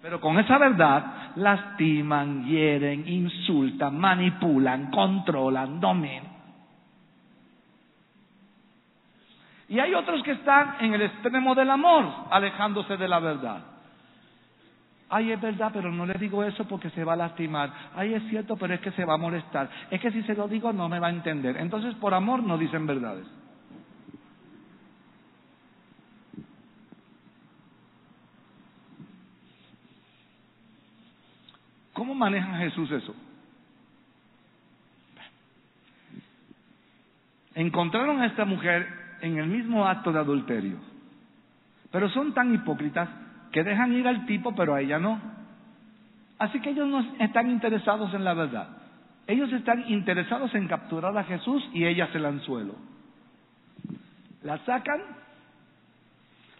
Pero 0.00 0.20
con 0.20 0.38
esa 0.38 0.58
verdad 0.58 1.04
lastiman, 1.36 2.44
hieren, 2.46 3.06
insultan, 3.06 3.98
manipulan, 3.98 4.90
controlan, 4.90 5.80
dominan. 5.80 6.38
Y 9.68 9.78
hay 9.80 9.92
otros 9.92 10.22
que 10.22 10.32
están 10.32 10.76
en 10.80 10.94
el 10.94 11.02
extremo 11.02 11.54
del 11.54 11.68
amor, 11.68 12.06
alejándose 12.30 12.96
de 12.96 13.06
la 13.06 13.18
verdad. 13.18 13.60
Ay, 15.10 15.32
es 15.32 15.40
verdad, 15.40 15.70
pero 15.72 15.90
no 15.90 16.04
le 16.04 16.14
digo 16.14 16.44
eso 16.44 16.66
porque 16.68 16.90
se 16.90 17.02
va 17.02 17.14
a 17.14 17.16
lastimar. 17.16 17.72
Ay, 17.94 18.12
es 18.12 18.22
cierto, 18.28 18.56
pero 18.56 18.74
es 18.74 18.80
que 18.80 18.90
se 18.92 19.06
va 19.06 19.14
a 19.14 19.18
molestar. 19.18 19.70
Es 19.90 20.00
que 20.00 20.12
si 20.12 20.22
se 20.24 20.34
lo 20.34 20.48
digo 20.48 20.72
no 20.72 20.88
me 20.88 20.98
va 20.98 21.06
a 21.06 21.10
entender. 21.10 21.56
Entonces, 21.56 21.94
por 21.94 22.12
amor 22.12 22.42
no 22.42 22.58
dicen 22.58 22.86
verdades. 22.86 23.26
¿Cómo 31.94 32.14
maneja 32.14 32.58
Jesús 32.58 32.90
eso? 32.92 33.14
Encontraron 37.54 38.20
a 38.20 38.26
esta 38.26 38.44
mujer 38.44 38.86
en 39.20 39.38
el 39.38 39.48
mismo 39.48 39.84
acto 39.84 40.12
de 40.12 40.20
adulterio, 40.20 40.76
pero 41.90 42.08
son 42.10 42.32
tan 42.34 42.54
hipócritas 42.54 43.08
que 43.52 43.64
dejan 43.64 43.92
ir 43.92 44.06
al 44.06 44.26
tipo, 44.26 44.54
pero 44.54 44.74
a 44.74 44.80
ella 44.80 44.98
no. 44.98 45.20
Así 46.38 46.60
que 46.60 46.70
ellos 46.70 46.86
no 46.86 47.04
están 47.18 47.50
interesados 47.50 48.12
en 48.14 48.24
la 48.24 48.34
verdad. 48.34 48.68
Ellos 49.26 49.52
están 49.52 49.84
interesados 49.88 50.54
en 50.54 50.68
capturar 50.68 51.16
a 51.16 51.24
Jesús 51.24 51.62
y 51.72 51.84
ella 51.84 52.08
se 52.12 52.18
el 52.18 52.40
suelo. 52.40 52.74
La 54.42 54.58
sacan, 54.58 55.00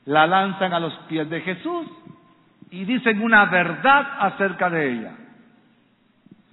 la 0.04 0.26
lanzan 0.26 0.72
a 0.72 0.80
los 0.80 0.92
pies 1.08 1.30
de 1.30 1.40
Jesús 1.40 1.86
y 2.70 2.84
dicen 2.84 3.22
una 3.22 3.46
verdad 3.46 4.06
acerca 4.20 4.68
de 4.68 4.92
ella. 4.92 5.12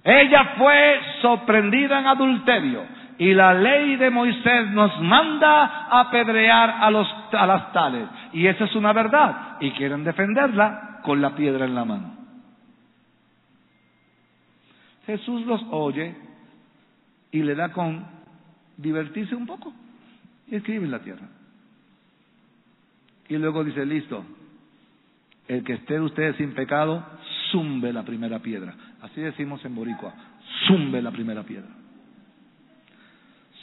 Ella 0.04 0.54
fue 0.56 1.00
sorprendida 1.20 1.98
en 1.98 2.06
adulterio 2.06 2.96
y 3.18 3.32
la 3.32 3.54
ley 3.54 3.96
de 3.96 4.10
Moisés 4.10 4.70
nos 4.72 5.00
manda 5.00 5.86
apedrear 6.00 6.70
a, 6.80 6.90
los, 6.90 7.08
a 7.32 7.46
las 7.46 7.72
tales. 7.72 8.08
Y 8.32 8.46
esa 8.46 8.64
es 8.64 8.74
una 8.74 8.92
verdad. 8.92 9.56
Y 9.60 9.70
quieren 9.72 10.04
defenderla 10.04 11.00
con 11.02 11.22
la 11.22 11.34
piedra 11.34 11.64
en 11.64 11.74
la 11.74 11.84
mano. 11.84 12.14
Jesús 15.06 15.46
los 15.46 15.62
oye 15.70 16.14
y 17.30 17.42
le 17.42 17.54
da 17.54 17.70
con 17.70 18.04
divertirse 18.76 19.34
un 19.34 19.46
poco 19.46 19.72
y 20.48 20.56
escribe 20.56 20.84
en 20.84 20.90
la 20.90 20.98
tierra. 20.98 21.26
Y 23.28 23.36
luego 23.36 23.64
dice, 23.64 23.86
listo, 23.86 24.24
el 25.48 25.64
que 25.64 25.74
esté 25.74 26.00
ustedes 26.00 26.36
sin 26.36 26.54
pecado, 26.54 27.04
zumbe 27.50 27.92
la 27.92 28.02
primera 28.02 28.40
piedra. 28.40 28.74
Así 29.00 29.20
decimos 29.20 29.64
en 29.64 29.74
Boricua, 29.74 30.12
zumbe 30.66 31.00
la 31.00 31.12
primera 31.12 31.42
piedra. 31.44 31.75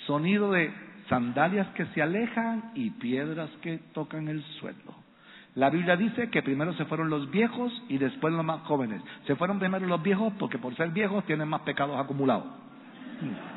Sonido 0.05 0.51
de 0.51 0.71
sandalias 1.09 1.67
que 1.75 1.85
se 1.87 2.01
alejan 2.01 2.71
y 2.75 2.91
piedras 2.91 3.49
que 3.61 3.79
tocan 3.93 4.27
el 4.27 4.43
suelo. 4.59 5.03
La 5.55 5.69
Biblia 5.69 5.95
dice 5.95 6.29
que 6.29 6.41
primero 6.41 6.73
se 6.73 6.85
fueron 6.85 7.09
los 7.09 7.29
viejos 7.29 7.71
y 7.87 7.97
después 7.99 8.33
los 8.33 8.43
más 8.43 8.61
jóvenes. 8.61 9.01
Se 9.27 9.35
fueron 9.35 9.59
primero 9.59 9.85
los 9.85 10.01
viejos 10.01 10.33
porque 10.39 10.57
por 10.57 10.75
ser 10.75 10.89
viejos 10.89 11.23
tienen 11.25 11.47
más 11.47 11.61
pecados 11.61 11.99
acumulados. 11.99 12.45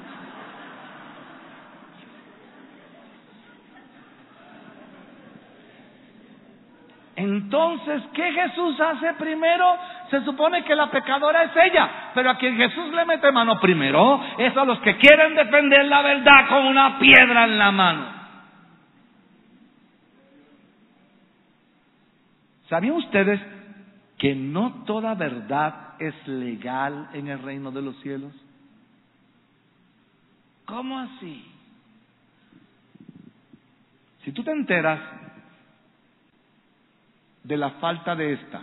Entonces, 7.17 8.03
¿qué 8.13 8.31
Jesús 8.31 8.79
hace 8.79 9.15
primero? 9.15 9.65
Se 10.11 10.25
supone 10.25 10.65
que 10.65 10.75
la 10.75 10.91
pecadora 10.91 11.45
es 11.45 11.53
ella, 11.57 12.11
pero 12.15 12.31
a 12.31 12.39
quien 12.39 12.57
Jesús 12.57 12.93
le 12.93 13.05
mete 13.05 13.33
mano 13.33 13.59
primero 13.59 14.21
es 14.39 14.57
a 14.57 14.65
los 14.65 14.79
que 14.81 14.97
quieren 14.99 15.35
defender 15.35 15.85
la 15.87 16.03
verdad 16.03 16.49
con 16.49 16.67
una 16.67 16.99
piedra 16.99 17.45
en 17.45 17.59
la 17.59 17.73
mano. 17.73 18.17
¿Sabían 22.69 22.95
ustedes 22.97 23.41
que 24.19 24.35
no 24.35 24.85
toda 24.85 25.15
verdad 25.15 25.95
es 25.99 26.15
legal 26.27 27.09
en 27.13 27.29
el 27.29 27.41
reino 27.41 27.71
de 27.71 27.83
los 27.83 27.97
cielos? 28.01 28.33
¿Cómo 30.65 30.99
así? 30.99 31.45
Si 34.25 34.33
tú 34.33 34.43
te 34.43 34.51
enteras 34.51 35.01
de 37.47 37.57
la 37.57 37.71
falta 37.73 38.17
de 38.17 38.33
esta. 38.33 38.63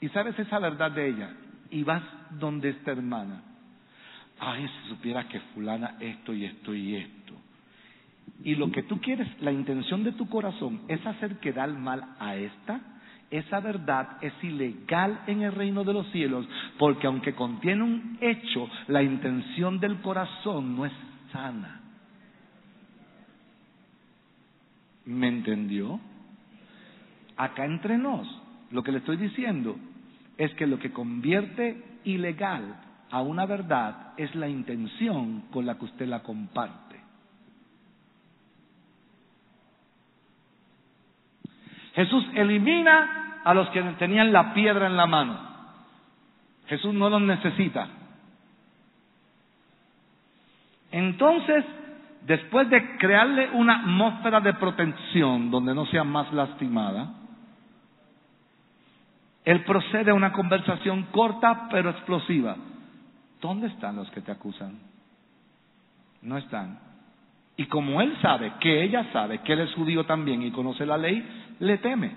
Y 0.00 0.08
sabes 0.10 0.38
esa 0.38 0.58
verdad 0.58 0.90
de 0.90 1.08
ella. 1.08 1.30
Y 1.70 1.82
vas 1.82 2.02
donde 2.38 2.70
esta 2.70 2.92
hermana. 2.92 3.42
Ay, 4.38 4.66
si 4.68 4.88
supieras 4.90 5.26
que 5.26 5.40
fulana 5.54 5.96
esto 6.00 6.34
y 6.34 6.44
esto 6.44 6.74
y 6.74 6.96
esto. 6.96 7.32
Y 8.44 8.54
lo 8.54 8.70
que 8.70 8.82
tú 8.82 9.00
quieres, 9.00 9.28
la 9.40 9.52
intención 9.52 10.04
de 10.04 10.12
tu 10.12 10.28
corazón 10.28 10.82
es 10.88 11.04
hacer 11.06 11.38
quedar 11.38 11.72
mal 11.72 12.16
a 12.18 12.36
esta. 12.36 12.80
Esa 13.30 13.60
verdad 13.60 14.18
es 14.20 14.32
ilegal 14.42 15.20
en 15.26 15.42
el 15.42 15.52
reino 15.52 15.82
de 15.84 15.92
los 15.92 16.06
cielos, 16.12 16.46
porque 16.78 17.06
aunque 17.06 17.34
contiene 17.34 17.82
un 17.82 18.18
hecho, 18.20 18.68
la 18.88 19.02
intención 19.02 19.80
del 19.80 20.00
corazón 20.00 20.76
no 20.76 20.86
es 20.86 20.92
sana. 21.32 21.80
¿Me 25.06 25.28
entendió? 25.28 26.00
acá 27.36 27.64
entre 27.64 27.98
nos, 27.98 28.26
lo 28.70 28.82
que 28.82 28.92
le 28.92 28.98
estoy 28.98 29.16
diciendo 29.16 29.76
es 30.36 30.52
que 30.54 30.66
lo 30.66 30.78
que 30.78 30.92
convierte 30.92 31.82
ilegal 32.04 32.76
a 33.10 33.22
una 33.22 33.46
verdad 33.46 34.12
es 34.16 34.34
la 34.34 34.48
intención 34.48 35.42
con 35.52 35.66
la 35.66 35.78
que 35.78 35.84
usted 35.84 36.06
la 36.06 36.22
comparte. 36.22 37.00
Jesús 41.94 42.26
elimina 42.34 43.40
a 43.44 43.54
los 43.54 43.68
que 43.70 43.82
tenían 43.98 44.32
la 44.32 44.52
piedra 44.52 44.86
en 44.86 44.96
la 44.96 45.06
mano. 45.06 45.38
Jesús 46.66 46.92
no 46.92 47.08
los 47.08 47.22
necesita. 47.22 47.88
Entonces, 50.90 51.64
después 52.26 52.68
de 52.68 52.98
crearle 52.98 53.50
una 53.52 53.80
atmósfera 53.80 54.40
de 54.40 54.54
protección 54.54 55.50
donde 55.50 55.74
no 55.74 55.86
sea 55.86 56.04
más 56.04 56.32
lastimada, 56.32 57.14
él 59.46 59.62
procede 59.62 60.10
a 60.10 60.14
una 60.14 60.32
conversación 60.32 61.04
corta 61.12 61.68
pero 61.70 61.90
explosiva. 61.90 62.56
¿Dónde 63.40 63.68
están 63.68 63.94
los 63.94 64.10
que 64.10 64.20
te 64.20 64.32
acusan? 64.32 64.76
No 66.22 66.36
están. 66.36 66.80
Y 67.56 67.66
como 67.66 68.02
él 68.02 68.12
sabe 68.20 68.54
que 68.58 68.82
ella 68.82 69.06
sabe 69.12 69.38
que 69.42 69.52
él 69.52 69.60
es 69.60 69.72
judío 69.74 70.04
también 70.04 70.42
y 70.42 70.50
conoce 70.50 70.84
la 70.84 70.98
ley, 70.98 71.24
le 71.60 71.78
teme. 71.78 72.10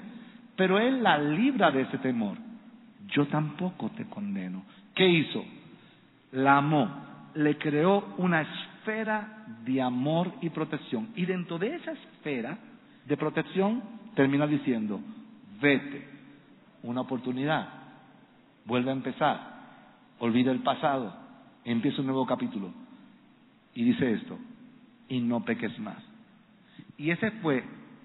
Pero 0.55 0.79
él 0.79 1.03
la 1.03 1.19
libra 1.19 1.69
de 1.69 1.83
ese 1.83 1.99
temor. 1.99 2.35
Yo 3.09 3.27
tampoco 3.27 3.91
te 3.91 4.05
condeno. 4.05 4.63
¿Qué 4.95 5.07
hizo? 5.07 5.45
La 6.31 6.57
amó. 6.57 6.89
Le 7.35 7.59
creó 7.59 8.15
una 8.17 8.41
esfera 8.41 9.45
de 9.65 9.79
amor 9.79 10.33
y 10.41 10.49
protección. 10.49 11.09
Y 11.15 11.27
dentro 11.27 11.59
de 11.59 11.75
esa 11.75 11.91
esfera 11.91 12.57
de 13.05 13.17
protección 13.17 13.83
termina 14.15 14.47
diciendo, 14.47 14.99
vete 15.61 16.18
una 16.83 17.01
oportunidad, 17.01 17.67
vuelve 18.65 18.89
a 18.89 18.93
empezar, 18.93 19.39
olvida 20.19 20.51
el 20.51 20.59
pasado, 20.59 21.13
empieza 21.65 22.01
un 22.01 22.07
nuevo 22.07 22.25
capítulo. 22.25 22.71
Y 23.73 23.83
dice 23.83 24.13
esto, 24.13 24.37
y 25.07 25.19
no 25.19 25.43
peques 25.43 25.77
más. 25.79 25.97
Y 26.97 27.11
ese 27.11 27.31
fue, 27.41 27.63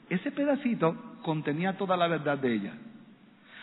ese 0.08 0.30
pedacito 0.30 1.18
contenía 1.22 1.76
toda 1.76 1.96
la 1.96 2.08
verdad 2.08 2.38
de 2.38 2.54
ella. 2.54 2.72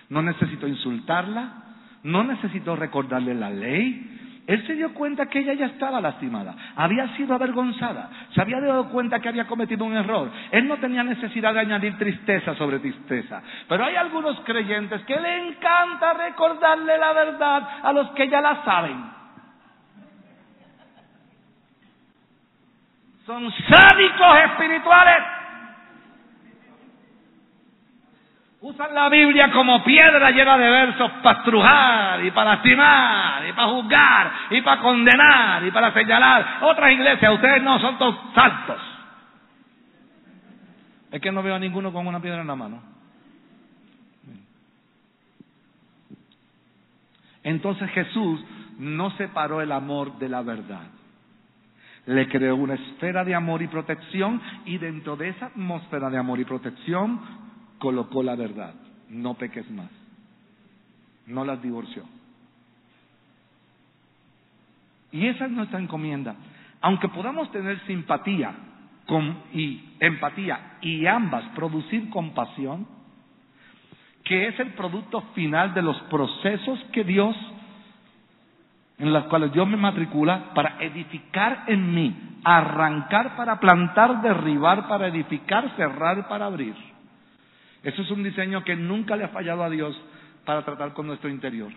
No 0.09 0.21
necesito 0.21 0.67
insultarla, 0.67 1.63
no 2.03 2.23
necesito 2.23 2.75
recordarle 2.75 3.33
la 3.33 3.49
ley, 3.49 4.20
él 4.47 4.65
se 4.65 4.73
dio 4.73 4.93
cuenta 4.93 5.27
que 5.27 5.39
ella 5.39 5.53
ya 5.53 5.67
estaba 5.67 6.01
lastimada, 6.01 6.55
había 6.75 7.07
sido 7.15 7.35
avergonzada, 7.35 8.09
se 8.33 8.41
había 8.41 8.59
dado 8.59 8.89
cuenta 8.89 9.19
que 9.19 9.29
había 9.29 9.45
cometido 9.45 9.85
un 9.85 9.95
error. 9.95 10.31
Él 10.51 10.67
no 10.67 10.77
tenía 10.77 11.03
necesidad 11.03 11.53
de 11.53 11.59
añadir 11.59 11.97
tristeza 11.97 12.55
sobre 12.55 12.79
tristeza. 12.79 13.41
Pero 13.67 13.85
hay 13.85 13.95
algunos 13.95 14.39
creyentes 14.41 15.03
que 15.03 15.19
le 15.19 15.47
encanta 15.47 16.13
recordarle 16.13 16.97
la 16.97 17.13
verdad 17.13 17.67
a 17.83 17.93
los 17.93 18.09
que 18.11 18.27
ya 18.27 18.41
la 18.41 18.63
saben. 18.63 19.21
Son 23.25 23.51
sádicos 23.51 24.37
espirituales. 24.51 25.40
Usan 28.61 28.93
la 28.93 29.09
Biblia 29.09 29.51
como 29.51 29.83
piedra 29.83 30.29
llena 30.29 30.55
de 30.55 30.69
versos 30.69 31.11
para 31.23 31.39
estrujar 31.39 32.23
y 32.23 32.29
para 32.29 32.51
lastimar 32.51 33.49
y 33.49 33.53
para 33.53 33.67
juzgar 33.69 34.31
y 34.51 34.61
para 34.61 34.81
condenar 34.81 35.65
y 35.65 35.71
para 35.71 35.91
señalar. 35.91 36.59
Otras 36.61 36.91
iglesias, 36.91 37.33
ustedes 37.33 37.63
no, 37.63 37.79
son 37.79 37.97
todos 37.97 38.15
santos. 38.35 38.77
Es 41.11 41.19
que 41.19 41.31
no 41.31 41.41
veo 41.41 41.55
a 41.55 41.59
ninguno 41.59 41.91
con 41.91 42.05
una 42.05 42.19
piedra 42.19 42.41
en 42.41 42.47
la 42.47 42.55
mano. 42.55 42.83
Entonces 47.41 47.89
Jesús 47.89 48.45
no 48.77 49.09
separó 49.17 49.61
el 49.61 49.71
amor 49.71 50.19
de 50.19 50.29
la 50.29 50.43
verdad. 50.43 50.83
Le 52.05 52.27
creó 52.29 52.55
una 52.57 52.75
esfera 52.75 53.23
de 53.23 53.33
amor 53.33 53.63
y 53.63 53.67
protección 53.67 54.39
y 54.65 54.77
dentro 54.77 55.15
de 55.15 55.29
esa 55.29 55.47
atmósfera 55.47 56.11
de 56.11 56.19
amor 56.19 56.39
y 56.39 56.45
protección 56.45 57.41
colocó 57.81 58.21
la 58.21 58.35
verdad. 58.35 58.75
No 59.09 59.33
peques 59.33 59.69
más. 59.71 59.89
No 61.25 61.43
las 61.43 61.61
divorció. 61.61 62.03
Y 65.11 65.27
esa 65.27 65.45
es 65.45 65.51
nuestra 65.51 65.79
encomienda. 65.79 66.35
Aunque 66.79 67.09
podamos 67.09 67.51
tener 67.51 67.79
simpatía 67.87 68.53
y 69.51 69.83
empatía 69.99 70.77
y 70.79 71.05
ambas 71.05 71.43
producir 71.53 72.09
compasión, 72.09 72.87
que 74.23 74.47
es 74.47 74.59
el 74.59 74.73
producto 74.73 75.21
final 75.33 75.73
de 75.73 75.81
los 75.81 75.99
procesos 76.03 76.79
que 76.93 77.03
Dios, 77.03 77.35
en 78.99 79.11
los 79.11 79.25
cuales 79.25 79.51
Dios 79.51 79.67
me 79.67 79.75
matricula 79.75 80.53
para 80.53 80.77
edificar 80.79 81.63
en 81.67 81.93
mí, 81.93 82.15
arrancar 82.43 83.35
para 83.35 83.59
plantar, 83.59 84.21
derribar 84.21 84.87
para 84.87 85.07
edificar, 85.07 85.75
cerrar 85.75 86.29
para 86.29 86.45
abrir. 86.45 86.75
Eso 87.83 88.01
es 88.01 88.11
un 88.11 88.23
diseño 88.23 88.63
que 88.63 88.75
nunca 88.75 89.15
le 89.15 89.23
ha 89.23 89.29
fallado 89.29 89.63
a 89.63 89.69
Dios 89.69 89.99
para 90.45 90.63
tratar 90.63 90.93
con 90.93 91.07
nuestro 91.07 91.29
interior. 91.29 91.71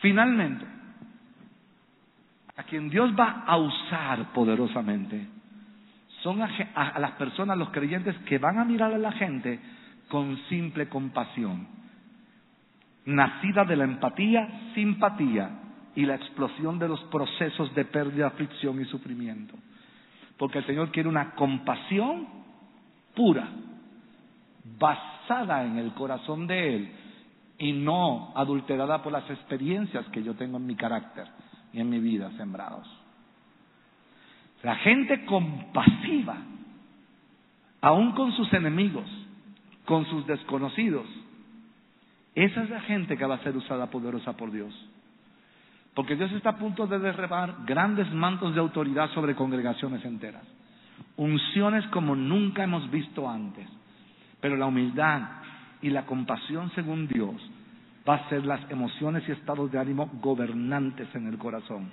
Finalmente, 0.00 0.66
a 2.56 2.62
quien 2.64 2.88
Dios 2.88 3.12
va 3.18 3.44
a 3.46 3.56
usar 3.56 4.32
poderosamente 4.32 5.36
son 6.22 6.42
a, 6.42 6.98
las 6.98 7.12
personas, 7.12 7.56
los 7.56 7.70
creyentes, 7.70 8.16
que 8.26 8.38
van 8.38 8.58
a 8.58 8.64
mirar 8.64 8.92
a 8.92 8.98
la 8.98 9.12
gente 9.12 9.60
con 10.08 10.36
simple 10.48 10.88
compasión, 10.88 11.68
nacida 13.04 13.64
de 13.64 13.76
la 13.76 13.84
empatía, 13.84 14.72
simpatía 14.74 15.50
y 15.94 16.04
la 16.04 16.16
explosión 16.16 16.80
de 16.80 16.88
los 16.88 17.00
procesos 17.04 17.72
de 17.76 17.84
pérdida, 17.84 18.26
aflicción 18.26 18.80
y 18.80 18.84
sufrimiento. 18.86 19.54
Porque 20.38 20.58
el 20.58 20.66
Señor 20.66 20.90
quiere 20.90 21.08
una 21.08 21.32
compasión 21.34 22.26
pura, 23.14 23.48
basada 24.78 25.64
en 25.64 25.78
el 25.78 25.92
corazón 25.94 26.46
de 26.46 26.76
Él 26.76 26.92
y 27.58 27.72
no 27.72 28.32
adulterada 28.34 29.02
por 29.02 29.12
las 29.12 29.28
experiencias 29.30 30.06
que 30.08 30.22
yo 30.22 30.34
tengo 30.34 30.58
en 30.58 30.66
mi 30.66 30.76
carácter 30.76 31.26
y 31.72 31.80
en 31.80 31.88
mi 31.88 31.98
vida 31.98 32.30
sembrados. 32.36 32.86
La 34.62 34.76
gente 34.76 35.24
compasiva, 35.24 36.36
aún 37.80 38.12
con 38.12 38.32
sus 38.32 38.52
enemigos, 38.52 39.06
con 39.84 40.04
sus 40.06 40.26
desconocidos, 40.26 41.06
esa 42.34 42.64
es 42.64 42.70
la 42.70 42.80
gente 42.82 43.16
que 43.16 43.24
va 43.24 43.36
a 43.36 43.42
ser 43.42 43.56
usada 43.56 43.90
poderosa 43.90 44.36
por 44.36 44.50
Dios. 44.52 44.74
Porque 45.96 46.14
Dios 46.14 46.30
está 46.32 46.50
a 46.50 46.58
punto 46.58 46.86
de 46.86 46.98
derribar 46.98 47.64
grandes 47.64 48.12
mantos 48.12 48.52
de 48.52 48.60
autoridad 48.60 49.08
sobre 49.12 49.34
congregaciones 49.34 50.04
enteras. 50.04 50.42
Unciones 51.16 51.86
como 51.86 52.14
nunca 52.14 52.62
hemos 52.62 52.90
visto 52.90 53.26
antes. 53.26 53.66
Pero 54.38 54.58
la 54.58 54.66
humildad 54.66 55.22
y 55.80 55.88
la 55.88 56.04
compasión 56.04 56.70
según 56.74 57.08
Dios 57.08 57.34
va 58.06 58.16
a 58.16 58.28
ser 58.28 58.44
las 58.44 58.60
emociones 58.70 59.26
y 59.26 59.32
estados 59.32 59.72
de 59.72 59.78
ánimo 59.78 60.10
gobernantes 60.20 61.08
en 61.14 61.28
el 61.28 61.38
corazón. 61.38 61.90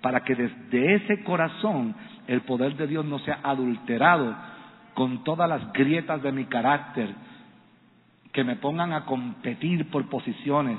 Para 0.00 0.24
que 0.24 0.34
desde 0.34 0.94
ese 0.94 1.22
corazón 1.22 1.94
el 2.28 2.40
poder 2.40 2.74
de 2.76 2.86
Dios 2.86 3.04
no 3.04 3.18
sea 3.18 3.40
adulterado 3.42 4.34
con 4.94 5.24
todas 5.24 5.46
las 5.46 5.70
grietas 5.74 6.22
de 6.22 6.32
mi 6.32 6.46
carácter 6.46 7.14
que 8.32 8.44
me 8.44 8.56
pongan 8.56 8.94
a 8.94 9.04
competir 9.04 9.90
por 9.90 10.08
posiciones, 10.08 10.78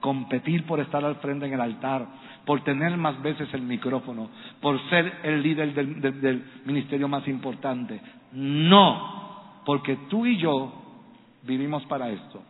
competir 0.00 0.64
por 0.64 0.80
estar 0.80 1.04
al 1.04 1.16
frente 1.16 1.46
en 1.46 1.52
el 1.52 1.60
altar, 1.60 2.06
por 2.44 2.64
tener 2.64 2.96
más 2.96 3.20
veces 3.22 3.52
el 3.54 3.62
micrófono, 3.62 4.30
por 4.60 4.80
ser 4.88 5.20
el 5.22 5.42
líder 5.42 5.74
del, 5.74 6.44
ministerio 6.64 7.06
más 7.06 7.26
importante. 7.28 8.00
No, 8.32 9.60
porque 9.64 9.96
tú 10.08 10.26
y 10.26 10.38
yo 10.38 10.72
vivimos 11.42 11.84
para 11.86 12.08
esto. 12.10 12.42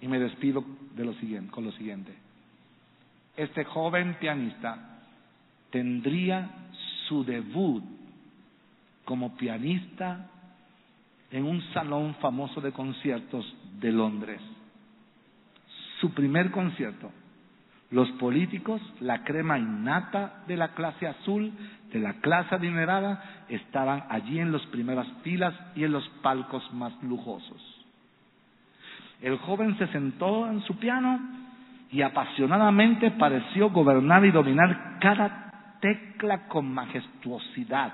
Y 0.00 0.08
me 0.08 0.18
despido 0.18 0.64
de 0.94 1.04
lo 1.04 1.12
siguiente, 1.14 1.50
con 1.50 1.64
lo 1.64 1.72
siguiente. 1.72 2.14
Este 3.36 3.64
joven 3.64 4.16
pianista 4.20 5.00
tendría 5.70 6.48
su 7.08 7.24
debut 7.24 7.84
como 9.04 9.36
pianista 9.36 10.30
en 11.30 11.44
un 11.44 11.60
salón 11.72 12.14
famoso 12.20 12.60
de 12.60 12.72
conciertos 12.72 13.44
de 13.80 13.92
Londres 13.92 14.40
su 16.00 16.12
primer 16.14 16.50
concierto. 16.50 17.10
Los 17.90 18.10
políticos, 18.12 18.82
la 19.00 19.24
crema 19.24 19.58
innata 19.58 20.42
de 20.46 20.56
la 20.56 20.68
clase 20.68 21.06
azul, 21.06 21.52
de 21.92 21.98
la 22.00 22.14
clase 22.14 22.54
adinerada, 22.54 23.44
estaban 23.48 24.04
allí 24.10 24.38
en 24.38 24.52
las 24.52 24.62
primeras 24.66 25.06
filas 25.22 25.54
y 25.74 25.84
en 25.84 25.92
los 25.92 26.06
palcos 26.22 26.62
más 26.74 26.92
lujosos. 27.02 27.78
El 29.22 29.38
joven 29.38 29.76
se 29.78 29.86
sentó 29.88 30.48
en 30.48 30.60
su 30.62 30.78
piano 30.78 31.18
y 31.90 32.02
apasionadamente 32.02 33.10
pareció 33.12 33.70
gobernar 33.70 34.24
y 34.24 34.30
dominar 34.30 34.98
cada 35.00 35.78
tecla 35.80 36.46
con 36.46 36.72
majestuosidad, 36.72 37.92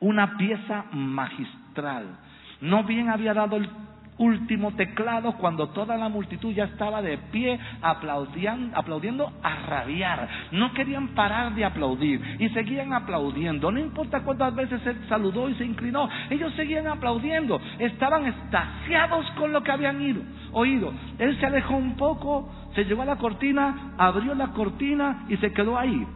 una 0.00 0.36
pieza 0.36 0.84
magistral. 0.92 2.18
No 2.60 2.84
bien 2.84 3.08
había 3.08 3.32
dado 3.32 3.56
el 3.56 3.68
último 4.18 4.72
teclado 4.72 5.32
cuando 5.32 5.68
toda 5.70 5.96
la 5.96 6.08
multitud 6.08 6.52
ya 6.52 6.64
estaba 6.64 7.02
de 7.02 7.18
pie 7.18 7.58
aplaudiendo, 7.82 8.76
aplaudiendo 8.76 9.32
a 9.42 9.56
rabiar. 9.66 10.28
No 10.52 10.72
querían 10.72 11.08
parar 11.08 11.54
de 11.54 11.64
aplaudir 11.64 12.20
y 12.38 12.48
seguían 12.50 12.92
aplaudiendo. 12.92 13.70
No 13.70 13.80
importa 13.80 14.22
cuántas 14.22 14.54
veces 14.54 14.84
él 14.86 14.96
saludó 15.08 15.48
y 15.48 15.54
se 15.54 15.64
inclinó, 15.64 16.08
ellos 16.30 16.52
seguían 16.54 16.86
aplaudiendo. 16.86 17.60
Estaban 17.78 18.26
extasiados 18.26 19.30
con 19.32 19.52
lo 19.52 19.62
que 19.62 19.72
habían 19.72 20.00
ido, 20.00 20.22
oído. 20.52 20.92
Él 21.18 21.38
se 21.40 21.46
alejó 21.46 21.76
un 21.76 21.96
poco, 21.96 22.50
se 22.74 22.84
llevó 22.84 23.02
a 23.02 23.06
la 23.06 23.16
cortina, 23.16 23.94
abrió 23.98 24.34
la 24.34 24.48
cortina 24.48 25.24
y 25.28 25.36
se 25.38 25.52
quedó 25.52 25.78
ahí. 25.78 26.06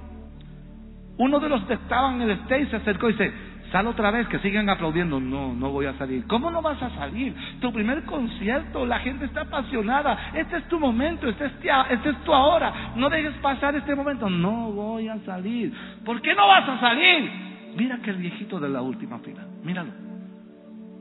Uno 1.19 1.41
de 1.41 1.49
los 1.49 1.65
que 1.65 1.75
estaban 1.75 2.23
en 2.23 2.31
el 2.31 2.39
stage 2.43 2.71
se 2.71 2.77
acercó 2.77 3.09
y 3.09 3.13
dice, 3.13 3.33
Sal 3.73 3.87
otra 3.87 4.11
vez, 4.11 4.27
que 4.29 4.39
sigan 4.39 4.69
aplaudiendo. 4.71 5.21
No, 5.21 5.55
no 5.55 5.71
voy 5.71 5.87
a 5.87 5.95
salir. 5.99 6.27
¿Cómo 6.27 6.51
no 6.51 6.63
vas 6.63 6.83
a 6.83 6.91
salir? 6.91 7.35
Tu 7.61 7.73
primer 7.73 8.05
concierto, 8.05 8.87
la 8.87 8.99
gente 9.01 9.27
está 9.27 9.43
apasionada. 9.43 10.31
Este 10.35 10.57
es 10.57 10.69
tu 10.69 10.81
momento, 10.81 11.29
este 11.29 11.47
es, 11.47 11.53
este 11.91 12.11
es 12.11 12.25
tu 12.25 12.33
ahora. 12.33 12.93
No 12.97 13.11
dejes 13.11 13.35
pasar 13.43 13.77
este 13.77 13.95
momento. 13.95 14.31
No 14.31 14.73
voy 14.73 15.09
a 15.09 15.19
salir. 15.25 15.73
¿Por 16.05 16.23
qué 16.23 16.35
no 16.35 16.49
vas 16.49 16.69
a 16.69 16.81
salir? 16.81 17.31
Mira 17.77 17.99
que 17.99 18.11
el 18.11 18.17
viejito 18.17 18.59
de 18.59 18.71
la 18.71 18.81
última 18.81 19.19
fila, 19.19 19.43
míralo. 19.63 19.93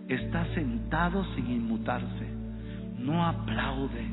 Está 0.09 0.45
sentado 0.53 1.23
sin 1.35 1.49
inmutarse. 1.49 2.27
No 2.99 3.25
aplaude. 3.25 4.05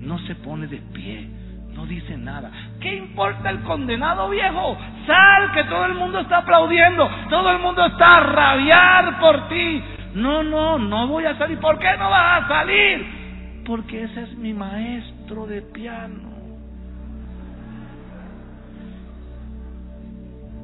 No 0.00 0.18
se 0.18 0.34
pone 0.34 0.66
de 0.66 0.78
pie 0.78 1.41
no 1.74 1.86
dice 1.86 2.16
nada. 2.16 2.50
¿Qué 2.80 2.96
importa 2.96 3.50
el 3.50 3.60
condenado 3.62 4.28
viejo? 4.30 4.76
Sal, 5.06 5.52
que 5.52 5.64
todo 5.64 5.86
el 5.86 5.94
mundo 5.94 6.20
está 6.20 6.38
aplaudiendo. 6.38 7.08
Todo 7.28 7.50
el 7.50 7.58
mundo 7.58 7.84
está 7.86 8.18
a 8.18 8.20
rabiar 8.20 9.20
por 9.20 9.48
ti. 9.48 9.82
No, 10.14 10.42
no, 10.42 10.78
no 10.78 11.06
voy 11.08 11.24
a 11.24 11.36
salir. 11.36 11.58
¿Por 11.58 11.78
qué 11.78 11.96
no 11.98 12.10
vas 12.10 12.44
a 12.44 12.48
salir? 12.48 13.22
porque 13.64 14.04
ese 14.04 14.22
es 14.22 14.36
mi 14.36 14.52
maestro 14.52 15.46
de 15.46 15.62
piano. 15.62 16.32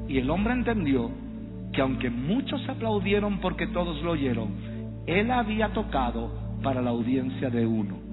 Y 0.09 0.19
el 0.19 0.31
hombre 0.31 0.55
entendió 0.55 1.11
que 1.73 1.83
aunque 1.83 2.11
muchos 2.11 2.67
aplaudieron 2.69 3.41
porque 3.41 3.67
todos 3.67 4.03
lo 4.03 4.13
oyeron, 4.13 5.03
él 5.07 5.31
había 5.31 5.69
tocado 5.73 6.33
para 6.63 6.81
la 6.81 6.91
audiencia 6.91 7.51
de 7.51 7.67
uno. 7.67 8.08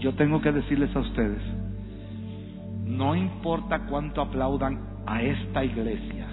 Yo 0.00 0.14
tengo 0.14 0.40
que 0.40 0.52
decirles 0.52 0.94
a 0.94 1.00
ustedes, 1.00 1.42
no 2.84 3.16
importa 3.16 3.86
cuánto 3.86 4.20
aplaudan 4.20 4.78
a 5.06 5.22
esta 5.22 5.64
iglesia, 5.64 6.26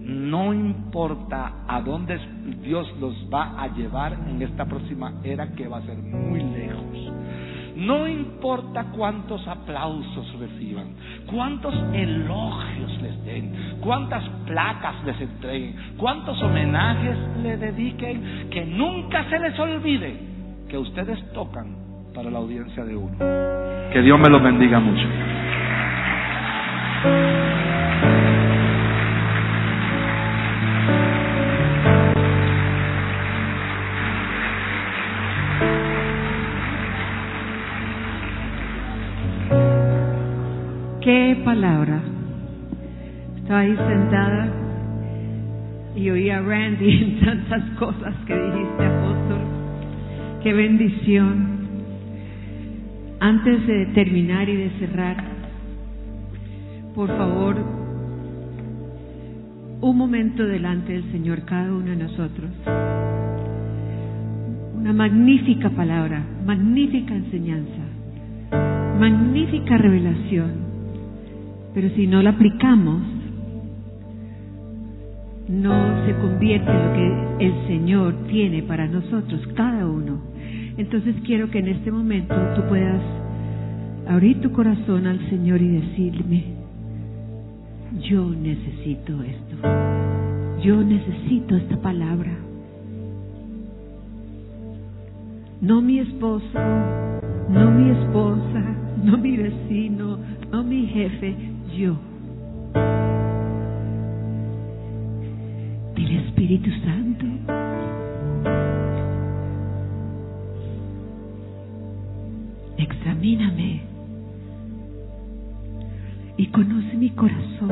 no 0.00 0.52
importa 0.52 1.64
a 1.68 1.80
dónde 1.80 2.18
Dios 2.60 2.92
los 3.00 3.14
va 3.32 3.62
a 3.62 3.68
llevar 3.68 4.14
en 4.28 4.42
esta 4.42 4.64
próxima 4.64 5.20
era 5.22 5.52
que 5.52 5.68
va 5.68 5.78
a 5.78 5.82
ser 5.82 5.98
muy 5.98 6.42
lejos. 6.42 7.12
No 7.76 8.06
importa 8.06 8.86
cuántos 8.94 9.46
aplausos 9.46 10.38
reciban, 10.38 10.94
cuántos 11.26 11.74
elogios 11.94 13.02
les 13.02 13.24
den, 13.24 13.78
cuántas 13.80 14.28
placas 14.46 14.96
les 15.04 15.20
entreguen, 15.20 15.76
cuántos 15.96 16.42
homenajes 16.42 17.16
le 17.42 17.56
dediquen, 17.56 18.50
que 18.50 18.66
nunca 18.66 19.28
se 19.30 19.38
les 19.38 19.58
olvide 19.58 20.20
que 20.68 20.76
ustedes 20.76 21.18
tocan 21.32 21.81
para 22.14 22.30
la 22.30 22.38
audiencia 22.38 22.84
de 22.84 22.96
uno. 22.96 23.16
Que 23.92 24.02
Dios 24.02 24.18
me 24.18 24.28
lo 24.28 24.40
bendiga 24.40 24.80
mucho. 24.80 25.06
Qué 41.02 41.42
palabra. 41.44 42.00
Estaba 43.38 43.60
ahí 43.60 43.76
sentada 43.76 44.48
y 45.96 46.10
oía 46.10 46.38
a 46.38 46.42
Randy 46.42 46.90
en 47.02 47.20
tantas 47.20 47.70
cosas 47.78 48.14
que 48.26 48.34
dijiste, 48.34 48.86
apóstol. 48.86 49.40
Qué 50.42 50.52
bendición. 50.52 51.51
Antes 53.24 53.64
de 53.68 53.86
terminar 53.94 54.48
y 54.48 54.56
de 54.56 54.70
cerrar, 54.80 55.16
por 56.92 57.06
favor, 57.06 57.54
un 59.80 59.96
momento 59.96 60.44
delante 60.44 60.94
del 60.94 61.04
Señor 61.12 61.44
cada 61.44 61.72
uno 61.72 61.84
de 61.84 61.96
nosotros. 61.98 62.50
Una 64.74 64.92
magnífica 64.92 65.70
palabra, 65.70 66.20
magnífica 66.44 67.14
enseñanza, 67.14 67.84
magnífica 68.98 69.78
revelación. 69.78 70.50
Pero 71.74 71.90
si 71.90 72.08
no 72.08 72.22
la 72.22 72.30
aplicamos, 72.30 73.02
no 75.48 76.06
se 76.06 76.14
convierte 76.16 76.72
en 76.72 76.76
lo 76.76 76.92
que 77.38 77.46
el 77.46 77.66
Señor 77.68 78.14
tiene 78.26 78.64
para 78.64 78.88
nosotros, 78.88 79.46
cada 79.54 79.86
uno. 79.86 80.31
Entonces 80.76 81.14
quiero 81.24 81.50
que 81.50 81.58
en 81.58 81.68
este 81.68 81.90
momento 81.90 82.34
tú 82.56 82.62
puedas 82.68 83.02
abrir 84.08 84.40
tu 84.40 84.50
corazón 84.52 85.06
al 85.06 85.18
Señor 85.28 85.60
y 85.60 85.68
decirme, 85.68 86.44
yo 88.00 88.30
necesito 88.30 89.22
esto, 89.22 89.56
yo 90.62 90.82
necesito 90.82 91.56
esta 91.56 91.76
palabra. 91.80 92.32
No 95.60 95.80
mi 95.80 96.00
esposo, 96.00 96.58
no 97.48 97.70
mi 97.70 97.90
esposa, 97.90 98.62
no 99.04 99.18
mi 99.18 99.36
vecino, 99.36 100.18
no 100.50 100.64
mi 100.64 100.86
jefe, 100.86 101.36
yo. 101.76 101.96
Dile 105.94 106.26
Espíritu 106.26 106.70
Santo. 106.84 107.71
Examíname 112.82 113.80
y 116.36 116.46
conoce 116.46 116.96
mi 116.96 117.10
corazón 117.10 117.70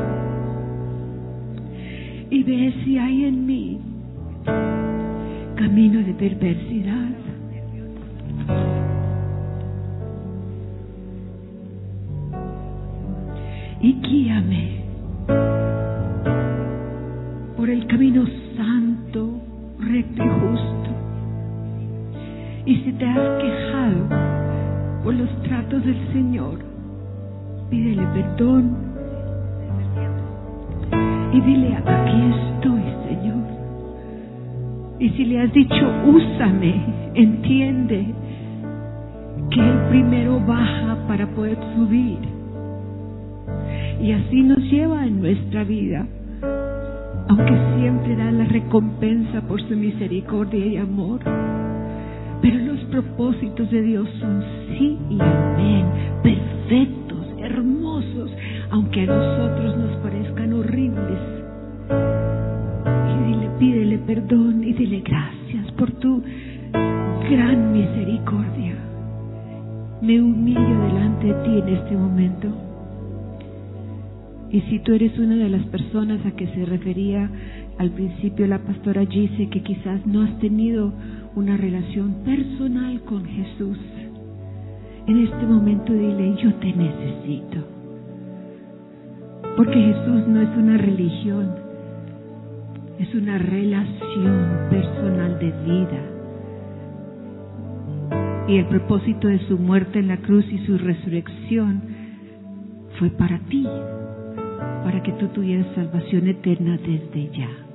y 2.30 2.42
ve 2.44 2.72
si 2.84 2.96
hay 2.96 3.24
en 3.24 3.44
mí 3.46 3.80
camino 5.56 6.00
de 6.06 6.14
perversidad. 6.14 7.10
y 13.82 13.94
guíame 14.02 14.82
por 17.56 17.70
el 17.70 17.86
camino 17.86 18.26
santo, 18.56 19.40
recto 19.78 20.22
y 20.22 20.28
justo. 20.28 20.90
Y 22.66 22.76
si 22.76 22.92
te 22.92 23.06
has 23.06 23.42
quejado 23.42 24.49
por 25.02 25.14
los 25.14 25.28
tratos 25.42 25.84
del 25.84 26.12
Señor, 26.12 26.58
pídele 27.70 28.06
perdón 28.14 28.76
y 31.32 31.40
dile, 31.40 31.76
aquí 31.76 32.22
estoy, 32.56 32.82
Señor. 33.08 33.44
Y 34.98 35.10
si 35.10 35.24
le 35.24 35.40
has 35.40 35.52
dicho, 35.52 35.92
úsame, 36.06 36.84
entiende 37.14 38.14
que 39.50 39.60
Él 39.60 39.78
primero 39.90 40.40
baja 40.40 40.96
para 41.06 41.26
poder 41.28 41.58
subir 41.76 42.18
y 44.00 44.12
así 44.12 44.42
nos 44.42 44.58
lleva 44.70 45.06
en 45.06 45.20
nuestra 45.20 45.62
vida, 45.62 46.06
aunque 47.28 47.54
siempre 47.78 48.16
da 48.16 48.30
la 48.30 48.44
recompensa 48.44 49.42
por 49.42 49.60
su 49.68 49.76
misericordia 49.76 50.66
y 50.66 50.76
amor. 50.78 51.20
Pero 52.42 52.58
los 52.58 52.80
propósitos 52.84 53.70
de 53.70 53.82
Dios 53.82 54.08
son 54.18 54.42
sí 54.78 54.98
y 55.10 55.20
amén, 55.20 55.86
perfectos, 56.22 57.26
hermosos, 57.38 58.30
aunque 58.70 59.02
a 59.02 59.06
nosotros 59.06 59.76
nos 59.76 59.96
parezcan 59.98 60.52
horribles. 60.54 61.18
Y 63.08 63.28
dile, 63.28 63.50
pídele 63.58 63.98
perdón 63.98 64.64
y 64.64 64.72
dile 64.72 65.00
gracias 65.00 65.70
por 65.72 65.90
tu 65.92 66.22
gran 67.30 67.72
misericordia. 67.72 68.74
Me 70.00 70.20
humillo 70.20 70.60
delante 70.60 71.26
de 71.26 71.34
ti 71.44 71.58
en 71.58 71.68
este 71.68 71.94
momento. 71.94 72.48
Y 74.50 74.62
si 74.62 74.78
tú 74.80 74.94
eres 74.94 75.16
una 75.18 75.36
de 75.36 75.48
las 75.48 75.64
personas 75.66 76.24
a 76.24 76.32
que 76.32 76.46
se 76.48 76.64
refería 76.64 77.30
al 77.80 77.92
principio 77.92 78.46
la 78.46 78.58
pastora 78.58 79.06
dice 79.06 79.48
que 79.48 79.62
quizás 79.62 80.06
no 80.06 80.22
has 80.22 80.38
tenido 80.38 80.92
una 81.34 81.56
relación 81.56 82.14
personal 82.24 83.00
con 83.02 83.24
Jesús, 83.24 83.78
en 85.06 85.24
este 85.24 85.46
momento 85.46 85.92
dile, 85.92 86.36
yo 86.42 86.54
te 86.54 86.72
necesito. 86.72 87.58
Porque 89.56 89.74
Jesús 89.74 90.28
no 90.28 90.40
es 90.40 90.56
una 90.56 90.76
religión, 90.76 91.54
es 92.98 93.14
una 93.14 93.38
relación 93.38 94.68
personal 94.70 95.38
de 95.38 95.52
vida. 95.64 96.02
Y 98.48 98.58
el 98.58 98.66
propósito 98.66 99.28
de 99.28 99.38
su 99.46 99.58
muerte 99.58 99.98
en 100.00 100.08
la 100.08 100.16
cruz 100.18 100.44
y 100.50 100.58
su 100.66 100.76
resurrección 100.78 101.82
fue 102.98 103.10
para 103.10 103.38
ti, 103.48 103.66
para 104.84 105.02
que 105.02 105.12
tú 105.12 105.28
tuvieras 105.28 105.66
salvación 105.74 106.28
eterna 106.28 106.76
desde 106.78 107.30
ya. 107.36 107.69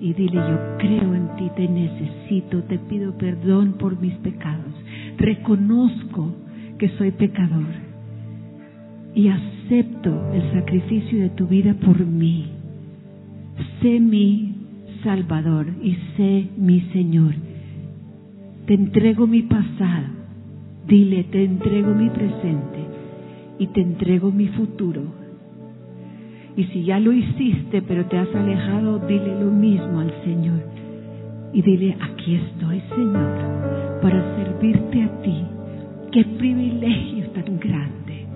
Y 0.00 0.12
dile, 0.12 0.36
yo 0.36 0.78
creo 0.78 1.14
en 1.14 1.36
ti, 1.36 1.50
te 1.56 1.68
necesito, 1.68 2.62
te 2.64 2.78
pido 2.78 3.16
perdón 3.16 3.74
por 3.78 4.00
mis 4.00 4.14
pecados, 4.16 4.74
reconozco 5.16 6.34
que 6.78 6.88
soy 6.90 7.12
pecador 7.12 7.64
y 9.14 9.28
acepto 9.28 10.32
el 10.32 10.52
sacrificio 10.52 11.20
de 11.20 11.30
tu 11.30 11.46
vida 11.46 11.74
por 11.74 12.04
mí. 12.04 12.50
Sé 13.80 14.00
mi 14.00 14.54
Salvador 15.02 15.66
y 15.82 15.96
sé 16.16 16.48
mi 16.56 16.80
Señor. 16.92 17.34
Te 18.66 18.74
entrego 18.74 19.26
mi 19.26 19.42
pasado, 19.42 20.08
dile, 20.88 21.24
te 21.24 21.44
entrego 21.44 21.94
mi 21.94 22.10
presente 22.10 22.80
y 23.58 23.68
te 23.68 23.80
entrego 23.82 24.32
mi 24.32 24.48
futuro 24.48 25.23
y 26.56 26.64
si 26.64 26.84
ya 26.84 27.00
lo 27.00 27.12
hiciste, 27.12 27.82
pero 27.82 28.06
te 28.06 28.16
has 28.16 28.32
alejado, 28.34 29.00
dile 29.00 29.40
lo 29.40 29.50
mismo 29.50 30.00
al 30.00 30.12
Señor. 30.24 30.60
Y 31.52 31.62
dile, 31.62 31.96
aquí 32.00 32.36
estoy, 32.36 32.80
Señor, 32.90 34.00
para 34.00 34.36
servirte 34.36 35.02
a 35.02 35.22
ti. 35.22 35.44
Qué 36.12 36.24
privilegio 36.38 37.28
tan 37.30 37.58
grande, 37.58 38.26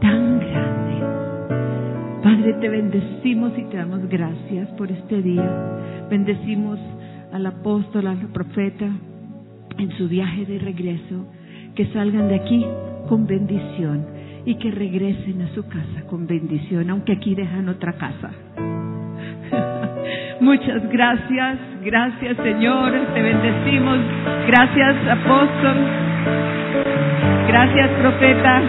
tan 0.00 0.38
grande. 0.38 0.92
Padre, 2.22 2.52
te 2.60 2.68
bendecimos 2.68 3.52
y 3.58 3.62
te 3.64 3.76
damos 3.76 4.08
gracias 4.08 4.68
por 4.78 4.92
este 4.92 5.20
día. 5.20 6.06
Bendecimos 6.08 6.78
al 7.32 7.46
apóstol, 7.46 8.06
al 8.06 8.18
profeta 8.28 8.88
en 9.78 9.90
su 9.98 10.08
viaje 10.08 10.46
de 10.46 10.60
regreso, 10.60 11.26
que 11.74 11.86
salgan 11.92 12.28
de 12.28 12.36
aquí 12.36 12.64
con 13.08 13.26
bendición 13.26 14.21
y 14.44 14.56
que 14.56 14.70
regresen 14.70 15.42
a 15.42 15.54
su 15.54 15.66
casa 15.68 16.06
con 16.08 16.26
bendición, 16.26 16.90
aunque 16.90 17.12
aquí 17.12 17.34
dejan 17.34 17.68
otra 17.68 17.92
casa. 17.94 18.30
Muchas 20.40 20.88
gracias, 20.90 21.58
gracias 21.84 22.36
Señor, 22.38 22.92
te 23.14 23.22
bendecimos. 23.22 23.98
Gracias 24.46 24.96
apóstol, 25.08 25.76
gracias 27.48 27.90
profeta. 28.00 28.62